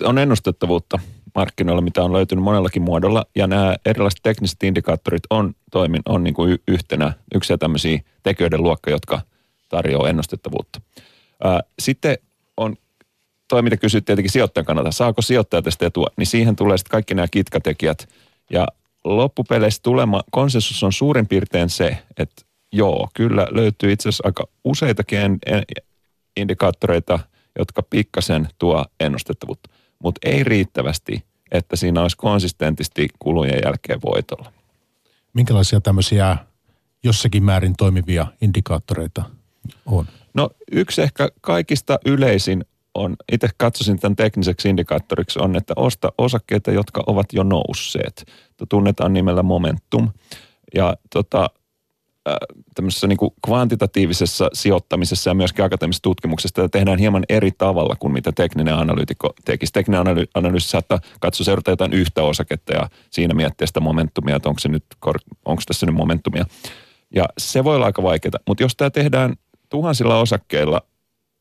on 0.04 0.18
ennustettavuutta 0.18 0.98
markkinoilla, 1.34 1.82
mitä 1.82 2.02
on 2.02 2.12
löytynyt 2.12 2.44
monellakin 2.44 2.82
muodolla, 2.82 3.24
ja 3.36 3.46
nämä 3.46 3.76
erilaiset 3.86 4.20
tekniset 4.22 4.62
indikaattorit 4.62 5.22
on, 5.30 5.54
toimin, 5.70 6.02
on 6.08 6.24
niin 6.24 6.34
kuin 6.34 6.58
yhtenä 6.68 7.12
yksi 7.34 7.58
tämmöisiä 7.58 8.00
tekijöiden 8.22 8.62
luokka, 8.62 8.90
jotka 8.90 9.20
tarjoaa 9.68 10.08
ennustettavuutta. 10.08 10.80
Sitten 11.78 12.18
on 12.56 12.76
toi, 13.48 13.62
mitä 13.62 13.76
kysyt 13.76 14.04
tietenkin 14.04 14.30
sijoittajan 14.30 14.64
kannalta, 14.64 14.92
saako 14.92 15.22
sijoittaja 15.22 15.62
tästä 15.62 15.86
etua, 15.86 16.06
niin 16.16 16.26
siihen 16.26 16.56
tulee 16.56 16.78
sitten 16.78 16.90
kaikki 16.90 17.14
nämä 17.14 17.28
kitkatekijät. 17.28 18.08
Ja 18.50 18.66
loppupeleissä 19.04 19.82
tulema, 19.82 20.22
konsensus 20.30 20.82
on 20.82 20.92
suurin 20.92 21.28
piirtein 21.28 21.70
se, 21.70 21.98
että 22.16 22.42
joo, 22.72 23.08
kyllä 23.14 23.46
löytyy 23.50 23.92
itse 23.92 24.08
asiassa 24.08 24.22
aika 24.26 24.44
useitakin 24.64 25.38
indikaattoreita, 26.36 27.18
jotka 27.58 27.82
pikkasen 27.82 28.48
tuo 28.58 28.84
ennustettavuutta, 29.00 29.70
mutta 30.02 30.28
ei 30.28 30.44
riittävästi, 30.44 31.24
että 31.50 31.76
siinä 31.76 32.02
olisi 32.02 32.16
konsistentisti 32.16 33.08
kulujen 33.18 33.60
jälkeen 33.64 34.00
voitolla. 34.04 34.52
Minkälaisia 35.32 35.80
tämmöisiä 35.80 36.36
jossakin 37.02 37.44
määrin 37.44 37.74
toimivia 37.78 38.26
indikaattoreita 38.40 39.22
on? 39.86 40.06
No 40.34 40.50
yksi 40.72 41.02
ehkä 41.02 41.28
kaikista 41.40 41.98
yleisin 42.06 42.64
on, 42.94 43.16
itse 43.32 43.48
katsoisin 43.56 43.98
tämän 43.98 44.16
tekniseksi 44.16 44.68
indikaattoriksi, 44.68 45.38
on, 45.38 45.56
että 45.56 45.74
osta 45.76 46.12
osakkeita, 46.18 46.70
jotka 46.70 47.02
ovat 47.06 47.26
jo 47.32 47.42
nousseet. 47.42 48.24
Tunnetaan 48.68 49.12
nimellä 49.12 49.42
momentum. 49.42 50.08
Ja 50.74 50.96
tota, 51.12 51.50
tämmöisessä 52.74 53.06
niin 53.06 53.16
kuin 53.16 53.30
kvantitatiivisessa 53.44 54.50
sijoittamisessa 54.52 55.30
ja 55.30 55.34
myöskin 55.34 55.64
akateemisessa 55.64 56.02
tutkimuksessa 56.02 56.68
tehdään 56.68 56.98
hieman 56.98 57.24
eri 57.28 57.50
tavalla 57.58 57.96
kuin 57.96 58.12
mitä 58.12 58.32
tekninen 58.32 58.74
analyytikko 58.74 59.32
tekisi. 59.44 59.72
Tekninen 59.72 60.00
analy- 60.00 60.30
analyysi 60.34 60.68
saattaa 60.68 61.00
katsoa 61.20 61.44
seurata 61.44 61.70
jotain 61.70 61.92
yhtä 61.92 62.22
osaketta 62.22 62.72
ja 62.72 62.88
siinä 63.10 63.34
miettiä 63.34 63.66
sitä 63.66 63.80
momentumia, 63.80 64.36
että 64.36 64.48
onko, 64.48 64.58
se 64.58 64.68
nyt, 64.68 64.84
onko 65.44 65.62
tässä 65.66 65.86
nyt 65.86 65.94
momentumia. 65.94 66.44
Ja 67.14 67.24
se 67.38 67.64
voi 67.64 67.76
olla 67.76 67.86
aika 67.86 68.02
vaikeaa, 68.02 68.40
mutta 68.48 68.64
jos 68.64 68.76
tämä 68.76 68.90
tehdään 68.90 69.34
tuhansilla 69.68 70.18
osakkeilla 70.18 70.82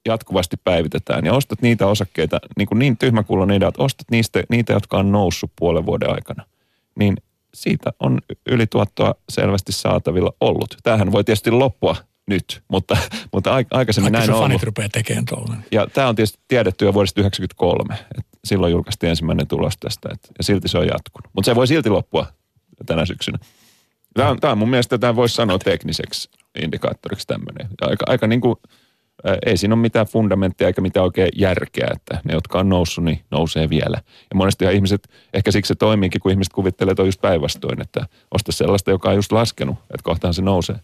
jatkuvasti 0.07 0.57
päivitetään 0.63 1.25
ja 1.25 1.34
ostat 1.34 1.61
niitä 1.61 1.88
osakkeita, 1.88 2.39
niin, 2.57 2.67
kuin 2.67 2.80
niin 2.80 2.97
tyhmäkuulon 2.97 3.51
idea, 3.51 3.67
että 3.67 3.84
ostat 3.84 4.11
niistä, 4.11 4.43
niitä, 4.49 4.73
jotka 4.73 4.97
on 4.97 5.11
noussut 5.11 5.51
puolen 5.59 5.86
vuoden 5.86 6.09
aikana, 6.09 6.45
niin 6.95 7.17
siitä 7.54 7.93
on 8.00 8.20
ylituottoa 8.50 9.16
selvästi 9.30 9.72
saatavilla 9.72 10.34
ollut. 10.41 10.78
Tämähän 10.84 11.12
voi 11.12 11.24
tietysti 11.24 11.52
loppua 11.52 11.95
nyt, 12.28 12.64
mutta, 12.68 12.97
mutta 13.34 13.54
aikaisemmin 13.72 14.14
Vaikka 14.14 14.28
näin 14.32 14.39
on 14.39 14.45
ollut. 14.45 14.64
rupeaa 14.64 14.89
tekemään 14.89 15.26
tuolla. 15.26 15.56
Ja 15.72 15.88
tämä 15.88 16.08
on 16.08 16.16
tietysti 16.16 16.39
tiedetty 16.47 16.86
jo 16.86 16.93
vuodesta 16.93 17.22
1993. 17.22 17.93
että 18.20 18.38
silloin 18.43 18.72
julkaistiin 18.72 19.10
ensimmäinen 19.10 19.47
tulos 19.47 19.74
tästä, 19.80 20.10
että, 20.14 20.28
ja 20.38 20.43
silti 20.43 20.68
se 20.68 20.78
on 20.78 20.88
jatkunut. 20.88 21.30
Mutta 21.34 21.45
se 21.45 21.56
voi 21.56 21.68
silti 21.68 21.89
loppua 21.89 22.26
tänä 22.86 23.06
syksynä. 23.06 23.38
Tämä 24.14 24.30
on, 24.30 24.39
tämä 24.39 24.52
on 24.52 24.58
mun 24.58 24.70
mielestä, 24.70 24.97
tämä 24.97 25.16
voisi 25.16 25.36
sanoa 25.36 25.60
tekniseksi 25.60 26.30
indikaattoriksi 26.64 27.28
tämmöinen. 27.28 27.68
Aika, 27.82 28.06
aika 28.08 28.28
niin 28.28 28.41
kuin, 28.41 28.56
ei 29.45 29.57
siinä 29.57 29.76
ole 29.76 29.82
mitään 29.82 30.05
fundamenttia 30.05 30.67
eikä 30.67 30.82
mitään 30.82 31.03
oikein 31.03 31.30
järkeä, 31.36 31.88
että 31.95 32.22
ne, 32.24 32.34
jotka 32.34 32.59
on 32.59 32.70
noussut, 32.70 33.03
niin 33.03 33.22
nousee 33.32 33.70
vielä. 33.70 33.97
Ja 34.30 34.36
monesti 34.36 34.65
ihmiset, 34.74 35.09
ehkä 35.34 35.51
siksi 35.51 35.67
se 35.67 35.76
toimiikin, 35.76 36.22
kun 36.22 36.32
ihmiset 36.32 36.53
kuvittelee, 36.53 36.91
että 36.91 37.01
on 37.01 37.07
just 37.07 37.22
päinvastoin, 37.22 37.82
että 37.82 38.07
osta 38.32 38.51
sellaista, 38.51 38.91
joka 38.91 39.09
on 39.09 39.15
just 39.15 39.32
laskenut, 39.32 39.76
että 39.80 40.03
kohtaan 40.03 40.34
se 40.34 40.41
nousee. 40.41 40.80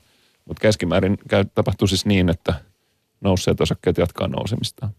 Mutta 0.46 0.62
keskimäärin 0.62 1.18
käy, 1.30 1.46
tapahtuu 1.56 1.88
siis 1.88 2.06
niin, 2.06 2.30
että 2.30 2.54
nousseet 3.22 3.62
osakkeet 3.62 3.98
jatkaa 3.98 4.28
nousemistaan. 4.28 4.92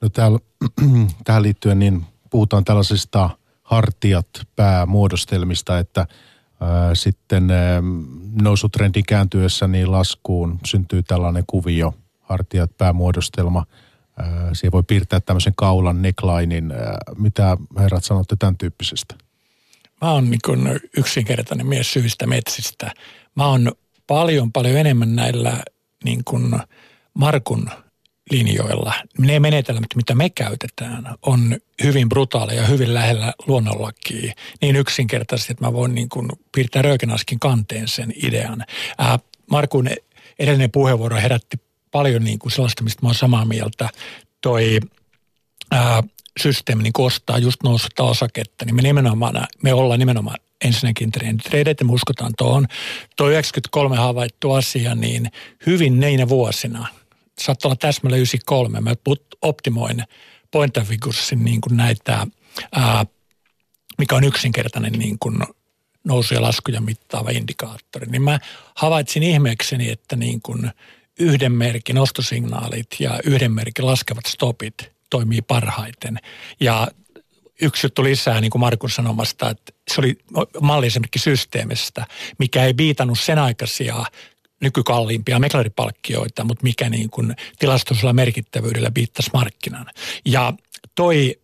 No 0.00 0.08
täällä, 0.08 0.38
tähän 1.24 1.42
liittyen 1.42 1.78
niin 1.78 2.04
puhutaan 2.30 2.64
tällaisista 2.64 3.30
hartiat 3.62 4.28
päämuodostelmista, 4.56 5.78
että 5.78 6.06
ää, 6.60 6.94
sitten 6.94 7.50
ää, 7.50 7.82
nousutrendin 8.42 9.04
kääntyessä 9.08 9.68
niin 9.68 9.92
laskuun 9.92 10.58
syntyy 10.66 11.02
tällainen 11.02 11.44
kuvio– 11.46 11.94
hartiat, 12.28 12.78
päämuodostelma. 12.78 13.66
Siihen 14.52 14.72
voi 14.72 14.82
piirtää 14.82 15.20
tämmöisen 15.20 15.52
kaulan 15.56 16.02
necklinein. 16.02 16.72
Mitä 17.18 17.56
herrat 17.78 18.04
sanotte 18.04 18.36
tämän 18.38 18.58
tyyppisestä? 18.58 19.14
Mä 20.00 20.12
oon 20.12 20.30
niin 20.30 20.80
yksinkertainen 20.96 21.66
mies 21.66 21.92
syvistä 21.92 22.26
metsistä. 22.26 22.90
Mä 23.34 23.46
oon 23.46 23.72
paljon, 24.06 24.52
paljon 24.52 24.76
enemmän 24.76 25.16
näillä 25.16 25.62
niin 26.04 26.24
kuin 26.24 26.58
Markun 27.14 27.70
linjoilla. 28.30 28.92
Ne 29.18 29.40
menetelmät, 29.40 29.86
mitä 29.96 30.14
me 30.14 30.30
käytetään, 30.30 31.14
on 31.22 31.56
hyvin 31.84 32.08
brutaaleja, 32.08 32.66
hyvin 32.66 32.94
lähellä 32.94 33.32
luonnonlakia. 33.46 34.32
Niin 34.60 34.76
yksinkertaisesti, 34.76 35.52
että 35.52 35.64
mä 35.64 35.72
voin 35.72 35.94
niin 35.94 36.08
kuin 36.08 36.28
piirtää 36.54 36.82
röykenaskin 36.82 37.40
kanteen 37.40 37.88
sen 37.88 38.12
idean. 38.22 38.64
Ää, 38.98 39.18
Markun 39.50 39.88
edellinen 40.38 40.70
puheenvuoro 40.70 41.16
herätti 41.16 41.56
paljon 41.96 42.24
niin 42.24 42.38
kuin 42.38 42.52
sellaista, 42.52 42.84
mistä 42.84 43.02
mä 43.02 43.08
oon 43.08 43.14
samaa 43.14 43.44
mieltä. 43.44 43.88
Toi 44.40 44.80
ää, 45.70 46.02
systeemi 46.42 46.82
niin 46.82 46.92
ostaa 46.98 47.38
just 47.38 47.62
noussutta 47.62 48.02
osaketta, 48.02 48.64
niin 48.64 48.74
me 48.74 48.82
nimenomaan, 48.82 49.46
me 49.62 49.74
ollaan 49.74 49.98
nimenomaan 49.98 50.36
ensinnäkin 50.64 51.10
trenditreidit, 51.10 51.82
me 51.82 51.92
uskotaan 51.92 52.32
tuohon. 52.38 52.66
Tuo 53.16 53.28
93 53.28 53.96
havaittu 53.96 54.52
asia, 54.52 54.94
niin 54.94 55.30
hyvin 55.66 56.00
neinä 56.00 56.28
vuosina, 56.28 56.86
saattaa 57.38 57.68
olla 57.68 57.76
täsmälleen 57.76 58.20
93, 58.20 58.80
mä 58.80 58.94
optimoin 59.42 60.02
point 60.50 60.76
of 60.76 60.88
niin 61.36 61.60
kuin 61.60 61.76
näitä, 61.76 62.26
ää, 62.72 63.06
mikä 63.98 64.16
on 64.16 64.24
yksinkertainen 64.24 64.92
niin 64.92 65.16
kuin 65.18 65.38
nousu- 66.04 66.34
ja 66.34 66.42
laskuja 66.42 66.80
mittaava 66.80 67.30
indikaattori, 67.30 68.06
niin 68.06 68.22
mä 68.22 68.38
havaitsin 68.74 69.22
ihmeekseni, 69.22 69.90
että 69.90 70.16
niin 70.16 70.40
kuin 70.42 70.70
yhden 71.20 71.52
merkin 71.52 71.98
ostosignaalit 71.98 72.86
ja 72.98 73.20
yhden 73.24 73.52
merkin 73.52 73.86
laskevat 73.86 74.26
stopit 74.26 74.74
toimii 75.10 75.42
parhaiten. 75.42 76.18
Ja 76.60 76.88
yksi 77.62 77.86
juttu 77.86 78.04
lisää, 78.04 78.40
niin 78.40 78.50
kuin 78.50 78.60
Markun 78.60 78.90
sanomasta, 78.90 79.50
että 79.50 79.72
se 79.94 80.00
oli 80.00 80.18
malli 80.60 80.86
esimerkiksi 80.86 81.24
systeemistä, 81.24 82.06
mikä 82.38 82.64
ei 82.64 82.74
viitannut 82.76 83.20
sen 83.20 83.38
aikaisia 83.38 84.04
nykykalliimpia 84.60 85.38
meklaripalkkioita, 85.38 86.44
mutta 86.44 86.62
mikä 86.62 86.90
niin 86.90 87.10
kuin 87.10 87.36
tilastosella 87.58 88.12
merkittävyydellä 88.12 88.90
viittasi 88.94 89.30
markkinan. 89.32 89.86
Ja 90.24 90.52
toi 90.94 91.40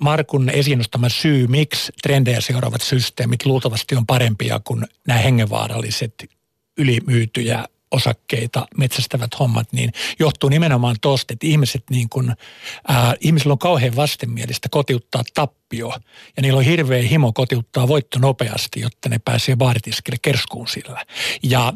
Markun 0.00 0.50
esiin 0.50 0.78
nostama 0.78 1.08
syy, 1.08 1.46
miksi 1.46 1.92
trendejä 2.02 2.40
seuraavat 2.40 2.82
systeemit 2.82 3.46
luultavasti 3.46 3.96
on 3.96 4.06
parempia 4.06 4.60
kuin 4.64 4.84
nämä 5.06 5.20
hengenvaaralliset 5.20 6.14
ylimyytyjä 6.78 7.64
osakkeita 7.94 8.66
metsästävät 8.76 9.30
hommat, 9.38 9.72
niin 9.72 9.92
johtuu 10.18 10.50
nimenomaan 10.50 10.96
tuosta, 11.00 11.32
että 11.32 11.46
ihmiset 11.46 11.84
niin 11.90 12.08
kuin, 12.08 12.32
ää, 12.88 13.14
ihmisillä 13.20 13.52
on 13.52 13.58
kauhean 13.58 13.96
vastenmielistä 13.96 14.68
kotiuttaa 14.70 15.22
tappio 15.34 15.92
ja 16.36 16.42
niillä 16.42 16.58
on 16.58 16.64
hirveä 16.64 17.02
himo 17.02 17.32
kotiuttaa 17.32 17.88
voitto 17.88 18.18
nopeasti, 18.18 18.80
jotta 18.80 19.08
ne 19.08 19.18
pääsee 19.24 19.56
baaritiskille 19.56 20.16
kerskuun 20.22 20.68
sillä. 20.68 21.04
Ja 21.42 21.72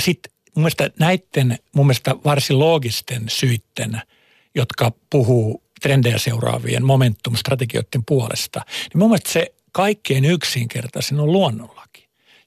sitten 0.00 0.32
mun 0.54 0.62
mielestä 0.62 0.90
näiden 0.98 1.58
mun 1.74 1.86
mielestä 1.86 2.14
varsin 2.24 2.58
loogisten 2.58 3.24
syitten, 3.28 4.02
jotka 4.54 4.92
puhuu 5.10 5.62
trendejä 5.82 6.18
seuraavien 6.18 6.84
momentum-strategioiden 6.84 8.04
puolesta, 8.06 8.60
niin 8.68 8.98
mun 8.98 9.10
mielestä 9.10 9.32
se 9.32 9.54
kaikkein 9.72 10.24
yksinkertaisin 10.24 11.20
on 11.20 11.32
luonnolla. 11.32 11.85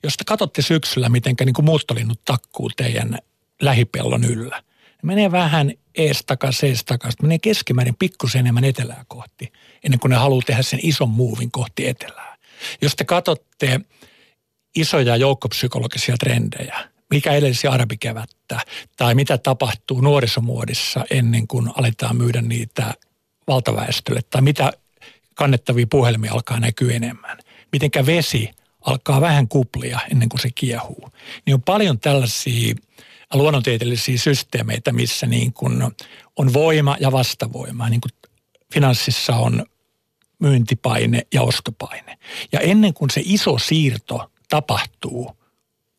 Jos 0.03 0.17
te 0.17 0.23
katsotte 0.23 0.61
syksyllä, 0.61 1.09
miten 1.09 1.35
niin 1.45 1.65
muuttolinnut 1.65 2.21
takkuu 2.25 2.69
teidän 2.77 3.19
lähipellon 3.61 4.23
yllä, 4.23 4.63
ne 5.03 5.07
menee 5.07 5.31
vähän 5.31 5.71
ees 5.95 6.23
takas, 6.25 6.63
ees 6.63 6.83
takas, 6.85 7.13
menee 7.21 7.39
keskimäärin 7.39 7.95
pikkusen 7.99 8.39
enemmän 8.39 8.63
etelää 8.63 9.05
kohti, 9.07 9.51
ennen 9.83 9.99
kuin 9.99 10.09
ne 10.09 10.17
haluaa 10.17 10.41
tehdä 10.45 10.61
sen 10.61 10.79
ison 10.83 11.09
muuvin 11.09 11.51
kohti 11.51 11.87
etelää. 11.87 12.37
Jos 12.81 12.95
te 12.95 13.03
katsotte 13.03 13.79
isoja 14.75 15.15
joukkopsykologisia 15.15 16.17
trendejä, 16.17 16.89
mikä 17.09 17.31
edelsi 17.31 17.67
arabikevättä, 17.67 18.59
tai 18.97 19.15
mitä 19.15 19.37
tapahtuu 19.37 20.01
nuorisomuodissa 20.01 21.05
ennen 21.09 21.47
kuin 21.47 21.71
aletaan 21.75 22.15
myydä 22.15 22.41
niitä 22.41 22.93
valtaväestölle, 23.47 24.21
tai 24.29 24.41
mitä 24.41 24.73
kannettavia 25.35 25.87
puhelimia 25.89 26.33
alkaa 26.33 26.59
näkyä 26.59 26.93
enemmän. 26.93 27.37
Mitenkä 27.71 28.05
vesi 28.05 28.49
alkaa 28.81 29.21
vähän 29.21 29.47
kuplia 29.47 29.99
ennen 30.11 30.29
kuin 30.29 30.41
se 30.41 30.49
kiehuu. 30.55 31.09
Niin 31.45 31.53
on 31.53 31.61
paljon 31.61 31.99
tällaisia 31.99 32.75
luonnontieteellisiä 33.33 34.17
systeemeitä, 34.17 34.91
missä 34.91 35.25
niin 35.27 35.53
kuin 35.53 35.83
on 36.35 36.53
voima 36.53 36.97
ja 36.99 37.11
vastavoima. 37.11 37.89
Niin 37.89 38.01
kuin 38.01 38.11
finanssissa 38.73 39.35
on 39.35 39.65
myyntipaine 40.39 41.21
ja 41.33 41.41
ostopaine. 41.41 42.17
Ja 42.51 42.59
ennen 42.59 42.93
kuin 42.93 43.09
se 43.09 43.21
iso 43.25 43.57
siirto 43.57 44.31
tapahtuu, 44.49 45.39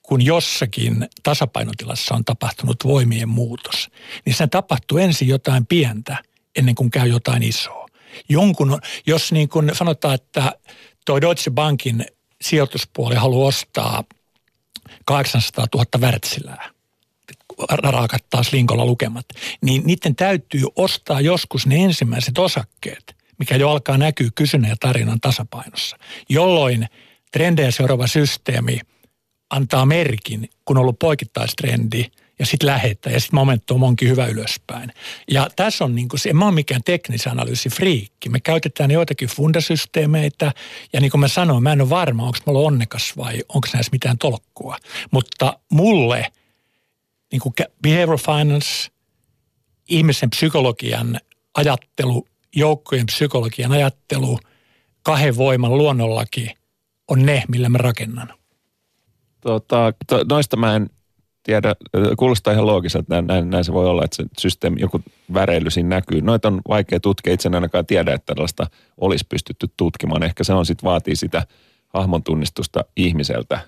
kun 0.03 0.24
jossakin 0.24 1.09
tasapainotilassa 1.22 2.14
on 2.14 2.24
tapahtunut 2.24 2.85
voimien 2.85 3.28
muutos, 3.28 3.89
niin 4.26 4.35
se 4.35 4.47
tapahtuu 4.47 4.99
ensin 4.99 5.28
jotain 5.28 5.66
pientä 5.66 6.18
ennen 6.57 6.74
kuin 6.74 6.91
käy 6.91 7.09
jotain 7.09 7.43
isoa. 7.43 7.87
Jonkun, 8.28 8.81
jos 9.07 9.33
niin 9.33 9.49
kuin 9.49 9.70
sanotaan, 9.74 10.14
että 10.14 10.53
tuo 11.07 11.20
Deutsche 11.20 11.51
Bankin 11.51 12.07
sijoituspuoli 12.43 13.14
haluaa 13.14 13.49
ostaa 13.49 14.05
800 15.05 15.66
000 15.74 15.86
värtsilää. 16.01 16.70
raakat 17.68 18.24
taas 18.30 18.53
linkolla 18.53 18.84
lukemat, 18.84 19.26
niin 19.62 19.82
niiden 19.84 20.16
täytyy 20.16 20.62
ostaa 20.76 21.20
joskus 21.20 21.66
ne 21.66 21.84
ensimmäiset 21.84 22.38
osakkeet, 22.38 23.16
mikä 23.38 23.57
jo 23.57 23.70
alkaa 23.70 23.99
näkyä 23.99 24.28
kysynnän 24.34 24.70
ja 24.70 24.76
tarinan 24.80 25.20
tasapainossa, 25.20 25.97
jolloin 26.28 26.88
trendejä 27.32 27.70
seuraava 27.70 28.07
systeemi 28.07 28.80
antaa 29.51 29.86
merkin, 29.86 30.49
kun 30.64 30.76
on 30.76 30.80
ollut 30.80 30.99
poikittaistrendi– 30.99 32.05
ja 32.41 32.47
sitten 32.47 32.66
lähettää 32.66 33.12
ja 33.12 33.20
sitten 33.20 33.36
momentum 33.36 33.82
onkin 33.82 34.09
hyvä 34.09 34.26
ylöspäin. 34.26 34.93
Ja 35.30 35.49
tässä 35.57 35.84
on 35.84 35.95
niin 35.95 36.09
kuin 36.09 36.20
se, 36.20 36.28
en 36.30 36.36
mä 36.36 36.45
ole 36.45 36.55
mikään 36.55 36.82
teknisen 36.84 37.32
analyysi 37.32 37.68
friikki. 37.68 38.28
Me 38.28 38.41
käytetään 38.41 38.91
joitakin 38.91 39.28
fundasysteemeitä 39.28 40.53
ja 40.93 41.01
niin 41.01 41.11
kuin 41.11 41.20
mä 41.20 41.28
sanoin, 41.28 41.62
mä 41.62 41.72
en 41.72 41.80
ole 41.80 41.91
varma, 41.91 42.22
onko 42.22 42.38
mulla 42.47 42.61
onnekas 42.61 43.16
vai 43.16 43.43
onko 43.49 43.68
näissä 43.74 43.91
mitään 43.93 44.18
tolkkua. 44.18 44.76
Mutta 45.11 45.59
mulle 45.70 46.32
niin 47.32 47.41
kuin 47.41 47.55
behavioral 47.82 48.18
finance, 48.18 48.91
ihmisen 49.88 50.30
psykologian 50.30 51.20
ajattelu, 51.55 52.26
joukkojen 52.57 53.07
psykologian 53.07 53.72
ajattelu, 53.72 54.38
kahden 55.03 55.36
voiman 55.36 55.78
luonnollaki 55.78 56.55
on 57.09 57.26
ne, 57.26 57.43
millä 57.49 57.68
mä 57.68 57.78
rakennan. 57.78 58.34
Tota, 59.41 59.93
to, 60.07 60.24
noista 60.28 60.57
mä 60.57 60.76
en 60.76 60.91
tiedä, 61.51 61.74
kuulostaa 62.18 62.53
ihan 62.53 62.66
loogiselta, 62.66 63.07
näin, 63.09 63.26
näin, 63.26 63.51
näin 63.51 63.64
se 63.64 63.72
voi 63.72 63.86
olla, 63.86 64.05
että 64.05 64.16
se 64.16 64.24
systeemi, 64.38 64.80
joku 64.80 65.01
väreily 65.34 65.70
siinä 65.70 65.88
näkyy. 65.88 66.20
Noita 66.20 66.48
on 66.48 66.61
vaikea 66.68 67.01
tutkia, 67.01 67.32
itse 67.32 67.48
en 67.48 67.55
ainakaan 67.55 67.86
tiedä, 67.86 68.14
että 68.14 68.34
tällaista 68.34 68.66
olisi 69.01 69.26
pystytty 69.28 69.66
tutkimaan. 69.76 70.22
Ehkä 70.22 70.44
se 70.44 70.53
on 70.53 70.66
sitten 70.66 70.88
vaatii 70.88 71.16
sitä 71.16 71.46
hahmon 71.88 72.22
tunnistusta 72.22 72.84
ihmiseltä. 72.96 73.61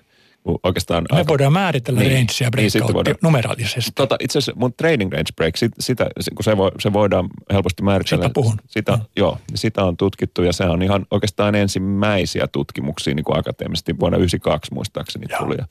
Oikeastaan 0.63 1.05
Me 1.11 1.17
aika, 1.17 1.29
voidaan 1.29 1.53
määritellä 1.53 1.99
niin, 1.99 2.11
range 2.11 2.33
ja 2.41 2.51
breakout 2.51 3.05
niin, 3.05 3.15
numeraalisesti. 3.21 3.91
Tota, 3.95 4.15
itse 4.19 4.39
asiassa 4.39 4.59
mun 4.59 4.73
trading 4.73 5.11
range 5.11 5.31
break, 5.35 5.57
sit, 5.57 5.71
sitä, 5.79 6.07
kun 6.35 6.43
se, 6.43 6.57
voi, 6.57 6.71
se 6.79 6.93
voidaan 6.93 7.29
helposti 7.53 7.83
määritellä. 7.83 8.23
Sitä 8.23 8.33
puhun. 8.33 8.57
Sitä, 8.67 8.91
mm. 8.91 9.01
Joo, 9.15 9.37
sitä 9.55 9.83
on 9.83 9.97
tutkittu 9.97 10.43
ja 10.43 10.53
se 10.53 10.63
on 10.63 10.81
ihan 10.81 11.05
oikeastaan 11.11 11.55
ensimmäisiä 11.55 12.47
tutkimuksia 12.47 13.15
niin 13.15 13.23
kuin 13.23 13.39
akateemisesti 13.39 13.99
vuonna 13.99 14.17
1992 14.17 14.73
muistaakseni 14.73 15.25
joo. 15.29 15.39
tuli. 15.39 15.55
Ja 15.57 15.65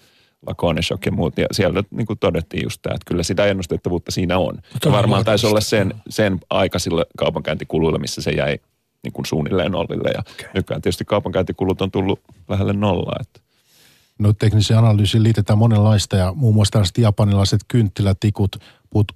Lakoneshock 0.47 1.07
ja 1.07 1.12
muut. 1.12 1.38
Ja 1.38 1.47
siellä 1.53 1.82
niin 1.90 2.07
kuin 2.07 2.18
todettiin 2.18 2.62
just 2.62 2.82
tämä, 2.82 2.95
että 2.95 3.05
kyllä 3.07 3.22
sitä 3.22 3.47
ennustettavuutta 3.47 4.11
siinä 4.11 4.38
on. 4.38 4.59
Ja 4.84 4.93
varmaan 4.93 5.24
taisi 5.24 5.47
olla 5.47 5.61
sen, 5.61 5.95
sen 6.09 6.40
aikaisilla 6.51 7.05
kaupankäyntikuluilla, 7.18 7.99
missä 7.99 8.22
se 8.22 8.30
jäi 8.30 8.59
niin 9.03 9.12
kuin 9.12 9.26
suunnilleen 9.26 9.72
nollille. 9.72 10.11
Ja 10.14 10.20
okay. 10.20 10.51
nykyään 10.55 10.82
tietysti 10.82 11.05
kaupankäyntikulut 11.05 11.82
on 11.82 11.90
tullut 11.90 12.20
lähelle 12.49 12.72
nollaa. 12.72 13.16
Että. 13.20 13.40
No 14.18 14.32
tekniseen 14.32 14.78
analyysiin 14.78 15.22
liitetään 15.22 15.59
monenlaista 15.59 16.16
ja 16.16 16.32
muun 16.36 16.55
muassa 16.55 16.72
tällaiset 16.72 16.99
japanilaiset 16.99 17.61
kynttilätikut, 17.68 18.57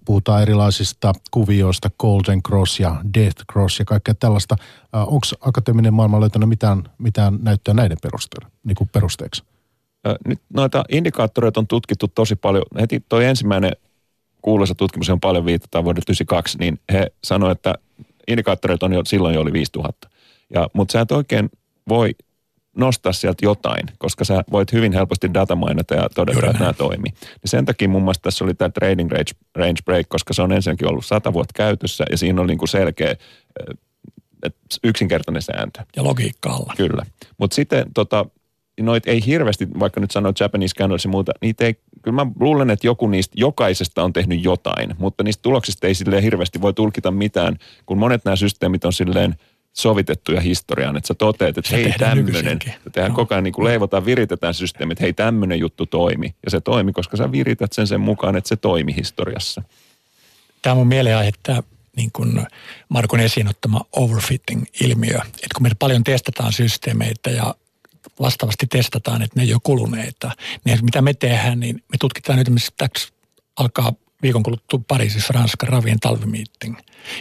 puhutaan 0.04 0.42
erilaisista 0.42 1.12
kuvioista, 1.30 1.90
Golden 1.98 2.42
Cross 2.42 2.80
ja 2.80 2.96
Death 3.14 3.44
Cross 3.52 3.78
ja 3.78 3.84
kaikkea 3.84 4.14
tällaista. 4.14 4.56
Onko 4.92 5.26
akateeminen 5.40 5.94
maailma 5.94 6.20
löytänyt 6.20 6.48
mitään, 6.48 6.82
mitään 6.98 7.38
näyttöä 7.42 7.74
näiden 7.74 7.98
perusteella, 8.02 8.50
niin 8.64 8.76
kuin 8.76 8.90
perusteeksi? 8.92 9.42
Nyt 10.26 10.40
noita 10.54 10.84
indikaattoreita 10.92 11.60
on 11.60 11.66
tutkittu 11.66 12.08
tosi 12.08 12.36
paljon. 12.36 12.64
Heti 12.80 13.02
toi 13.08 13.24
ensimmäinen 13.24 13.72
kuuluisa 14.42 14.74
tutkimus, 14.74 15.10
on 15.10 15.20
paljon 15.20 15.44
viitataan 15.44 15.84
vuodelta 15.84 16.06
1992, 16.06 16.58
niin 16.58 16.80
he 16.92 17.12
sanoivat, 17.24 17.58
että 17.58 17.74
indikaattoreita 18.28 18.86
on 18.86 18.92
jo, 18.92 19.04
silloin 19.04 19.34
jo 19.34 19.40
oli 19.40 19.52
5000. 19.52 20.08
Ja, 20.54 20.68
mutta 20.72 20.92
sä 20.92 21.00
et 21.00 21.12
oikein 21.12 21.50
voi 21.88 22.10
nostaa 22.76 23.12
sieltä 23.12 23.46
jotain, 23.46 23.86
koska 23.98 24.24
sä 24.24 24.44
voit 24.52 24.72
hyvin 24.72 24.92
helposti 24.92 25.34
datamainata 25.34 25.94
ja 25.94 26.08
todeta, 26.14 26.36
Juuri 26.36 26.48
että 26.48 26.60
nämä 26.60 26.72
toimii. 26.72 27.12
Ja 27.42 27.48
sen 27.48 27.64
takia 27.64 27.88
muun 27.88 28.04
muassa 28.04 28.22
tässä 28.22 28.44
oli 28.44 28.54
tämä 28.54 28.68
trading 28.68 29.10
range, 29.10 29.32
range 29.54 29.82
break, 29.84 30.06
koska 30.08 30.34
se 30.34 30.42
on 30.42 30.52
ensinnäkin 30.52 30.88
ollut 30.88 31.06
sata 31.06 31.32
vuotta 31.32 31.52
käytössä 31.56 32.04
ja 32.10 32.18
siinä 32.18 32.40
on 32.40 32.46
niin 32.46 32.58
kuin 32.58 32.68
selkeä 32.68 33.16
yksinkertainen 34.84 35.42
sääntö. 35.42 35.82
Ja 35.96 36.04
logiikka 36.04 36.50
alla. 36.50 36.72
Kyllä. 36.76 37.06
Mutta 37.38 37.54
sitten 37.54 37.86
tota, 37.94 38.26
noit 38.80 39.08
ei 39.08 39.26
hirveästi, 39.26 39.68
vaikka 39.78 40.00
nyt 40.00 40.10
sanoo 40.10 40.32
Japanese 40.40 40.70
Scandals 40.70 41.04
ja 41.04 41.10
muuta, 41.10 41.32
niitä 41.40 41.64
ei, 41.64 41.74
kyllä 42.02 42.14
mä 42.14 42.26
luulen, 42.40 42.70
että 42.70 42.86
joku 42.86 43.06
niistä 43.06 43.34
jokaisesta 43.38 44.04
on 44.04 44.12
tehnyt 44.12 44.44
jotain, 44.44 44.94
mutta 44.98 45.24
niistä 45.24 45.42
tuloksista 45.42 45.86
ei 45.86 45.94
silleen 45.94 46.22
hirveästi 46.22 46.60
voi 46.60 46.74
tulkita 46.74 47.10
mitään, 47.10 47.56
kun 47.86 47.98
monet 47.98 48.24
nämä 48.24 48.36
systeemit 48.36 48.84
on 48.84 48.92
silleen 48.92 49.36
sovitettuja 49.72 50.40
historiaan, 50.40 50.96
että 50.96 51.08
sä 51.08 51.14
toteat, 51.14 51.58
että 51.58 51.70
se 51.70 51.76
hei 51.76 51.92
tämmöinen, 51.98 52.58
tehdään 52.92 53.10
no. 53.10 53.16
koko 53.16 53.34
ajan 53.34 53.44
niin 53.44 53.54
kuin 53.54 53.64
leivotaan, 53.64 54.04
viritetään 54.04 54.54
systeemi, 54.54 54.92
että 54.92 55.04
hei 55.04 55.12
tämmöinen 55.12 55.58
juttu 55.58 55.86
toimi. 55.86 56.34
Ja 56.44 56.50
se 56.50 56.60
toimi, 56.60 56.92
koska 56.92 57.16
sä 57.16 57.32
virität 57.32 57.72
sen 57.72 57.86
sen 57.86 58.00
mukaan, 58.00 58.36
että 58.36 58.48
se 58.48 58.56
toimi 58.56 58.96
historiassa. 58.96 59.62
Tämä 60.62 60.72
on 60.72 60.78
mun 60.78 60.86
mielenaihe, 60.86 61.28
että 61.28 61.62
niin 61.96 62.10
kuin 62.12 62.46
Markon 62.88 63.20
esiin 63.20 63.48
ottama 63.48 63.80
overfitting-ilmiö. 63.92 65.16
Että 65.16 65.54
kun 65.54 65.62
meillä 65.62 65.76
paljon 65.78 66.04
testataan 66.04 66.52
systeemeitä 66.52 67.30
ja 67.30 67.54
vastaavasti 68.20 68.66
testataan, 68.66 69.22
että 69.22 69.40
ne 69.40 69.42
ei 69.42 69.52
ole 69.52 69.60
kuluneita. 69.64 70.30
Niin 70.64 70.84
mitä 70.84 71.02
me 71.02 71.14
tehdään, 71.14 71.60
niin 71.60 71.76
me 71.76 71.96
tutkitaan 72.00 72.38
nyt 72.38 72.48
täksi 72.76 73.12
alkaa 73.56 73.92
viikon 74.22 74.42
kuluttua 74.42 74.80
Pariisissa 74.88 75.32
Ranskan 75.32 75.68
ravien 75.68 76.00
talvimiitting. 76.00 76.76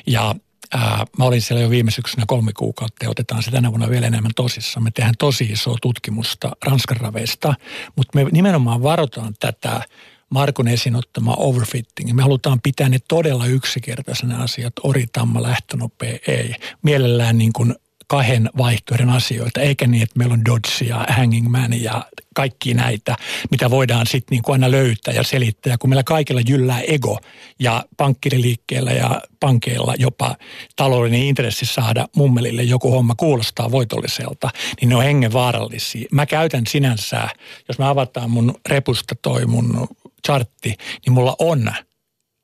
Ja 0.08 0.36
ää, 0.74 1.06
mä 1.18 1.26
olin 1.26 1.42
siellä 1.42 1.64
jo 1.64 1.70
viime 1.70 1.92
syksynä 1.92 2.24
kolme 2.28 2.52
kuukautta 2.54 3.06
ja 3.06 3.10
otetaan 3.10 3.44
se 3.44 3.52
tänä 3.52 3.70
vuonna 3.70 3.90
vielä 3.90 4.08
enemmän 4.08 4.32
tosissaan. 4.36 4.84
Me 4.84 4.92
tehdään 4.92 5.16
tosi 5.20 5.44
isoa 5.44 5.78
tutkimusta 5.82 6.52
Ranskan 6.66 6.98
raveista, 6.98 7.54
mutta 7.96 8.20
me 8.20 8.24
nimenomaan 8.32 8.84
varotaan 8.84 9.34
tätä 9.40 9.82
Markon 10.30 10.68
esiin 10.68 10.96
ottama 10.96 11.34
overfitting. 11.38 12.14
Me 12.14 12.22
halutaan 12.22 12.62
pitää 12.62 12.90
ne 12.90 13.00
todella 13.08 13.46
yksinkertaisena 13.46 14.44
asiat, 14.44 14.74
oritamma, 14.84 15.44
lähtönopea, 15.44 16.20
ei. 16.28 16.56
Mielellään 16.82 17.38
niin 17.38 17.54
kuin 17.54 17.76
kahden 18.08 18.50
vaihtoehdon 18.58 19.10
asioita, 19.10 19.62
eikä 19.62 19.88
niin, 19.88 20.04
että 20.04 20.18
meillä 20.18 20.34
on 20.34 20.46
Dodge 20.46 20.86
ja 20.86 21.06
Hanging 21.10 21.50
Man 21.50 21.82
ja 21.82 22.06
kaikki 22.36 22.74
näitä, 22.74 23.16
mitä 23.52 23.70
voidaan 23.70 24.08
sitten 24.08 24.36
niin 24.36 24.44
kuin 24.44 24.54
aina 24.54 24.72
löytää 24.72 25.14
ja 25.14 25.24
selittää. 25.24 25.78
Kun 25.78 25.90
meillä 25.90 26.04
kaikilla 26.04 26.42
jyllää 26.48 26.82
ego 26.82 27.20
ja 27.60 27.86
pankkiriliikkeellä 27.98 28.92
ja 28.92 29.22
pankeilla 29.40 29.94
jopa 29.98 30.36
taloudellinen 30.76 31.28
intressi 31.28 31.66
saada 31.66 32.08
mummelille 32.16 32.64
joku 32.64 32.92
homma 32.92 33.16
kuulostaa 33.16 33.72
voitolliselta, 33.72 34.50
niin 34.82 34.90
ne 34.90 34.96
on 34.96 35.04
hengenvaarallisia. 35.04 36.08
Mä 36.12 36.26
käytän 36.26 36.68
sinänsä, 36.68 37.28
jos 37.68 37.80
mä 37.80 37.90
avataan 37.90 38.30
mun 38.30 38.56
repusta 38.70 39.16
toi 39.22 39.46
mun 39.46 39.88
chartti, 40.26 40.76
niin 41.06 41.14
mulla 41.14 41.36
on– 41.40 41.72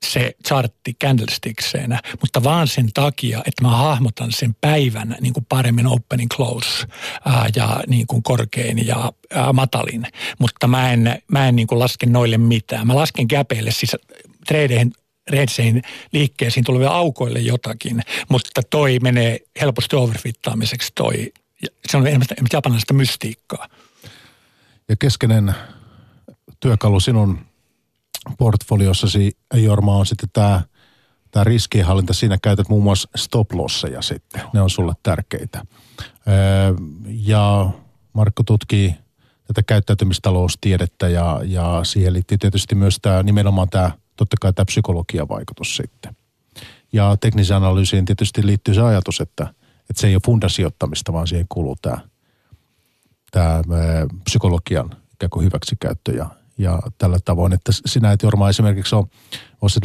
se 0.06 0.36
chartti 0.48 0.94
candlestickseenä, 0.94 2.00
mutta 2.22 2.44
vaan 2.44 2.68
sen 2.68 2.90
takia, 2.94 3.38
että 3.38 3.62
mä 3.62 3.70
hahmotan 3.70 4.32
sen 4.32 4.56
päivän 4.62 5.16
niin 5.22 5.34
kuin 5.34 5.46
paremmin 5.50 5.88
opening 5.88 6.30
close 6.36 6.88
ää, 7.26 7.50
ja 7.56 7.84
niin 7.88 8.08
kuin 8.08 8.24
korkein 8.24 8.88
ja 8.88 9.12
ää, 9.34 9.54
matalin. 9.54 10.08
Mutta 10.40 10.68
mä 10.68 10.94
en, 10.94 11.22
mä 11.32 11.48
en 11.48 11.56
niin 11.56 11.68
kuin 11.68 11.80
laske 11.80 12.06
noille 12.06 12.38
mitään. 12.38 12.88
Mä 12.88 12.96
lasken 12.96 13.26
gäpeille 13.30 13.72
siis 13.72 13.96
treideihin 14.48 14.92
reidseihin 15.30 15.82
liikkeisiin 16.14 16.64
tuleville 16.64 16.92
aukoille 16.92 17.40
jotakin, 17.40 18.02
mutta 18.30 18.62
toi 18.70 19.00
menee 19.02 19.40
helposti 19.62 19.96
overfittaamiseksi 19.96 20.92
toi. 20.96 21.32
Se 21.88 21.98
on 21.98 22.08
enemmän 22.08 22.28
japanilaista 22.54 22.94
mystiikkaa. 22.94 23.68
Ja 24.90 24.96
keskeinen 24.96 25.56
työkalu 26.60 27.00
sinun 27.00 27.51
portfoliossasi, 28.38 29.38
Jorma, 29.54 29.96
on 29.96 30.06
sitten 30.06 30.30
tämä 30.34 30.62
tämä 31.32 31.44
riskienhallinta, 31.44 32.14
siinä 32.14 32.38
käytät 32.42 32.70
muun 32.70 32.84
muassa 32.84 33.10
stop 33.16 33.52
losseja 33.54 34.02
sitten. 34.02 34.42
Ne 34.54 34.62
on 34.62 34.70
sulle 34.70 34.94
tärkeitä. 35.04 35.66
Ja 37.06 37.70
Markko 38.14 38.44
tutkii 38.44 38.96
tätä 39.48 39.64
käyttäytymistaloustiedettä 39.64 41.10
ja, 41.10 41.42
ja 41.44 41.80
siihen 41.84 42.14
liittyy 42.14 42.38
tietysti 42.38 42.76
myös 42.76 42.98
tämä 43.02 43.24
nimenomaan 43.24 43.70
tämä, 43.70 43.92
totta 44.16 44.38
kai 44.42 44.54
tämä 44.54 44.66
psykologian 44.66 45.30
vaikutus 45.30 45.76
sitten. 45.76 46.16
Ja 46.94 47.18
teknisen 47.22 47.58
analyysiin 47.58 48.06
tietysti 48.06 48.46
liittyy 48.46 48.74
se 48.74 48.82
ajatus, 48.82 49.22
että, 49.22 49.44
että 49.90 50.02
se 50.02 50.08
ei 50.08 50.16
ole 50.16 50.22
fundasijoittamista, 50.26 51.14
vaan 51.14 51.28
siihen 51.28 51.46
kuuluu 51.50 51.76
tämä, 51.82 51.98
tämä 53.32 53.62
psykologian 54.24 54.90
ikään 55.14 55.30
kuin 55.30 55.46
hyväksikäyttö 55.46 56.12
ja, 56.12 56.30
ja 56.58 56.80
tällä 56.98 57.18
tavoin, 57.26 57.54
että 57.54 57.72
sinä 57.86 58.12
et 58.12 58.24
Jorma 58.24 58.50
esimerkiksi 58.50 58.96
ole, 58.96 59.08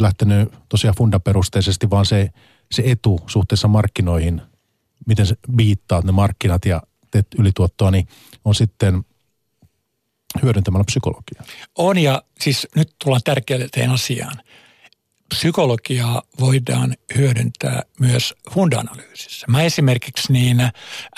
lähtenyt 0.01 0.53
tosiaan 0.69 0.95
fundaperusteisesti, 0.97 1.89
vaan 1.89 2.05
se, 2.05 2.29
se 2.71 2.83
etu 2.85 3.19
suhteessa 3.27 3.67
markkinoihin, 3.67 4.41
miten 5.07 5.25
se 5.25 5.35
viittaat 5.57 6.05
ne 6.05 6.11
markkinat 6.11 6.65
ja 6.65 6.81
teet 7.11 7.27
ylituottoa, 7.39 7.91
niin 7.91 8.07
on 8.45 8.55
sitten 8.55 9.03
hyödyntämällä 10.41 10.83
psykologiaa. 10.83 11.45
On 11.77 11.97
ja 11.97 12.23
siis 12.39 12.67
nyt 12.75 12.95
tullaan 13.03 13.21
tärkeään 13.23 13.91
asiaan. 13.91 14.41
Psykologiaa 15.29 16.21
voidaan 16.39 16.95
hyödyntää 17.15 17.81
myös 17.99 18.33
funda-analyysissä. 18.51 19.45
Mä 19.49 19.61
esimerkiksi 19.61 20.33
niin, 20.33 20.61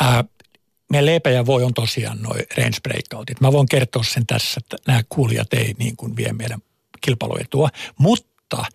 ää, 0.02 0.24
meidän 0.90 1.06
leipä 1.06 1.30
ja 1.30 1.46
voi 1.46 1.64
on 1.64 1.74
tosiaan 1.74 2.22
noin 2.22 2.44
range 2.58 2.78
breakoutit. 2.84 3.42
Mä 3.42 3.52
voin 3.52 3.68
kertoa 3.68 4.04
sen 4.04 4.26
tässä, 4.28 4.62
että 4.64 4.78
nämä 4.88 5.02
kuulijat 5.10 5.54
ei 5.54 5.76
niin 5.78 5.98
kuin 5.98 6.16
vie 6.16 6.34
meidän 6.34 6.60
kilpailuetua, 7.02 7.70
mutta. 7.98 8.66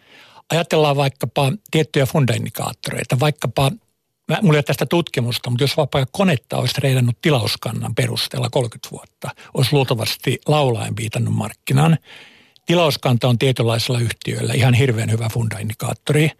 Ajatellaan 0.50 0.96
vaikkapa 0.96 1.52
tiettyjä 1.70 2.06
fundaindikaattoreita, 2.06 3.20
vaikkapa 3.20 3.72
Mä, 4.28 4.38
mulla 4.42 4.54
ei 4.54 4.58
ole 4.58 4.62
tästä 4.62 4.86
tutkimusta, 4.86 5.50
mutta 5.50 5.64
jos 5.64 5.76
vaikka 5.76 6.06
konetta 6.10 6.56
olisi 6.56 6.80
reidannut 6.80 7.16
tilauskannan 7.22 7.94
perusteella 7.94 8.50
30 8.50 8.88
vuotta, 8.90 9.30
olisi 9.54 9.72
luultavasti 9.72 10.38
laulaen 10.46 10.96
viitannut 10.96 11.34
markkinaan. 11.34 11.98
Tilauskanta 12.66 13.28
on 13.28 13.38
tietynlaisilla 13.38 13.98
yhtiöillä 13.98 14.54
ihan 14.54 14.74
hirveän 14.74 15.10
hyvä 15.10 15.28
fundaindikaattori. 15.32 16.30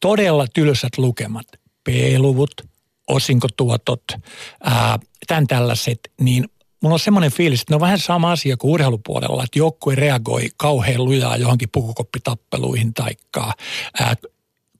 Todella 0.00 0.46
tylsät 0.54 0.98
lukemat, 0.98 1.46
P-luvut, 1.84 2.52
osinkotuotot, 3.08 4.02
ää, 4.62 4.98
tämän 5.26 5.46
tällaiset, 5.46 5.98
niin 6.20 6.44
mulla 6.82 6.94
on 6.94 7.00
semmoinen 7.00 7.32
fiilis, 7.32 7.60
että 7.60 7.72
ne 7.72 7.74
on 7.74 7.80
vähän 7.80 7.98
sama 7.98 8.32
asia 8.32 8.56
kuin 8.56 8.72
urheilupuolella, 8.72 9.44
että 9.44 9.58
joukkue 9.58 9.94
reagoi 9.94 10.48
kauhean 10.56 11.04
lujaa 11.04 11.36
johonkin 11.36 11.68
pukukoppitappeluihin 11.72 12.94
taikka 12.94 13.52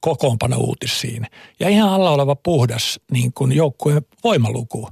kokoonpano 0.01 0.57
uutisiin. 0.57 1.27
Ja 1.61 1.69
ihan 1.69 1.89
alla 1.89 2.11
oleva 2.11 2.37
puhdas 2.37 3.01
niin 3.11 3.33
kuin 3.33 3.53
joukkueen 3.53 4.03
voimaluku 4.25 4.89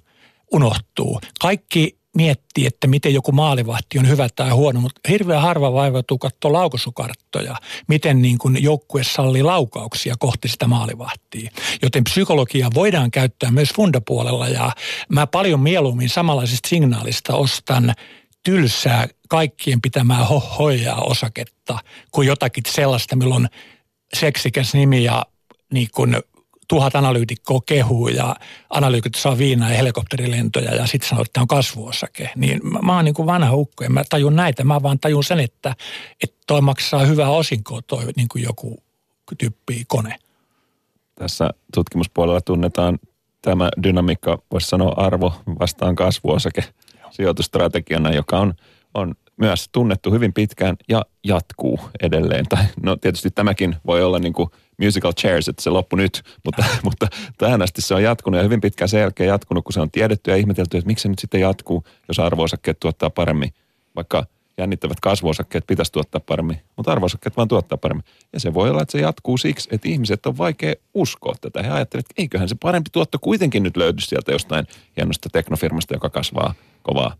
unohtuu. 0.52 1.20
Kaikki 1.40 2.01
miettii, 2.16 2.66
että 2.66 2.86
miten 2.86 3.14
joku 3.14 3.32
maalivahti 3.32 3.98
on 3.98 4.08
hyvä 4.08 4.28
tai 4.36 4.50
huono, 4.50 4.80
mutta 4.80 5.00
hirveän 5.08 5.42
harva 5.42 5.72
vaivautuu 5.72 6.18
katsoa 6.18 6.52
laukosukarttoja, 6.52 7.56
miten 7.88 8.22
niin 8.22 8.38
kuin 8.38 8.62
joukkue 8.62 9.04
sallii 9.04 9.42
laukauksia 9.42 10.14
kohti 10.18 10.48
sitä 10.48 10.66
maalivahtia. 10.66 11.50
Joten 11.82 12.04
psykologia 12.04 12.70
voidaan 12.74 13.10
käyttää 13.10 13.50
myös 13.50 13.72
fundapuolella 13.74 14.48
ja 14.48 14.72
mä 15.08 15.26
paljon 15.26 15.60
mieluummin 15.60 16.08
samanlaisista 16.08 16.68
signaalista 16.68 17.34
ostan 17.34 17.94
tylsää 18.44 19.08
kaikkien 19.28 19.80
pitämää 19.80 20.24
hohojaa 20.24 21.00
osaketta 21.00 21.78
kuin 22.10 22.28
jotakin 22.28 22.64
sellaista, 22.68 23.16
milloin 23.16 23.48
seksikäs 24.14 24.74
nimi 24.74 25.04
ja 25.04 25.26
niin 25.72 25.88
kuin 25.94 26.16
tuhat 26.72 26.96
analyytikkoa 26.96 27.60
kehuu 27.66 28.08
ja 28.08 28.36
analyytikot 28.70 29.14
saa 29.14 29.38
viinaa 29.38 29.70
ja 29.70 29.76
helikopterilentoja 29.76 30.74
ja 30.74 30.86
sitten 30.86 31.08
sanoo, 31.08 31.22
että 31.22 31.32
tämä 31.32 31.42
on 31.42 31.48
kasvuosake. 31.48 32.30
Niin 32.36 32.60
mä, 32.62 32.78
mä 32.82 32.96
oon 32.96 33.04
niin 33.04 33.14
kuin 33.14 33.26
vanha 33.26 33.54
ukko 33.54 33.84
ja 33.84 33.90
mä 33.90 34.02
tajun 34.08 34.36
näitä. 34.36 34.64
Mä 34.64 34.82
vaan 34.82 34.98
tajun 34.98 35.24
sen, 35.24 35.40
että, 35.40 35.76
että 36.22 36.36
toi 36.46 36.60
maksaa 36.60 37.04
hyvää 37.04 37.30
osinkoa 37.30 37.80
toi 37.86 38.04
niin 38.16 38.28
kuin 38.28 38.44
joku 38.44 38.82
tyyppi 39.38 39.84
kone. 39.88 40.16
Tässä 41.14 41.50
tutkimuspuolella 41.74 42.40
tunnetaan 42.40 42.98
tämä 43.42 43.70
dynamiikka, 43.82 44.38
voisi 44.52 44.68
sanoa 44.68 44.94
arvo 44.96 45.34
vastaan 45.60 45.94
kasvuosake 45.94 46.64
sijoitustrategiana, 47.10 48.12
joka 48.12 48.38
on, 48.38 48.54
on 48.94 49.14
myös 49.36 49.68
tunnettu 49.72 50.12
hyvin 50.12 50.32
pitkään 50.32 50.76
ja 50.88 51.04
jatkuu 51.24 51.80
edelleen. 52.02 52.44
Tai 52.48 52.64
no 52.82 52.96
tietysti 52.96 53.30
tämäkin 53.30 53.76
voi 53.86 54.02
olla 54.02 54.18
niin 54.18 54.32
kuin 54.32 54.48
musical 54.84 55.12
chairs, 55.12 55.48
että 55.48 55.62
se 55.62 55.70
loppu 55.70 55.96
nyt, 55.96 56.22
mutta, 56.44 56.64
mutta 56.84 57.08
tähän 57.38 57.62
asti 57.62 57.82
se 57.82 57.94
on 57.94 58.02
jatkunut 58.02 58.38
ja 58.38 58.44
hyvin 58.44 58.60
pitkään 58.60 58.88
sen 58.88 59.00
jälkeen 59.00 59.28
jatkunut, 59.28 59.64
kun 59.64 59.72
se 59.72 59.80
on 59.80 59.90
tiedetty 59.90 60.30
ja 60.30 60.36
ihmetelty, 60.36 60.76
että 60.76 60.86
miksi 60.86 61.02
se 61.02 61.08
nyt 61.08 61.18
sitten 61.18 61.40
jatkuu, 61.40 61.84
jos 62.08 62.18
arvoosakkeet 62.18 62.80
tuottaa 62.80 63.10
paremmin, 63.10 63.54
vaikka 63.96 64.26
jännittävät 64.58 65.00
kasvuosakkeet 65.00 65.66
pitäisi 65.66 65.92
tuottaa 65.92 66.20
paremmin, 66.26 66.60
mutta 66.76 66.92
arvoosakkeet 66.92 67.36
vaan 67.36 67.48
tuottaa 67.48 67.78
paremmin. 67.78 68.04
Ja 68.32 68.40
se 68.40 68.54
voi 68.54 68.70
olla, 68.70 68.82
että 68.82 68.92
se 68.92 69.00
jatkuu 69.00 69.38
siksi, 69.38 69.68
että 69.72 69.88
ihmiset 69.88 70.26
on 70.26 70.38
vaikea 70.38 70.74
uskoa 70.94 71.34
tätä. 71.40 71.62
He 71.62 71.70
ajattelevat, 71.70 72.06
että 72.10 72.22
eiköhän 72.22 72.48
se 72.48 72.56
parempi 72.62 72.90
tuotto 72.92 73.18
kuitenkin 73.18 73.62
nyt 73.62 73.76
löydy 73.76 74.00
sieltä 74.00 74.32
jostain 74.32 74.66
hienosta 74.96 75.28
teknofirmasta, 75.32 75.94
joka 75.94 76.10
kasvaa 76.10 76.54
kovaa. 76.82 77.16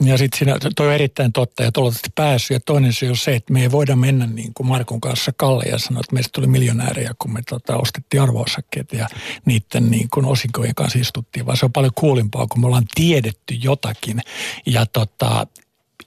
Ja 0.00 0.18
sitten 0.18 0.38
siinä, 0.38 0.58
toi 0.76 0.86
on 0.86 0.92
erittäin 0.92 1.32
totta 1.32 1.62
ja 1.62 1.72
toivottavasti 1.72 2.10
päässyt. 2.14 2.54
Ja 2.54 2.60
toinen 2.60 2.92
syy 2.92 3.08
on 3.08 3.16
se, 3.16 3.36
että 3.36 3.52
me 3.52 3.62
ei 3.62 3.70
voida 3.70 3.96
mennä 3.96 4.26
niin 4.26 4.54
kuin 4.54 4.66
Markun 4.66 5.00
kanssa 5.00 5.32
Kalle 5.36 5.64
ja 5.64 5.78
sanoa, 5.78 6.00
että 6.00 6.14
meistä 6.14 6.30
tuli 6.32 6.46
miljonääriä, 6.46 7.14
kun 7.18 7.32
me 7.32 7.40
tota, 7.50 7.76
ostettiin 7.76 8.22
arvoosakkeet 8.22 8.92
ja 8.92 9.08
niiden 9.44 9.90
niin 9.90 10.08
kuin 10.14 10.26
osinkojen 10.26 10.74
kanssa 10.74 10.98
istuttiin. 10.98 11.46
Vaan 11.46 11.56
se 11.56 11.64
on 11.64 11.72
paljon 11.72 11.92
kuulimpaa, 11.94 12.46
kun 12.46 12.60
me 12.60 12.66
ollaan 12.66 12.86
tiedetty 12.94 13.54
jotakin. 13.54 14.20
Ja 14.66 14.86
tota, 14.86 15.46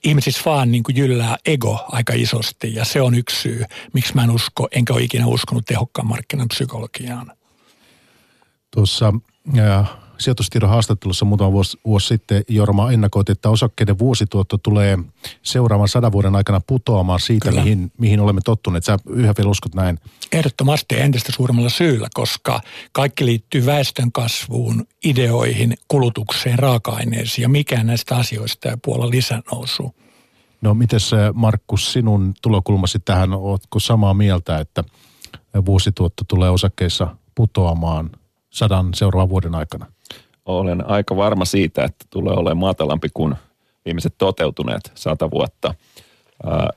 ihmisissä 0.04 0.42
vaan 0.44 0.72
niin 0.72 0.82
kuin 0.82 0.96
jyllää 0.96 1.36
ego 1.46 1.84
aika 1.88 2.12
isosti 2.16 2.74
ja 2.74 2.84
se 2.84 3.00
on 3.00 3.14
yksi 3.14 3.40
syy, 3.40 3.64
miksi 3.92 4.14
mä 4.14 4.24
en 4.24 4.30
usko, 4.30 4.68
enkä 4.70 4.92
ole 4.92 5.02
ikinä 5.02 5.26
uskonut 5.26 5.66
tehokkaan 5.66 6.08
markkinan 6.08 6.48
psykologiaan. 6.48 7.32
Tuossa 8.70 9.12
ja 9.54 9.84
sijoitustiedon 10.18 10.70
haastattelussa 10.70 11.24
muutama 11.24 11.52
vuosi, 11.52 11.78
vuosi 11.84 12.06
sitten 12.06 12.42
Jorma 12.48 12.92
ennakoiti, 12.92 13.32
että 13.32 13.50
osakkeiden 13.50 13.98
vuosituotto 13.98 14.58
tulee 14.58 14.98
seuraavan 15.42 15.88
sadan 15.88 16.12
vuoden 16.12 16.36
aikana 16.36 16.60
putoamaan 16.66 17.20
siitä, 17.20 17.50
mihin, 17.52 17.92
mihin 17.98 18.20
olemme 18.20 18.40
tottuneet. 18.44 18.84
Sä 18.84 18.98
yhä 19.08 19.34
vielä 19.38 19.50
uskot 19.50 19.74
näin? 19.74 19.98
Ehdottomasti 20.32 21.00
entistä 21.00 21.32
suuremmalla 21.32 21.70
syyllä, 21.70 22.08
koska 22.14 22.60
kaikki 22.92 23.26
liittyy 23.26 23.66
väestön 23.66 24.12
kasvuun, 24.12 24.86
ideoihin, 25.04 25.74
kulutukseen, 25.88 26.58
raaka-aineisiin 26.58 27.42
ja 27.42 27.48
mikään 27.48 27.86
näistä 27.86 28.16
asioista 28.16 28.68
ei 28.68 28.76
puolella 28.84 29.10
lisänousu. 29.10 29.94
No 30.60 30.74
miten 30.74 31.00
Markus 31.34 31.92
sinun 31.92 32.34
tulokulmasi 32.42 32.98
tähän, 32.98 33.32
oletko 33.32 33.80
samaa 33.80 34.14
mieltä, 34.14 34.58
että 34.58 34.84
vuosituotto 35.66 36.24
tulee 36.28 36.50
osakkeissa 36.50 37.16
putoamaan 37.34 38.10
sadan 38.50 38.94
seuraavan 38.94 39.28
vuoden 39.28 39.54
aikana? 39.54 39.86
Olen 40.48 40.90
aika 40.90 41.16
varma 41.16 41.44
siitä, 41.44 41.84
että 41.84 42.04
tulee 42.10 42.34
olemaan 42.34 42.56
matalampi 42.56 43.08
kuin 43.14 43.34
viimeiset 43.84 44.14
toteutuneet 44.18 44.92
sata 44.94 45.30
vuotta. 45.30 45.74
Ää, 46.44 46.70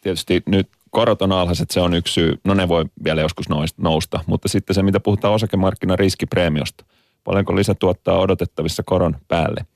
tietysti 0.00 0.42
nyt 0.46 0.68
korot 0.90 1.22
on 1.22 1.32
alhaiset, 1.32 1.70
se 1.70 1.80
on 1.80 1.94
yksi 1.94 2.12
syy. 2.12 2.40
No 2.44 2.54
ne 2.54 2.68
voi 2.68 2.84
vielä 3.04 3.20
joskus 3.20 3.46
nousta, 3.76 4.20
mutta 4.26 4.48
sitten 4.48 4.74
se, 4.74 4.82
mitä 4.82 5.00
puhutaan 5.00 5.34
osakemarkkinan 5.34 5.98
riskipreemiosta. 5.98 6.84
Paljonko 7.24 7.56
lisätuottaa 7.56 8.18
odotettavissa 8.18 8.82
koron 8.82 9.16
päälle? 9.28 9.66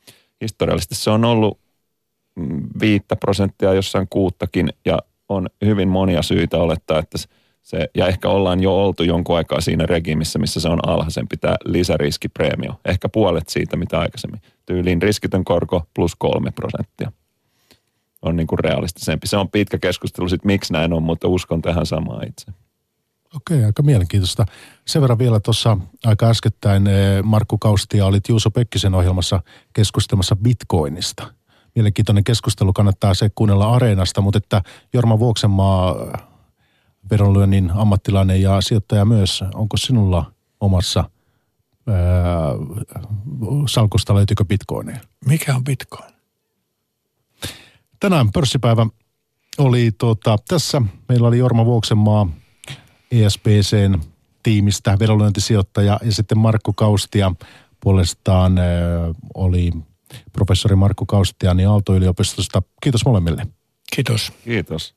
Historiallisesti 0.40 0.94
se 0.94 1.10
on 1.10 1.24
ollut 1.24 1.58
mm, 2.34 2.62
viittä 2.80 3.16
prosenttia, 3.16 3.74
jossain 3.74 4.06
kuuttakin, 4.10 4.72
ja 4.84 4.98
on 5.28 5.46
hyvin 5.64 5.88
monia 5.88 6.22
syitä 6.22 6.56
olettaa, 6.58 6.98
että 6.98 7.18
se, 7.66 7.88
ja 7.94 8.06
ehkä 8.06 8.28
ollaan 8.28 8.60
jo 8.62 8.84
oltu 8.84 9.02
jonkun 9.02 9.36
aikaa 9.36 9.60
siinä 9.60 9.86
regiimissä, 9.86 10.38
missä 10.38 10.60
se 10.60 10.68
on 10.68 10.88
alhaisempi 10.88 11.36
tämä 11.36 11.56
lisäriskipreemio. 11.64 12.80
Ehkä 12.84 13.08
puolet 13.08 13.48
siitä, 13.48 13.76
mitä 13.76 14.00
aikaisemmin. 14.00 14.40
Tyyliin 14.66 15.02
riskitön 15.02 15.44
korko 15.44 15.82
plus 15.94 16.14
kolme 16.14 16.50
prosenttia 16.50 17.12
on 18.22 18.36
niin 18.36 18.46
kuin 18.46 18.58
realistisempi. 18.58 19.26
Se 19.26 19.36
on 19.36 19.50
pitkä 19.50 19.78
keskustelu 19.78 20.28
sitten, 20.28 20.46
miksi 20.46 20.72
näin 20.72 20.92
on, 20.92 21.02
mutta 21.02 21.28
uskon 21.28 21.62
tähän 21.62 21.86
samaan 21.86 22.28
itse. 22.28 22.52
Okei, 23.36 23.64
aika 23.64 23.82
mielenkiintoista. 23.82 24.46
Sen 24.84 25.02
verran 25.02 25.18
vielä 25.18 25.40
tuossa 25.40 25.78
aika 26.04 26.26
äskettäin 26.26 26.86
eh, 26.86 27.22
Markku 27.22 27.58
Kaustia 27.58 28.06
olit 28.06 28.28
Juuso 28.28 28.50
Pekkisen 28.50 28.94
ohjelmassa 28.94 29.40
keskustelmassa 29.72 30.36
Bitcoinista. 30.36 31.32
Mielenkiintoinen 31.74 32.24
keskustelu, 32.24 32.72
kannattaa 32.72 33.14
se 33.14 33.30
kuunnella 33.34 33.74
Areenasta, 33.74 34.20
mutta 34.20 34.38
että 34.38 34.62
Jorma 34.92 35.18
Vuoksenmaa 35.18 35.96
veronlyönnin 37.10 37.70
ammattilainen 37.70 38.42
ja 38.42 38.60
sijoittaja 38.60 39.04
myös. 39.04 39.44
Onko 39.54 39.76
sinulla 39.76 40.32
omassa 40.60 41.10
ää, 41.86 41.96
salkusta 43.68 44.14
löytyykö 44.14 44.44
bitcoineja? 44.44 45.00
Mikä 45.26 45.54
on 45.54 45.64
bitcoin? 45.64 46.14
Tänään 48.00 48.32
pörssipäivä 48.32 48.86
oli 49.58 49.92
tuota, 49.98 50.36
tässä. 50.48 50.82
Meillä 51.08 51.28
oli 51.28 51.38
Jorma 51.38 51.64
Vuoksenmaa 51.64 52.28
ESPCn 53.10 54.00
tiimistä, 54.42 54.98
veronlyöntisijoittaja 54.98 55.98
ja 56.02 56.12
sitten 56.12 56.38
Markku 56.38 56.72
Kaustia 56.72 57.32
puolestaan 57.80 58.58
ää, 58.58 58.66
oli 59.34 59.72
professori 60.32 60.76
Markku 60.76 61.06
Kaustiani 61.06 61.64
Aalto-yliopistosta. 61.64 62.62
Kiitos 62.82 63.04
molemmille. 63.06 63.46
Kiitos. 63.96 64.32
Kiitos. 64.44 64.94